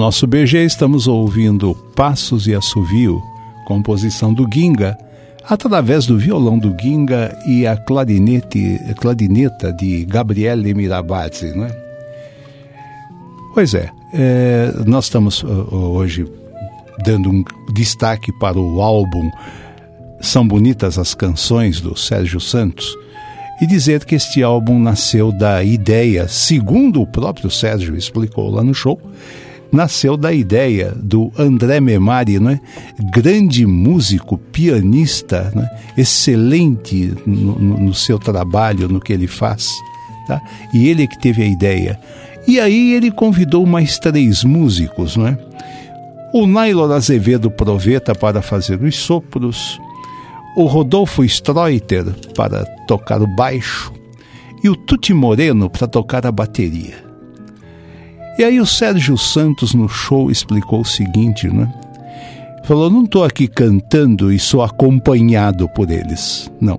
nosso 0.08 0.26
BG 0.26 0.64
estamos 0.64 1.06
ouvindo 1.06 1.74
Passos 1.94 2.46
e 2.46 2.54
Assovio, 2.54 3.22
composição 3.66 4.32
do 4.32 4.48
Ginga, 4.50 4.96
através 5.46 6.06
do 6.06 6.16
violão 6.16 6.58
do 6.58 6.74
Ginga 6.80 7.38
e 7.46 7.66
a 7.66 7.76
clarinete, 7.76 8.80
clarineta 8.96 9.70
de 9.70 10.06
Gabriele 10.06 10.72
Mirabazzi, 10.72 11.54
não 11.54 11.66
é? 11.66 11.82
Pois 13.52 13.74
é, 13.74 13.90
é 14.14 14.72
nós 14.86 15.04
estamos 15.04 15.44
hoje 15.44 16.26
dando 17.04 17.28
um 17.28 17.44
destaque 17.74 18.32
para 18.40 18.58
o 18.58 18.80
álbum 18.80 19.30
São 20.22 20.48
Bonitas 20.48 20.98
as 20.98 21.12
Canções 21.12 21.82
do 21.82 21.94
Sérgio 21.94 22.40
Santos 22.40 22.96
e 23.60 23.66
dizer 23.66 24.06
que 24.06 24.14
este 24.14 24.42
álbum 24.42 24.78
nasceu 24.78 25.30
da 25.30 25.62
ideia, 25.62 26.26
segundo 26.28 27.02
o 27.02 27.06
próprio 27.06 27.50
Sérgio 27.50 27.94
explicou 27.94 28.50
lá 28.50 28.62
no 28.62 28.72
show, 28.72 28.98
nasceu 29.70 30.16
da 30.16 30.32
ideia 30.32 30.92
do 30.96 31.30
André 31.38 31.80
Memari, 31.80 32.38
né? 32.38 32.60
grande 33.12 33.66
músico, 33.66 34.38
pianista, 34.38 35.52
né? 35.54 35.68
excelente 35.96 37.14
no, 37.26 37.58
no, 37.58 37.94
seu 37.94 38.18
trabalho, 38.18 38.88
no 38.88 39.00
que 39.00 39.12
ele 39.12 39.26
faz. 39.26 39.70
Tá? 40.26 40.40
E 40.72 40.88
ele 40.88 41.04
é 41.04 41.06
que 41.06 41.18
teve 41.18 41.42
a 41.42 41.46
ideia. 41.46 41.98
E 42.46 42.58
aí 42.58 42.94
ele 42.94 43.10
convidou 43.10 43.66
mais 43.66 43.98
três 43.98 44.42
músicos, 44.42 45.16
né? 45.16 45.38
o 46.32 46.46
Nailor 46.46 46.92
Azevedo 46.92 47.50
Proveta 47.50 48.14
para 48.14 48.42
fazer 48.42 48.82
os 48.82 48.96
sopros, 48.96 49.80
o 50.56 50.64
Rodolfo 50.64 51.24
Streuter 51.24 52.04
para 52.34 52.64
tocar 52.86 53.22
o 53.22 53.26
baixo 53.26 53.92
e 54.62 54.68
o 54.68 54.76
Tuti 54.76 55.14
Moreno 55.14 55.70
para 55.70 55.86
tocar 55.86 56.26
a 56.26 56.32
bateria. 56.32 57.07
E 58.38 58.44
aí 58.44 58.60
o 58.60 58.66
Sérgio 58.66 59.18
Santos 59.18 59.74
no 59.74 59.88
show 59.88 60.30
explicou 60.30 60.82
o 60.82 60.84
seguinte, 60.84 61.48
né? 61.48 61.68
Falou: 62.62 62.88
não 62.88 63.04
estou 63.04 63.24
aqui 63.24 63.48
cantando 63.48 64.32
e 64.32 64.38
sou 64.38 64.62
acompanhado 64.62 65.68
por 65.68 65.90
eles. 65.90 66.48
Não. 66.60 66.78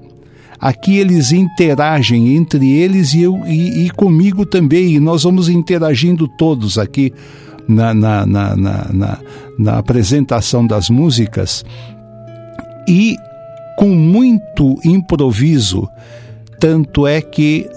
Aqui 0.57 0.97
eles 0.97 1.31
interagem 1.31 2.35
entre 2.35 2.69
eles 2.69 3.13
e 3.13 3.21
eu 3.21 3.45
e, 3.45 3.85
e 3.85 3.89
comigo 3.89 4.45
também. 4.45 4.95
E 4.95 4.99
nós 4.99 5.23
vamos 5.23 5.49
interagindo 5.49 6.27
todos 6.37 6.77
aqui 6.77 7.13
na, 7.67 7.93
na, 7.93 8.25
na, 8.25 8.55
na, 8.55 9.17
na 9.57 9.77
apresentação 9.77 10.65
das 10.65 10.89
músicas. 10.89 11.65
E 12.87 13.17
com 13.77 13.89
muito 13.89 14.77
improviso. 14.83 15.89
Tanto 16.59 17.07
é 17.07 17.21
que 17.21 17.69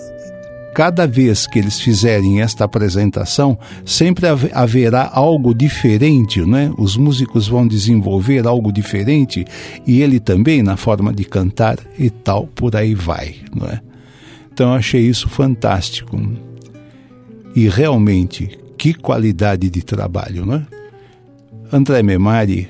cada 0.75 1.07
vez 1.07 1.47
que 1.47 1.59
eles 1.59 1.81
fizerem 1.81 2.41
esta 2.41 2.65
apresentação, 2.65 3.59
sempre 3.85 4.27
haverá 4.53 5.11
algo 5.13 5.55
diferente, 5.55 6.41
né? 6.45 6.73
Os 6.79 6.97
músicos 6.97 7.47
vão 7.47 7.67
desenvolver 7.67 8.47
algo 8.47 8.73
diferente 8.73 9.45
e 9.87 10.01
ele 10.01 10.19
também 10.19 10.63
na 10.63 10.77
forma 10.77 11.13
de 11.13 11.25
cantar 11.25 11.79
e 11.99 12.09
tal, 12.09 12.47
por 12.47 12.75
aí 12.75 12.95
vai, 12.95 13.37
não 13.55 13.67
é? 13.67 13.81
Então 14.53 14.71
eu 14.71 14.75
achei 14.75 15.03
isso 15.03 15.29
fantástico. 15.29 16.19
E 17.55 17.69
realmente, 17.69 18.59
que 18.79 18.95
qualidade 18.95 19.69
de 19.69 19.83
trabalho, 19.83 20.47
não 20.47 20.55
é? 20.55 20.67
André 21.71 22.03
Memari, 22.03 22.69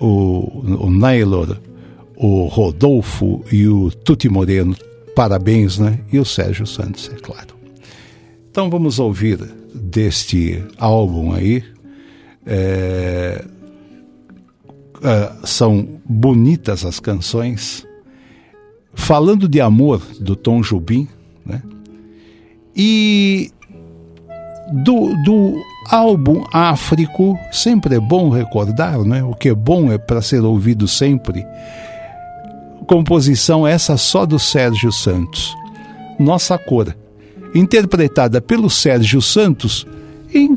o, 0.00 0.86
o 0.86 0.90
Nailor, 0.90 1.58
o 2.16 2.46
Rodolfo 2.46 3.44
e 3.50 3.66
o 3.66 3.90
Tuti 3.90 4.28
Moreno 4.28 4.76
parabéns, 5.14 5.78
né? 5.78 6.00
E 6.12 6.18
o 6.18 6.24
Sérgio 6.24 6.66
Santos, 6.66 7.10
é 7.12 7.16
claro. 7.16 7.54
Então 8.50 8.68
vamos 8.68 8.98
ouvir 8.98 9.38
deste 9.74 10.62
álbum 10.78 11.32
aí. 11.32 11.64
É, 12.44 13.44
é, 15.02 15.32
são 15.44 16.00
bonitas 16.04 16.84
as 16.84 17.00
canções. 17.00 17.86
Falando 18.94 19.48
de 19.48 19.60
amor, 19.60 20.02
do 20.20 20.36
Tom 20.36 20.60
Jobim, 20.60 21.08
né? 21.46 21.62
E 22.76 23.50
do, 24.84 25.14
do 25.24 25.62
álbum 25.90 26.44
Áfrico, 26.52 27.38
sempre 27.50 27.96
é 27.96 28.00
bom 28.00 28.28
recordar, 28.28 29.02
né? 29.02 29.22
O 29.22 29.34
que 29.34 29.48
é 29.48 29.54
bom 29.54 29.90
é 29.90 29.98
para 29.98 30.22
ser 30.22 30.40
ouvido 30.40 30.86
sempre 30.86 31.44
composição 32.82 33.66
essa 33.66 33.96
só 33.96 34.26
do 34.26 34.38
Sérgio 34.38 34.92
Santos. 34.92 35.54
Nossa 36.18 36.56
Cor, 36.58 36.94
interpretada 37.54 38.40
pelo 38.40 38.70
Sérgio 38.70 39.20
Santos 39.20 39.86
em 40.32 40.56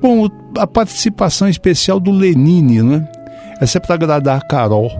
com 0.00 0.28
a 0.58 0.66
participação 0.66 1.48
especial 1.48 2.00
do 2.00 2.10
Lenine, 2.10 2.82
né? 2.82 3.08
Essa 3.60 3.78
é 3.78 3.80
para 3.80 3.94
agradar 3.94 4.38
a 4.38 4.40
Carol. 4.40 4.90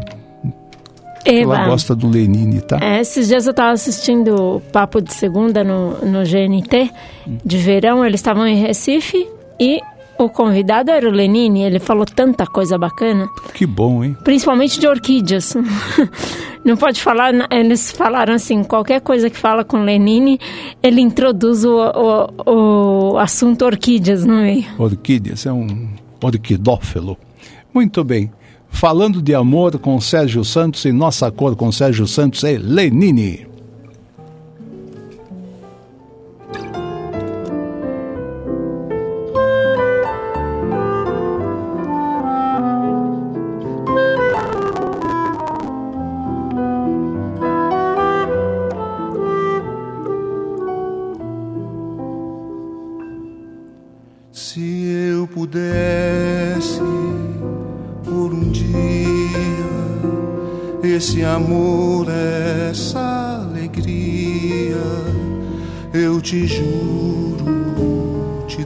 Eba. 1.24 1.56
Ela 1.56 1.66
gosta 1.66 1.94
do 1.94 2.08
Lenine, 2.08 2.60
tá? 2.60 2.78
É, 2.80 3.00
esses 3.00 3.28
dias 3.28 3.46
eu 3.46 3.50
estava 3.50 3.72
assistindo 3.72 4.56
o 4.56 4.60
Papo 4.60 5.00
de 5.00 5.12
Segunda 5.12 5.64
no, 5.64 5.98
no 5.98 6.22
GNT, 6.24 6.90
de 7.44 7.58
verão, 7.58 8.04
eles 8.04 8.20
estavam 8.20 8.46
em 8.46 8.56
Recife 8.56 9.28
e 9.58 9.80
o 10.24 10.30
convidado 10.30 10.90
era 10.90 11.08
o 11.08 11.12
Lenine, 11.12 11.62
ele 11.62 11.78
falou 11.78 12.04
tanta 12.04 12.46
coisa 12.46 12.78
bacana. 12.78 13.28
Que 13.54 13.66
bom, 13.66 14.02
hein? 14.02 14.16
Principalmente 14.24 14.78
de 14.78 14.86
orquídeas. 14.86 15.54
Não 16.64 16.76
pode 16.76 17.00
falar, 17.00 17.32
eles 17.50 17.90
falaram 17.90 18.34
assim, 18.34 18.62
qualquer 18.62 19.00
coisa 19.00 19.28
que 19.28 19.36
fala 19.36 19.64
com 19.64 19.82
Lenine, 19.82 20.38
ele 20.82 21.00
introduz 21.00 21.64
o, 21.64 21.76
o, 22.46 23.12
o 23.14 23.18
assunto 23.18 23.64
orquídeas 23.64 24.24
no 24.24 24.36
meio. 24.36 24.64
Orquídeas, 24.78 25.44
é 25.44 25.52
um 25.52 25.88
orquidófilo. 26.22 27.16
Muito 27.74 28.04
bem. 28.04 28.30
Falando 28.68 29.20
de 29.20 29.34
amor 29.34 29.78
com 29.78 30.00
Sérgio 30.00 30.44
Santos 30.44 30.84
e 30.84 30.92
nossa 30.92 31.30
cor 31.30 31.54
com 31.56 31.70
Sérgio 31.70 32.06
Santos 32.06 32.42
é 32.44 32.58
Lenine. 32.58 33.51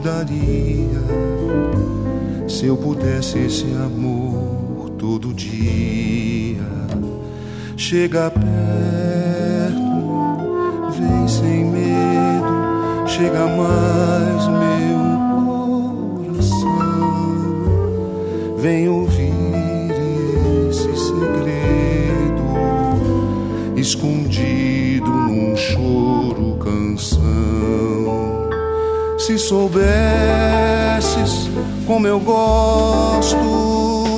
Daria 0.07 1.03
se 2.47 2.65
eu 2.67 2.77
pudesse 2.77 3.39
esse 3.39 3.65
amor 3.73 4.89
todo 4.97 5.33
dia. 5.33 6.63
Chega 7.75 8.31
perto, 8.31 8.47
vem 10.97 11.27
sem 11.27 11.65
medo, 11.65 13.05
chega 13.05 13.47
mais 13.47 14.47
meu 14.47 14.97
coração, 16.23 16.77
vem 18.59 18.87
ouvir 18.87 19.33
esse 20.69 20.95
segredo 21.05 22.47
escondido 23.75 25.09
num 25.11 25.53
choro 25.57 26.55
se 29.27 29.37
soubesses 29.37 29.89
como 31.85 32.07
eu 32.07 32.17
gosto 32.17 33.35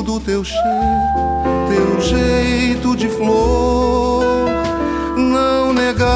do 0.04 0.20
teu 0.20 0.44
cheiro, 0.44 0.62
teu 1.68 2.00
jeito 2.00 2.96
de 2.96 3.10
flor, 3.10 4.24
não 5.18 5.74
negavas 5.74 6.14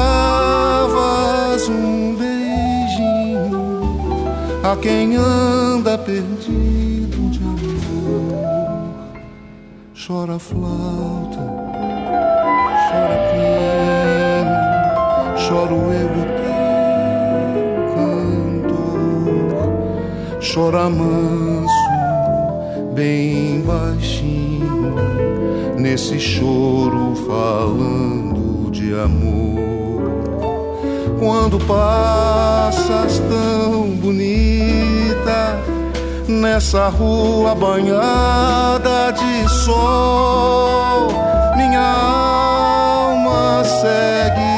um 1.68 2.14
beijinho 2.14 3.50
a 4.62 4.76
quem 4.76 5.16
anda 5.16 5.98
perdido 5.98 7.30
de 7.30 7.40
amor. 7.40 8.94
Chora 10.06 10.38
flauta, 10.38 11.40
chora 12.90 13.18
pino, 13.32 14.54
choro 15.36 15.74
eu 15.92 16.23
chora 20.54 20.88
manso, 20.88 21.74
bem 22.94 23.60
baixinho, 23.62 24.94
nesse 25.76 26.20
choro 26.20 27.16
falando 27.26 28.70
de 28.70 28.94
amor. 28.94 30.12
Quando 31.18 31.58
passas 31.66 33.18
tão 33.28 33.96
bonita, 33.96 35.58
nessa 36.28 36.88
rua 36.88 37.52
banhada 37.56 39.10
de 39.10 39.48
sol, 39.64 41.08
minha 41.56 41.80
alma 41.80 43.64
segue 43.64 44.53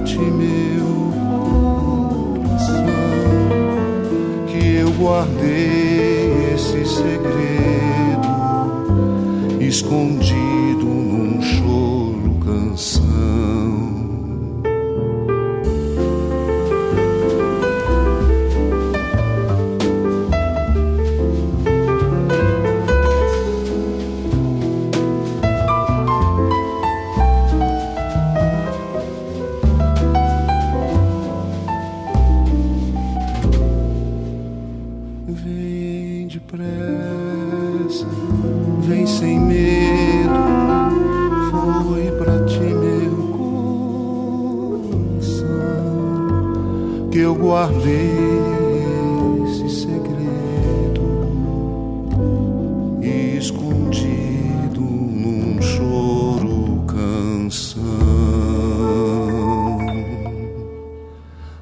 ti 0.00 0.18
meu 0.18 1.12
coração 2.38 2.86
que 4.46 4.76
eu 4.76 4.90
guardei 4.92 6.54
esse 6.54 6.84
segredo 6.86 8.28
escondido 9.60 10.47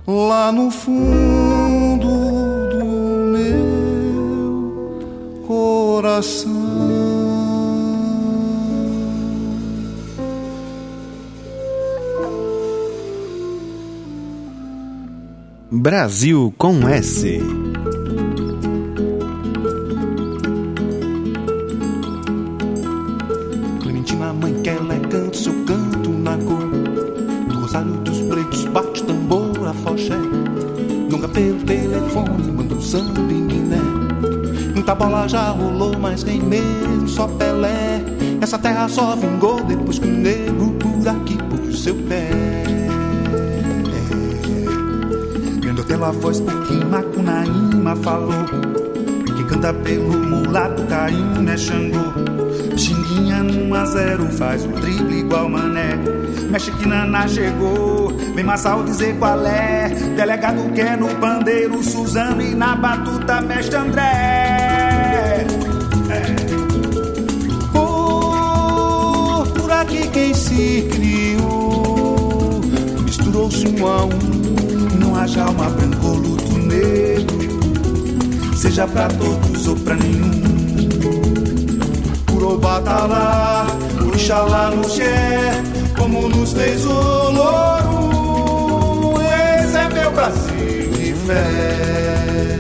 Lá 0.07 0.53
no 0.53 0.71
fundo 0.71 2.07
do 2.71 2.85
meu 3.33 5.01
coração. 5.45 6.55
Brasil 15.73 16.55
com 16.57 16.89
S. 16.89 17.66
telefone, 32.17 32.53
manda 32.53 32.75
um 32.75 32.81
samba 32.81 33.21
em 33.21 33.47
Guiné 33.47 33.81
Muita 34.75 34.95
bola 34.95 35.29
já 35.29 35.51
rolou, 35.51 35.99
mas 35.99 36.23
quem 36.23 36.41
mesmo 36.41 37.09
só 37.09 37.27
Pelé. 37.27 38.05
Essa 38.41 38.59
terra 38.59 38.89
só 38.89 39.17
vingou 39.17 39.63
depois 39.65 39.99
que 39.99 40.07
o 40.07 40.11
nego 40.11 40.73
por 40.75 41.09
aqui 41.09 41.37
pôs 41.45 41.81
seu 41.81 41.95
pé. 41.95 42.29
Vendo 45.63 45.83
pela 45.85 46.13
voz 46.13 46.41
porque 46.41 46.75
Macunaíma 46.85 47.97
falou. 47.97 48.45
Que 49.35 49.45
canta 49.45 49.73
pelo 49.73 50.13
mulato 50.13 50.83
Caim, 50.85 51.41
né 51.41 51.57
Xangô? 51.57 52.13
Xinguinha 52.77 53.43
num 53.43 53.75
a 53.75 53.85
zero 53.87 54.27
faz 54.27 54.65
o 54.65 54.69
drible 54.69 55.21
igual 55.21 55.49
mané 55.49 56.16
Mexe 56.51 56.71
que 56.71 56.87
Naná 56.87 57.27
chegou, 57.27 58.13
vem 58.35 58.45
Massal 58.45 58.85
dizer 58.85 59.17
qual 59.19 59.45
é. 59.45 59.89
Delegado 60.17 60.73
que 60.73 60.81
é 60.81 60.97
no 60.97 61.09
pandeiro 61.17 61.83
Suzano 61.83 62.41
e 62.41 62.55
na 62.55 62.77
batuta 62.77 63.41
mestre 63.41 63.77
André. 63.77 65.45
É. 66.11 66.37
Por, 67.73 69.73
aqui 69.73 70.07
quem 70.09 70.33
se 70.35 70.89
criou. 70.93 72.61
Misturou-se 73.03 73.67
um 73.67 73.87
a 73.87 74.05
um. 74.05 74.99
Não 75.01 75.17
haja 75.17 75.43
alma 75.43 75.69
branco 75.71 76.07
ou 76.07 76.15
luto 76.15 76.59
negro. 76.59 77.59
Seja 78.57 78.87
pra 78.87 79.09
todos 79.09 79.67
ou 79.67 79.75
pra 79.77 79.97
nenhum. 79.97 80.31
Por 82.27 82.57
batalá, 82.59 83.67
o 84.01 84.15
Ixalá 84.15 84.71
nos 84.71 84.97
quer 84.97 85.76
Como 86.17 86.29
nos 86.31 86.55
fez 86.55 86.87
o 86.87 86.93
louro. 87.31 88.11
Esse 89.21 89.77
é 89.77 89.87
meu 89.91 90.11
Brasil 90.13 90.91
de 90.93 91.13
fé. 91.13 92.59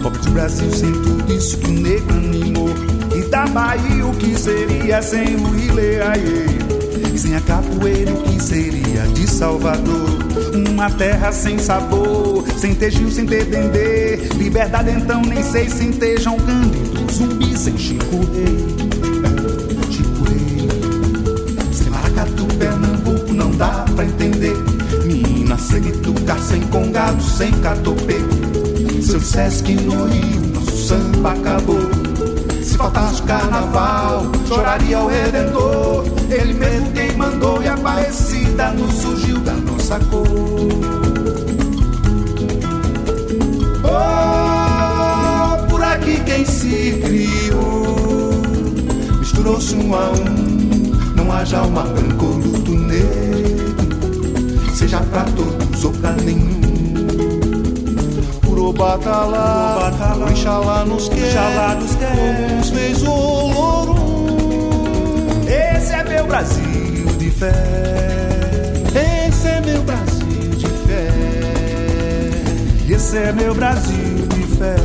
Pobre 0.00 0.20
do 0.20 0.30
Brasil 0.30 0.70
sem 0.70 0.92
tudo 0.92 1.32
isso 1.32 1.58
que 1.58 1.66
o 1.66 1.72
negro 1.72 2.16
animou. 2.16 2.72
Bahia 3.52 4.06
o 4.06 4.14
que 4.16 4.38
seria 4.38 5.02
sem 5.02 5.36
o 5.36 5.54
Ileaie 5.54 6.46
sem 7.16 7.36
a 7.36 7.40
capoeira 7.40 8.12
o 8.12 8.22
que 8.22 8.42
seria 8.42 9.06
de 9.14 9.30
Salvador 9.30 10.23
Uma 10.54 10.90
terra 10.90 11.32
sem 11.32 11.58
sabor, 11.58 12.44
sem 12.56 12.76
Gil, 12.90 13.10
sem 13.10 13.26
ter 13.26 13.44
Dendê 13.44 14.16
Liberdade 14.36 14.90
então 14.90 15.20
nem 15.22 15.42
sei 15.42 15.68
sem 15.68 15.92
ter 15.92 16.20
João 16.20 16.36
Cândido 16.36 17.12
Zumbi 17.12 17.56
sem 17.58 17.76
Chico 17.76 18.16
Rei. 18.32 18.58
Chico 19.90 20.24
Rei. 20.24 20.68
Sem 21.72 21.90
maracatu, 21.90 22.46
Pernambuco 22.58 23.32
não 23.32 23.50
dá 23.50 23.84
pra 23.94 24.04
entender. 24.04 24.56
Minas, 25.04 25.60
Seguituca, 25.62 26.38
sem 26.38 26.60
Congado, 26.62 27.22
sem 27.22 27.50
Catopê 27.60 28.22
se 29.04 29.12
eu 29.12 29.18
dissesse 29.18 29.62
que 29.62 29.74
no 29.74 30.06
Rio 30.06 30.40
nosso 30.54 30.88
samba 30.88 31.32
acabou. 31.32 31.78
Se 32.62 32.76
faltasse 32.76 33.20
o 33.20 33.24
carnaval, 33.24 34.32
choraria 34.48 34.98
o 34.98 35.08
Redentor. 35.08 36.04
Ele 36.30 36.54
mesmo 36.54 36.90
quem 36.92 37.14
mandou 37.16 37.62
e 37.62 37.68
a 37.68 37.76
Nos 38.54 38.94
surgiu 38.94 39.38
da 39.40 39.52
nossa 39.52 39.98
cor. 39.98 40.26
Oh, 43.84 45.66
por 45.68 45.82
aqui 45.82 46.20
quem 46.24 46.44
se 46.44 47.00
criou. 47.04 48.32
Misturou-se 49.18 49.74
um 49.74 49.94
a 49.94 50.10
um. 50.10 50.24
Não 51.16 51.32
haja 51.32 51.58
alma 51.58 51.82
branco 51.82 52.24
ou 52.24 52.32
luto 52.32 52.70
negro. 52.72 53.74
Seja 54.74 55.00
pra 55.00 55.24
todos 55.24 55.84
ou 55.84 55.92
pra 55.92 56.12
nenhum. 56.12 56.60
Pro 58.40 58.72
batalá, 58.72 59.92
o 60.16 60.32
Ixalá 60.32 60.84
nos 60.84 61.08
quer, 61.08 61.76
nos 61.76 61.94
quer. 61.96 62.08
como 62.16 62.56
nos 62.56 62.70
fez 62.70 63.02
o 63.02 63.48
louro. 63.52 63.94
Esse 65.46 65.92
é 65.92 66.04
meu 66.04 66.26
Brasil 66.26 67.06
de 67.18 67.30
fé 67.30 68.33
Esse 72.88 73.16
é 73.16 73.32
meu 73.32 73.54
Brasil 73.54 74.26
de 74.28 74.42
fé 74.56 74.76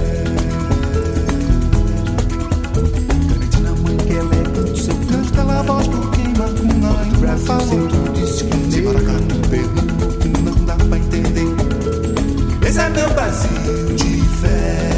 Clementina, 3.27 3.71
mãe 3.71 3.97
que 3.97 4.13
ela 4.13 4.33
é 4.33 4.43
canto, 4.43 4.77
seu 4.77 4.95
canto 4.95 5.33
Cala 5.33 5.59
a 5.59 5.63
voz 5.63 5.87
por 5.87 6.11
quem 6.11 6.29
Macunai 6.29 7.09
Brasil 7.19 7.45
falou. 7.45 7.87
que 7.87 8.57
negro 8.57 8.93
Maracatu, 8.93 9.35
Pernambuco, 9.49 10.27
não 10.43 10.65
dá 10.65 10.75
pra 10.75 10.97
entender. 10.97 12.67
Esse 12.67 12.79
é 12.79 12.89
meu 12.89 13.09
Brasil 13.09 13.95
de 13.95 14.21
fé 14.39 14.89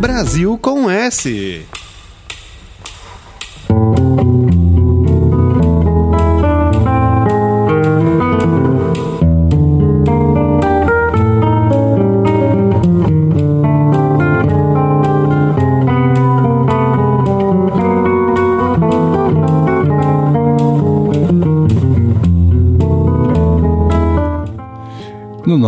Brasil 0.00 0.58
com 0.58 0.90
S. 0.90 1.66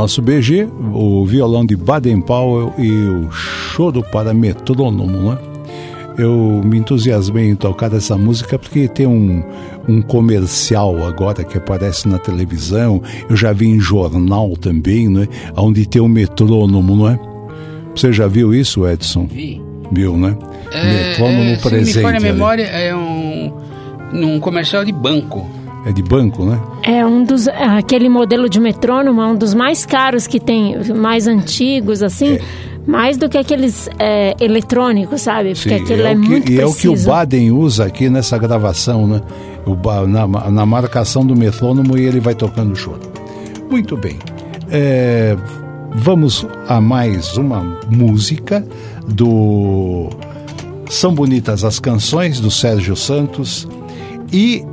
nosso 0.06 0.22
BG, 0.22 0.68
o 0.94 1.26
violão 1.26 1.66
de 1.66 1.74
Baden 1.74 2.20
Powell 2.20 2.72
e 2.78 2.88
o 2.92 3.28
choro 3.32 4.04
para 4.04 4.32
metrônomo, 4.32 5.32
né? 5.32 5.38
Eu 6.16 6.62
me 6.64 6.78
entusiasmei 6.78 7.48
em 7.48 7.56
tocar 7.56 7.92
essa 7.92 8.16
música 8.16 8.56
porque 8.56 8.86
tem 8.86 9.04
um, 9.04 9.42
um 9.88 10.00
comercial 10.00 11.04
agora 11.04 11.42
que 11.42 11.58
aparece 11.58 12.06
na 12.06 12.20
televisão, 12.20 13.02
eu 13.28 13.34
já 13.34 13.52
vi 13.52 13.66
em 13.66 13.80
jornal 13.80 14.52
também, 14.56 15.08
né? 15.08 15.26
Onde 15.56 15.84
tem 15.84 16.00
um 16.00 16.06
metrônomo, 16.06 16.94
não 16.94 17.08
é? 17.08 17.18
Você 17.92 18.12
já 18.12 18.28
viu 18.28 18.54
isso, 18.54 18.86
Edson? 18.86 19.26
Vi. 19.26 19.60
Viu, 19.90 20.16
né? 20.16 20.38
É, 20.70 21.08
metrônomo 21.08 21.50
é, 21.50 21.56
presente. 21.56 21.90
Se 21.90 21.98
me 21.98 22.04
falha 22.04 22.18
a 22.18 22.20
memória, 22.20 22.62
é 22.62 22.94
um, 22.94 23.52
um 24.14 24.38
comercial 24.38 24.84
de 24.84 24.92
banco. 24.92 25.44
É 25.84 25.90
de 25.90 26.02
banco, 26.02 26.44
né? 26.44 26.60
É 26.86 27.04
um 27.04 27.24
dos. 27.24 27.48
Aquele 27.48 28.08
modelo 28.08 28.48
de 28.48 28.60
metrônomo 28.60 29.20
é 29.20 29.26
um 29.26 29.34
dos 29.34 29.52
mais 29.54 29.84
caros 29.84 30.28
que 30.28 30.38
tem, 30.38 30.76
mais 30.94 31.26
antigos, 31.26 32.00
assim. 32.00 32.34
É. 32.34 32.40
Mais 32.86 33.16
do 33.16 33.28
que 33.28 33.36
aqueles 33.36 33.90
é, 33.98 34.36
eletrônicos, 34.38 35.22
sabe? 35.22 35.54
Porque 35.54 35.70
Sim, 35.70 35.82
aquele 35.82 36.02
é, 36.02 36.12
é 36.12 36.14
que, 36.14 36.20
muito 36.20 36.52
E 36.52 36.56
preciso. 36.56 36.62
é 36.62 36.66
o 36.66 36.74
que 36.74 36.88
o 36.88 37.04
Baden 37.04 37.50
usa 37.50 37.84
aqui 37.86 38.08
nessa 38.08 38.38
gravação, 38.38 39.08
né? 39.08 39.20
O, 39.66 40.06
na, 40.06 40.28
na 40.28 40.64
marcação 40.64 41.26
do 41.26 41.34
metrônomo 41.34 41.98
e 41.98 42.04
ele 42.04 42.20
vai 42.20 42.36
tocando 42.36 42.70
o 42.72 42.76
choro. 42.76 43.00
Muito 43.68 43.96
bem. 43.96 44.16
É, 44.70 45.36
vamos 45.92 46.46
a 46.68 46.80
mais 46.80 47.36
uma 47.36 47.80
música 47.90 48.64
do 49.08 50.08
São 50.88 51.12
Bonitas 51.12 51.64
as 51.64 51.80
Canções, 51.80 52.38
do 52.38 52.52
Sérgio 52.52 52.94
Santos. 52.94 53.66
E 54.32 54.64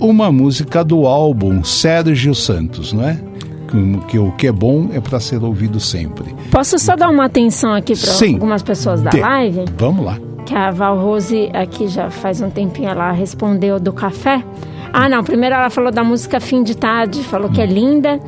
uma 0.00 0.30
música 0.30 0.84
do 0.84 1.06
álbum 1.06 1.62
Sérgio 1.64 2.34
Santos, 2.34 2.92
não 2.92 3.08
é? 3.08 3.18
Que 4.08 4.18
o 4.18 4.32
que 4.32 4.46
é 4.46 4.52
bom 4.52 4.88
é 4.94 5.00
para 5.00 5.20
ser 5.20 5.42
ouvido 5.42 5.78
sempre. 5.78 6.34
Posso 6.50 6.78
só 6.78 6.96
dar 6.96 7.10
uma 7.10 7.26
atenção 7.26 7.74
aqui 7.74 7.94
para 7.94 8.26
algumas 8.26 8.62
pessoas 8.62 9.02
da 9.02 9.10
live? 9.14 9.64
Vamos 9.76 10.04
lá. 10.04 10.18
Que 10.46 10.54
a 10.54 10.70
Val 10.70 10.98
Rose 10.98 11.50
aqui 11.52 11.86
já 11.86 12.08
faz 12.08 12.40
um 12.40 12.48
tempinho 12.48 12.88
ela 12.88 13.12
respondeu 13.12 13.78
do 13.78 13.92
café. 13.92 14.42
Ah, 14.90 15.06
não, 15.06 15.22
primeiro 15.22 15.54
ela 15.54 15.68
falou 15.68 15.92
da 15.92 16.02
música 16.02 16.40
Fim 16.40 16.62
de 16.62 16.74
Tarde, 16.74 17.22
falou 17.24 17.50
que 17.50 17.60
é 17.60 17.66
linda 17.66 18.18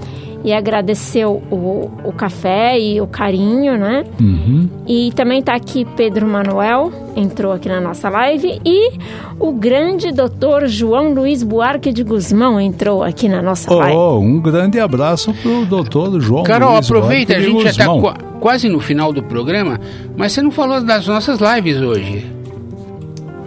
e 0.44 0.52
agradeceu 0.52 1.42
o, 1.50 1.90
o 2.04 2.12
café 2.12 2.78
e 2.78 3.00
o 3.00 3.06
carinho, 3.06 3.76
né? 3.76 4.04
Uhum. 4.20 4.68
E 4.86 5.12
também 5.12 5.40
está 5.40 5.54
aqui 5.54 5.84
Pedro 5.96 6.26
Manuel, 6.26 6.90
entrou 7.14 7.52
aqui 7.52 7.68
na 7.68 7.80
nossa 7.80 8.08
live, 8.08 8.60
e 8.64 8.92
o 9.38 9.52
grande 9.52 10.12
doutor 10.12 10.66
João 10.66 11.12
Luiz 11.12 11.42
Buarque 11.42 11.92
de 11.92 12.02
Guzmão 12.02 12.60
entrou 12.60 13.02
aqui 13.02 13.28
na 13.28 13.42
nossa 13.42 13.72
oh, 13.72 13.78
live. 13.78 13.96
Um 13.96 14.40
grande 14.40 14.80
abraço 14.80 15.32
pro 15.34 15.66
doutor 15.66 16.20
João 16.20 16.42
Carol, 16.42 16.74
Luiz 16.74 16.86
aproveita, 16.86 17.34
Buarque 17.34 17.48
a 17.48 17.52
gente 17.52 17.62
já 17.64 17.70
está 17.70 17.86
qu 17.86 18.30
quase 18.40 18.70
no 18.70 18.80
final 18.80 19.12
do 19.12 19.22
programa, 19.22 19.78
mas 20.16 20.32
você 20.32 20.40
não 20.40 20.50
falou 20.50 20.80
das 20.80 21.06
nossas 21.06 21.38
lives 21.40 21.76
hoje. 21.76 22.39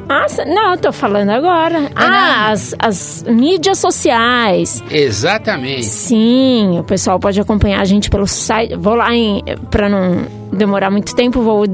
Ah, 0.10 0.26
não, 0.46 0.72
eu 0.72 0.78
tô 0.78 0.92
falando 0.92 1.30
agora. 1.30 1.90
Ah, 1.96 2.52
as, 2.52 2.76
as 2.80 3.24
mídias 3.28 3.78
sociais. 3.78 4.84
Exatamente. 4.90 5.86
Sim, 5.86 6.78
o 6.80 6.84
pessoal 6.84 7.20
pode 7.20 7.40
acompanhar 7.40 7.82
a 7.82 7.86
gente 7.86 8.10
pelo 8.10 8.28
site. 8.28 8.76
Vou 8.76 8.96
lá 8.96 9.14
em. 9.14 9.44
Pra 9.72 9.90
não 9.90 10.26
demorar 10.52 10.92
muito 10.92 11.16
tempo, 11.16 11.42
vou 11.42 11.66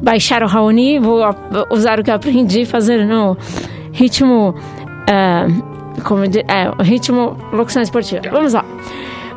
baixar 0.00 0.42
o 0.42 0.46
Raoni, 0.46 0.98
vou 0.98 1.22
usar 1.70 1.98
o 1.98 2.04
que 2.04 2.10
eu 2.10 2.14
aprendi 2.14 2.64
fazer 2.64 3.04
no 3.04 3.36
ritmo. 3.92 4.54
Uh, 5.08 5.78
como 6.04 6.22
é, 6.24 6.82
ritmo 6.82 7.36
locução 7.52 7.82
esportiva. 7.82 8.22
Vamos 8.30 8.52
lá. 8.52 8.64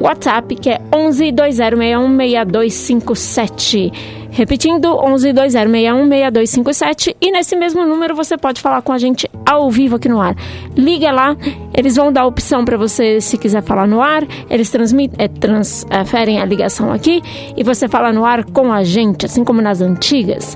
WhatsApp 0.00 0.56
que 0.56 0.68
é 0.68 0.80
11 0.92 1.30
2061 1.30 2.16
6257. 2.16 4.25
Repetindo, 4.36 4.94
11 4.98 5.32
2061 5.32 6.08
6257. 6.10 7.16
E 7.22 7.32
nesse 7.32 7.56
mesmo 7.56 7.86
número 7.86 8.14
você 8.14 8.36
pode 8.36 8.60
falar 8.60 8.82
com 8.82 8.92
a 8.92 8.98
gente 8.98 9.26
ao 9.46 9.70
vivo 9.70 9.96
aqui 9.96 10.10
no 10.10 10.20
ar. 10.20 10.36
Liga 10.76 11.10
lá, 11.10 11.34
eles 11.72 11.96
vão 11.96 12.12
dar 12.12 12.20
a 12.20 12.26
opção 12.26 12.62
para 12.62 12.76
você 12.76 13.18
se 13.18 13.38
quiser 13.38 13.62
falar 13.62 13.86
no 13.86 14.02
ar. 14.02 14.24
Eles 14.50 14.70
transmitem, 14.70 15.16
é, 15.18 15.26
transferem 15.26 16.38
a 16.38 16.44
ligação 16.44 16.92
aqui 16.92 17.22
e 17.56 17.64
você 17.64 17.88
fala 17.88 18.12
no 18.12 18.26
ar 18.26 18.44
com 18.44 18.70
a 18.70 18.84
gente, 18.84 19.24
assim 19.24 19.42
como 19.42 19.62
nas 19.62 19.80
antigas. 19.80 20.54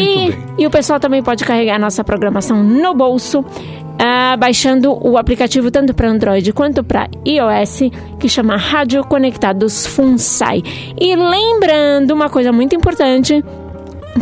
E, 0.00 0.62
e, 0.62 0.66
o 0.66 0.70
pessoal 0.70 0.98
também 0.98 1.22
pode 1.22 1.44
carregar 1.44 1.76
a 1.76 1.78
nossa 1.78 2.02
programação 2.02 2.64
no 2.64 2.94
bolso 2.94 3.44
uh, 3.94 4.36
baixando 4.38 4.98
o 5.06 5.16
aplicativo 5.16 5.70
tanto 5.70 5.94
para 5.94 6.08
Android 6.08 6.52
quanto 6.52 6.82
para 6.82 7.08
iOS, 7.26 7.90
que 8.18 8.28
chama 8.28 8.56
Rádio 8.56 9.04
Conectados 9.04 9.86
Funsai. 9.86 10.62
E 10.98 11.14
lembrando 11.14 12.12
uma 12.12 12.28
coisa 12.28 12.52
muito 12.52 12.74
importante 12.74 13.44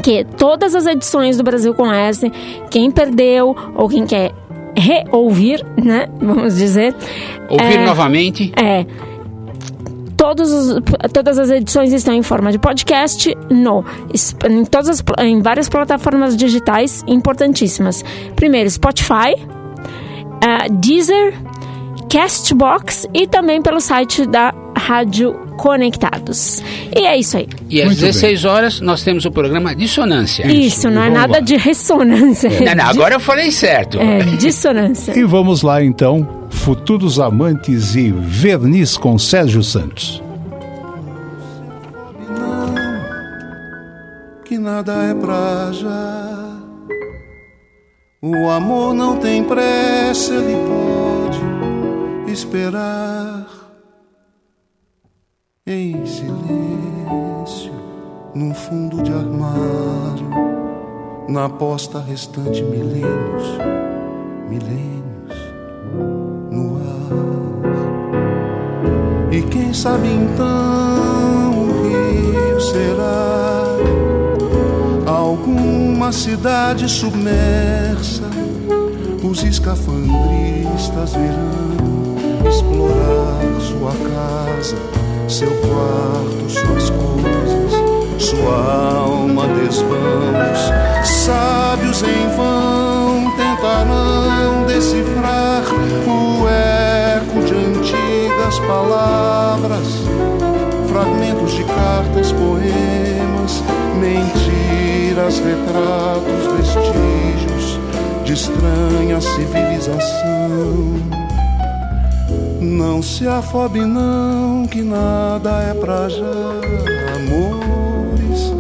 que 0.02 0.24
todas 0.24 0.74
as 0.74 0.86
edições 0.86 1.36
do 1.36 1.42
Brasil 1.42 1.74
com 1.74 1.92
S, 1.92 2.30
quem 2.70 2.90
perdeu 2.90 3.54
ou 3.74 3.88
quem 3.88 4.06
quer 4.06 4.32
reouvir, 4.74 5.64
né, 5.76 6.08
vamos 6.20 6.56
dizer, 6.56 6.94
ouvir 7.48 7.78
é, 7.78 7.86
novamente, 7.86 8.52
é 8.56 8.86
os, 10.40 10.80
todas 11.12 11.38
as 11.38 11.50
edições 11.50 11.92
estão 11.92 12.14
em 12.14 12.22
forma 12.22 12.52
de 12.52 12.58
podcast 12.58 13.34
no, 13.50 13.84
em, 14.48 14.64
todas 14.64 14.88
as, 14.88 15.04
em 15.18 15.40
várias 15.42 15.68
plataformas 15.68 16.36
digitais 16.36 17.02
importantíssimas. 17.06 18.04
Primeiro, 18.36 18.70
Spotify, 18.70 19.34
uh, 20.42 20.72
Deezer, 20.78 21.34
Castbox 22.10 23.06
e 23.14 23.26
também 23.26 23.62
pelo 23.62 23.80
site 23.80 24.26
da 24.26 24.52
Rádio 24.76 25.34
Conectados. 25.56 26.62
E 26.94 27.06
é 27.06 27.16
isso 27.18 27.36
aí. 27.36 27.48
E 27.70 27.80
às 27.80 27.86
Muito 27.86 28.00
16 28.00 28.42
bem. 28.42 28.50
horas 28.50 28.80
nós 28.80 29.02
temos 29.02 29.24
o 29.24 29.30
programa 29.30 29.74
Dissonância. 29.74 30.46
Isso, 30.46 30.78
isso 30.78 30.90
não 30.90 31.02
é 31.02 31.10
nada 31.10 31.34
lá. 31.34 31.40
de 31.40 31.56
ressonância. 31.56 32.48
É. 32.48 32.64
Não, 32.74 32.74
não, 32.84 32.90
agora 32.90 33.14
eu 33.14 33.20
falei 33.20 33.50
certo. 33.50 33.98
É, 34.00 34.18
dissonância. 34.36 35.16
e 35.18 35.24
vamos 35.24 35.62
lá 35.62 35.82
então, 35.82 36.46
Futuros 36.50 37.20
Amantes 37.20 37.94
e 37.94 38.10
Verniz 38.10 38.96
com 38.96 39.16
Sérgio 39.18 39.62
Santos. 39.62 40.22
que 44.44 44.58
nada 44.58 44.92
é 45.04 45.14
pra 45.14 45.72
já 45.72 46.51
o 48.24 48.48
amor 48.48 48.94
não 48.94 49.16
tem 49.16 49.42
pressa, 49.42 50.32
ele 50.32 50.56
pode 50.68 52.30
esperar 52.30 53.48
em 55.66 56.06
silêncio, 56.06 57.72
num 58.32 58.54
fundo 58.54 59.02
de 59.02 59.12
armário, 59.12 60.30
na 61.28 61.48
posta 61.48 61.98
restante 61.98 62.62
milênios, 62.62 63.58
milênios 64.48 65.36
no 66.48 66.76
ar. 66.76 67.10
E 69.32 69.42
quem 69.42 69.74
sabe 69.74 70.06
então 70.06 71.50
o 71.58 71.72
rio 71.82 72.60
será 72.60 73.22
alguma 76.02 76.12
cidade 76.12 76.88
submersa, 76.88 78.24
os 79.22 79.44
escafandristas 79.44 81.12
virão 81.12 82.48
explorar 82.48 83.60
sua 83.60 83.92
casa, 84.10 84.76
seu 85.28 85.50
quarto, 85.60 86.50
suas 86.50 86.90
coisas, 86.90 87.72
sua 88.18 88.96
alma 88.96 89.46
desvãos. 89.46 90.72
Sábios 91.04 92.02
em 92.02 92.26
vão 92.36 93.30
tentarão 93.36 94.66
decifrar 94.66 95.62
o 96.04 96.48
eco 96.48 97.40
de 97.46 97.54
antigas 97.54 98.58
palavras, 98.66 99.21
retratos, 105.38 106.52
vestígios 106.56 107.80
de 108.24 108.32
estranha 108.32 109.20
civilização. 109.20 111.00
Não 112.60 113.02
se 113.02 113.26
afobe 113.26 113.80
não, 113.80 114.66
que 114.66 114.82
nada 114.82 115.50
é 115.62 115.74
pra 115.74 116.08
já. 116.08 116.60
Amores 117.16 118.52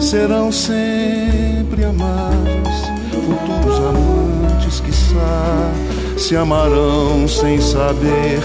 serão 0.00 0.50
sempre 0.52 1.84
amados, 1.84 2.82
futuros 3.12 3.78
amantes, 3.78 4.80
quiçá, 4.80 5.72
se 6.16 6.36
amarão 6.36 7.26
sem 7.26 7.60
saber 7.60 8.40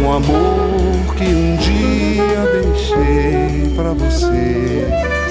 um 0.00 0.12
amor 0.12 1.14
que 1.16 1.24
um 1.24 1.56
dia 1.56 2.62
deixei 2.62 3.74
para 3.76 3.92
você. 3.92 5.23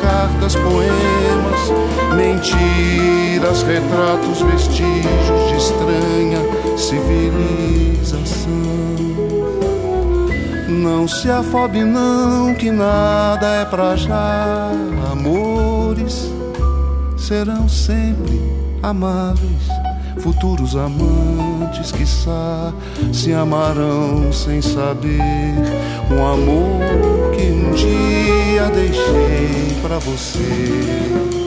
Cartas, 0.00 0.56
poemas, 0.56 1.60
mentiras, 2.16 3.62
retratos, 3.62 4.42
vestígios 4.42 5.48
de 5.48 5.56
estranha 5.56 6.38
civilização. 6.76 8.50
Não 10.68 11.06
se 11.06 11.30
afobe 11.30 11.84
não, 11.84 12.54
que 12.54 12.70
nada 12.70 13.46
é 13.46 13.64
pra 13.64 13.96
já. 13.96 14.70
Amores 15.12 16.30
serão 17.16 17.68
sempre 17.68 18.40
amáveis, 18.82 19.68
futuros 20.18 20.74
amantes, 20.74 21.49
quiçá, 21.92 22.72
se 23.12 23.32
amarão 23.32 24.32
sem 24.32 24.60
saber 24.60 25.54
um 26.10 26.26
amor 26.26 27.30
que 27.34 27.46
um 27.50 27.72
dia 27.72 28.66
deixei 28.74 29.80
para 29.82 29.98
você. 29.98 31.39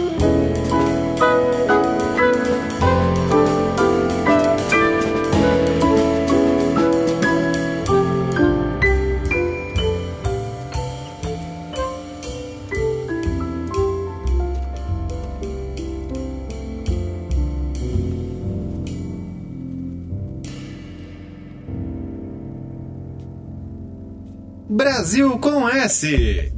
Brasil 25.03 25.37
com 25.37 25.67
S. 25.67 26.52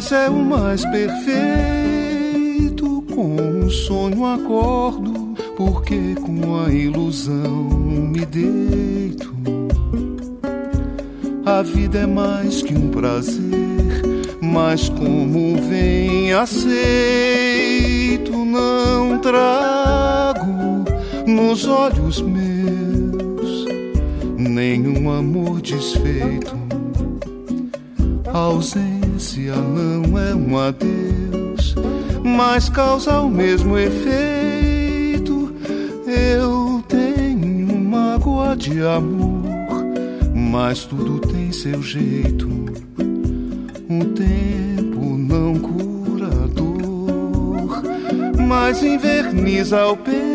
mas 0.00 0.12
é 0.12 0.30
o 0.30 0.42
mais 0.42 0.82
perfeito. 0.86 1.30
Com 3.14 3.36
um 3.36 3.68
sonho 3.68 4.24
acordo, 4.24 5.34
porque 5.58 6.14
com 6.14 6.58
a 6.58 6.72
ilusão 6.72 7.68
me 8.10 8.24
deito. 8.24 9.30
A 11.44 11.60
vida 11.60 11.98
é 11.98 12.06
mais 12.06 12.62
que 12.62 12.74
um 12.74 12.88
prazer, 12.88 14.00
mas 14.40 14.88
como 14.88 15.60
vem 15.68 16.32
aceito, 16.32 16.62
não 18.32 19.18
trago 19.18 20.86
nos 21.26 21.66
olhos 21.66 22.22
meus 22.22 23.66
nenhum 24.38 25.10
amor 25.10 25.60
desfeito, 25.60 26.56
ausente 28.32 28.89
é 30.20 30.34
um 30.34 30.58
adeus, 30.58 31.74
mas 32.22 32.68
causa 32.68 33.20
o 33.20 33.30
mesmo 33.30 33.78
efeito. 33.78 35.54
Eu 36.06 36.82
tenho 36.88 37.78
mágoa 37.78 38.56
de 38.56 38.80
amor, 38.82 39.44
mas 40.34 40.84
tudo 40.84 41.18
tem 41.20 41.52
seu 41.52 41.82
jeito. 41.82 42.48
O 43.88 44.04
tempo 44.14 45.00
não 45.16 45.58
cura 45.58 46.26
a 46.26 46.46
dor, 46.46 47.82
mas 48.46 48.82
inverniza 48.82 49.86
o 49.86 49.96
peito 49.96 50.29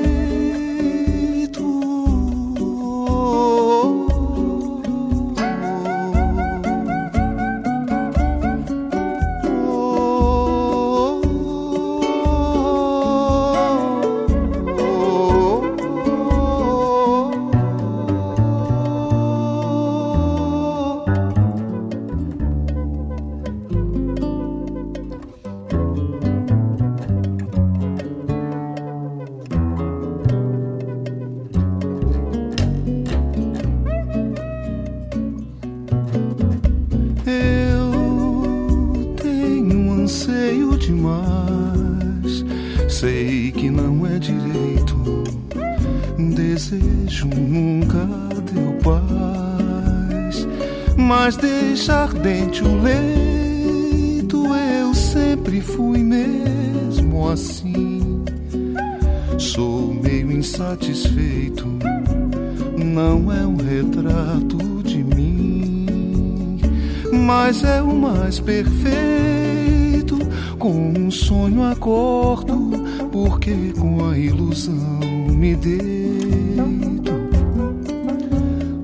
perfeito. 68.45 70.18
Com 70.57 70.93
um 70.97 71.11
sonho 71.11 71.64
acordo, 71.64 72.72
porque 73.11 73.73
com 73.77 74.10
a 74.10 74.18
ilusão 74.18 74.99
me 75.30 75.56
deito. 75.56 75.85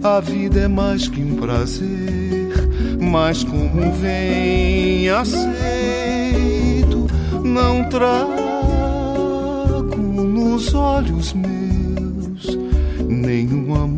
A 0.04 0.20
vida 0.20 0.62
é 0.62 0.68
mais 0.68 1.08
que 1.08 1.22
um 1.22 1.36
prazer, 1.36 2.52
mas 3.00 3.44
como 3.44 3.92
vem 3.94 5.08
aceito, 5.10 5.48
não 7.44 7.88
trago 7.88 8.42
nos 9.98 10.74
olhos 10.74 11.34
meus 11.34 12.58
nenhum 13.08 13.76
amor 13.76 13.91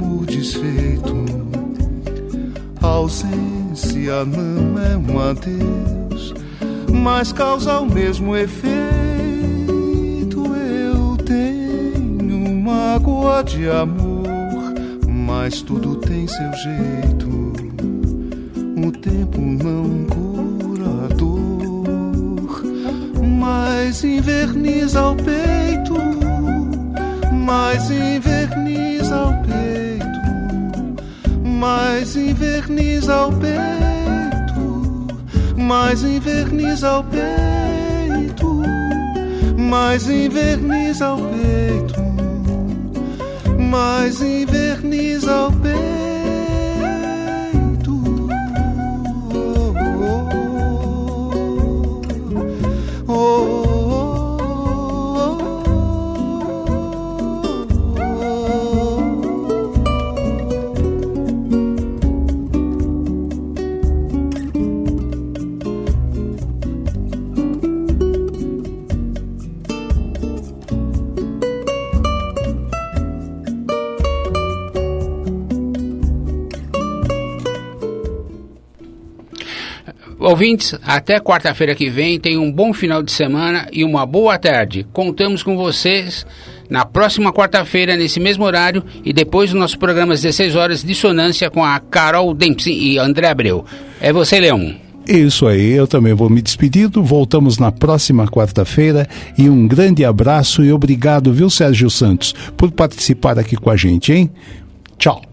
desfeito. 0.43 1.23
A 2.81 2.87
ausência 2.87 4.25
não 4.25 4.77
é 4.77 4.97
um 4.97 5.17
adeus, 5.21 6.33
mas 6.91 7.31
causa 7.31 7.79
o 7.79 7.85
mesmo 7.85 8.35
efeito. 8.35 8.73
Eu 10.45 11.15
tenho 11.25 12.61
mágoa 12.61 13.41
de 13.41 13.69
amor, 13.69 14.27
mas 15.07 15.61
tudo 15.61 15.95
tem 15.95 16.27
seu 16.27 16.51
jeito. 16.55 17.53
O 18.85 18.91
tempo 18.91 19.39
não 19.39 20.05
cura 20.07 21.05
a 21.05 21.07
dor, 21.15 22.63
mas 23.39 24.03
inverniza 24.03 25.07
o 25.07 25.15
peito, 25.15 25.95
mas 27.31 27.89
inverniza 27.89 29.23
o 29.25 29.33
peito, 29.43 29.72
mas 31.63 32.17
inverniza 32.17 33.27
o 33.27 33.31
peito, 33.31 35.07
mais 35.55 36.03
inverniza 36.03 36.97
o 36.97 37.03
peito, 37.05 38.61
mais 39.57 40.09
inverniza 40.09 41.13
o 41.13 41.19
peito, 41.29 42.01
mais 43.61 44.21
inverniza 44.21 45.47
o 45.47 45.53
peito. 45.53 46.02
Ouvintes, 80.33 80.73
até 80.83 81.19
quarta-feira 81.19 81.75
que 81.75 81.91
vem, 81.91 82.19
tenham 82.19 82.41
um 82.41 82.51
bom 82.51 82.73
final 82.73 83.03
de 83.03 83.11
semana 83.11 83.67
e 83.71 83.83
uma 83.83 84.03
boa 84.03 84.35
tarde. 84.39 84.83
Contamos 84.91 85.43
com 85.43 85.55
vocês 85.55 86.25
na 86.67 86.83
próxima 86.83 87.31
quarta-feira, 87.31 87.95
nesse 87.95 88.19
mesmo 88.19 88.43
horário, 88.43 88.83
e 89.05 89.13
depois 89.13 89.51
do 89.51 89.59
nosso 89.59 89.77
programa 89.77 90.15
às 90.15 90.23
16 90.23 90.55
horas, 90.55 90.83
Dissonância 90.83 91.51
com 91.51 91.63
a 91.63 91.79
Carol 91.79 92.33
Dempsey 92.33 92.73
e 92.73 92.97
André 92.97 93.27
Abreu. 93.27 93.63
É 94.01 94.11
você, 94.11 94.39
Leão. 94.39 94.75
Isso 95.07 95.45
aí, 95.45 95.69
eu 95.69 95.85
também 95.85 96.15
vou 96.15 96.31
me 96.31 96.41
despedindo. 96.41 97.03
Voltamos 97.03 97.59
na 97.59 97.71
próxima 97.71 98.25
quarta-feira 98.25 99.07
e 99.37 99.47
um 99.47 99.67
grande 99.67 100.03
abraço 100.03 100.63
e 100.63 100.73
obrigado, 100.73 101.31
viu, 101.31 101.47
Sérgio 101.47 101.91
Santos, 101.91 102.33
por 102.57 102.71
participar 102.71 103.37
aqui 103.37 103.55
com 103.55 103.69
a 103.69 103.77
gente, 103.77 104.11
hein? 104.11 104.31
Tchau. 104.97 105.32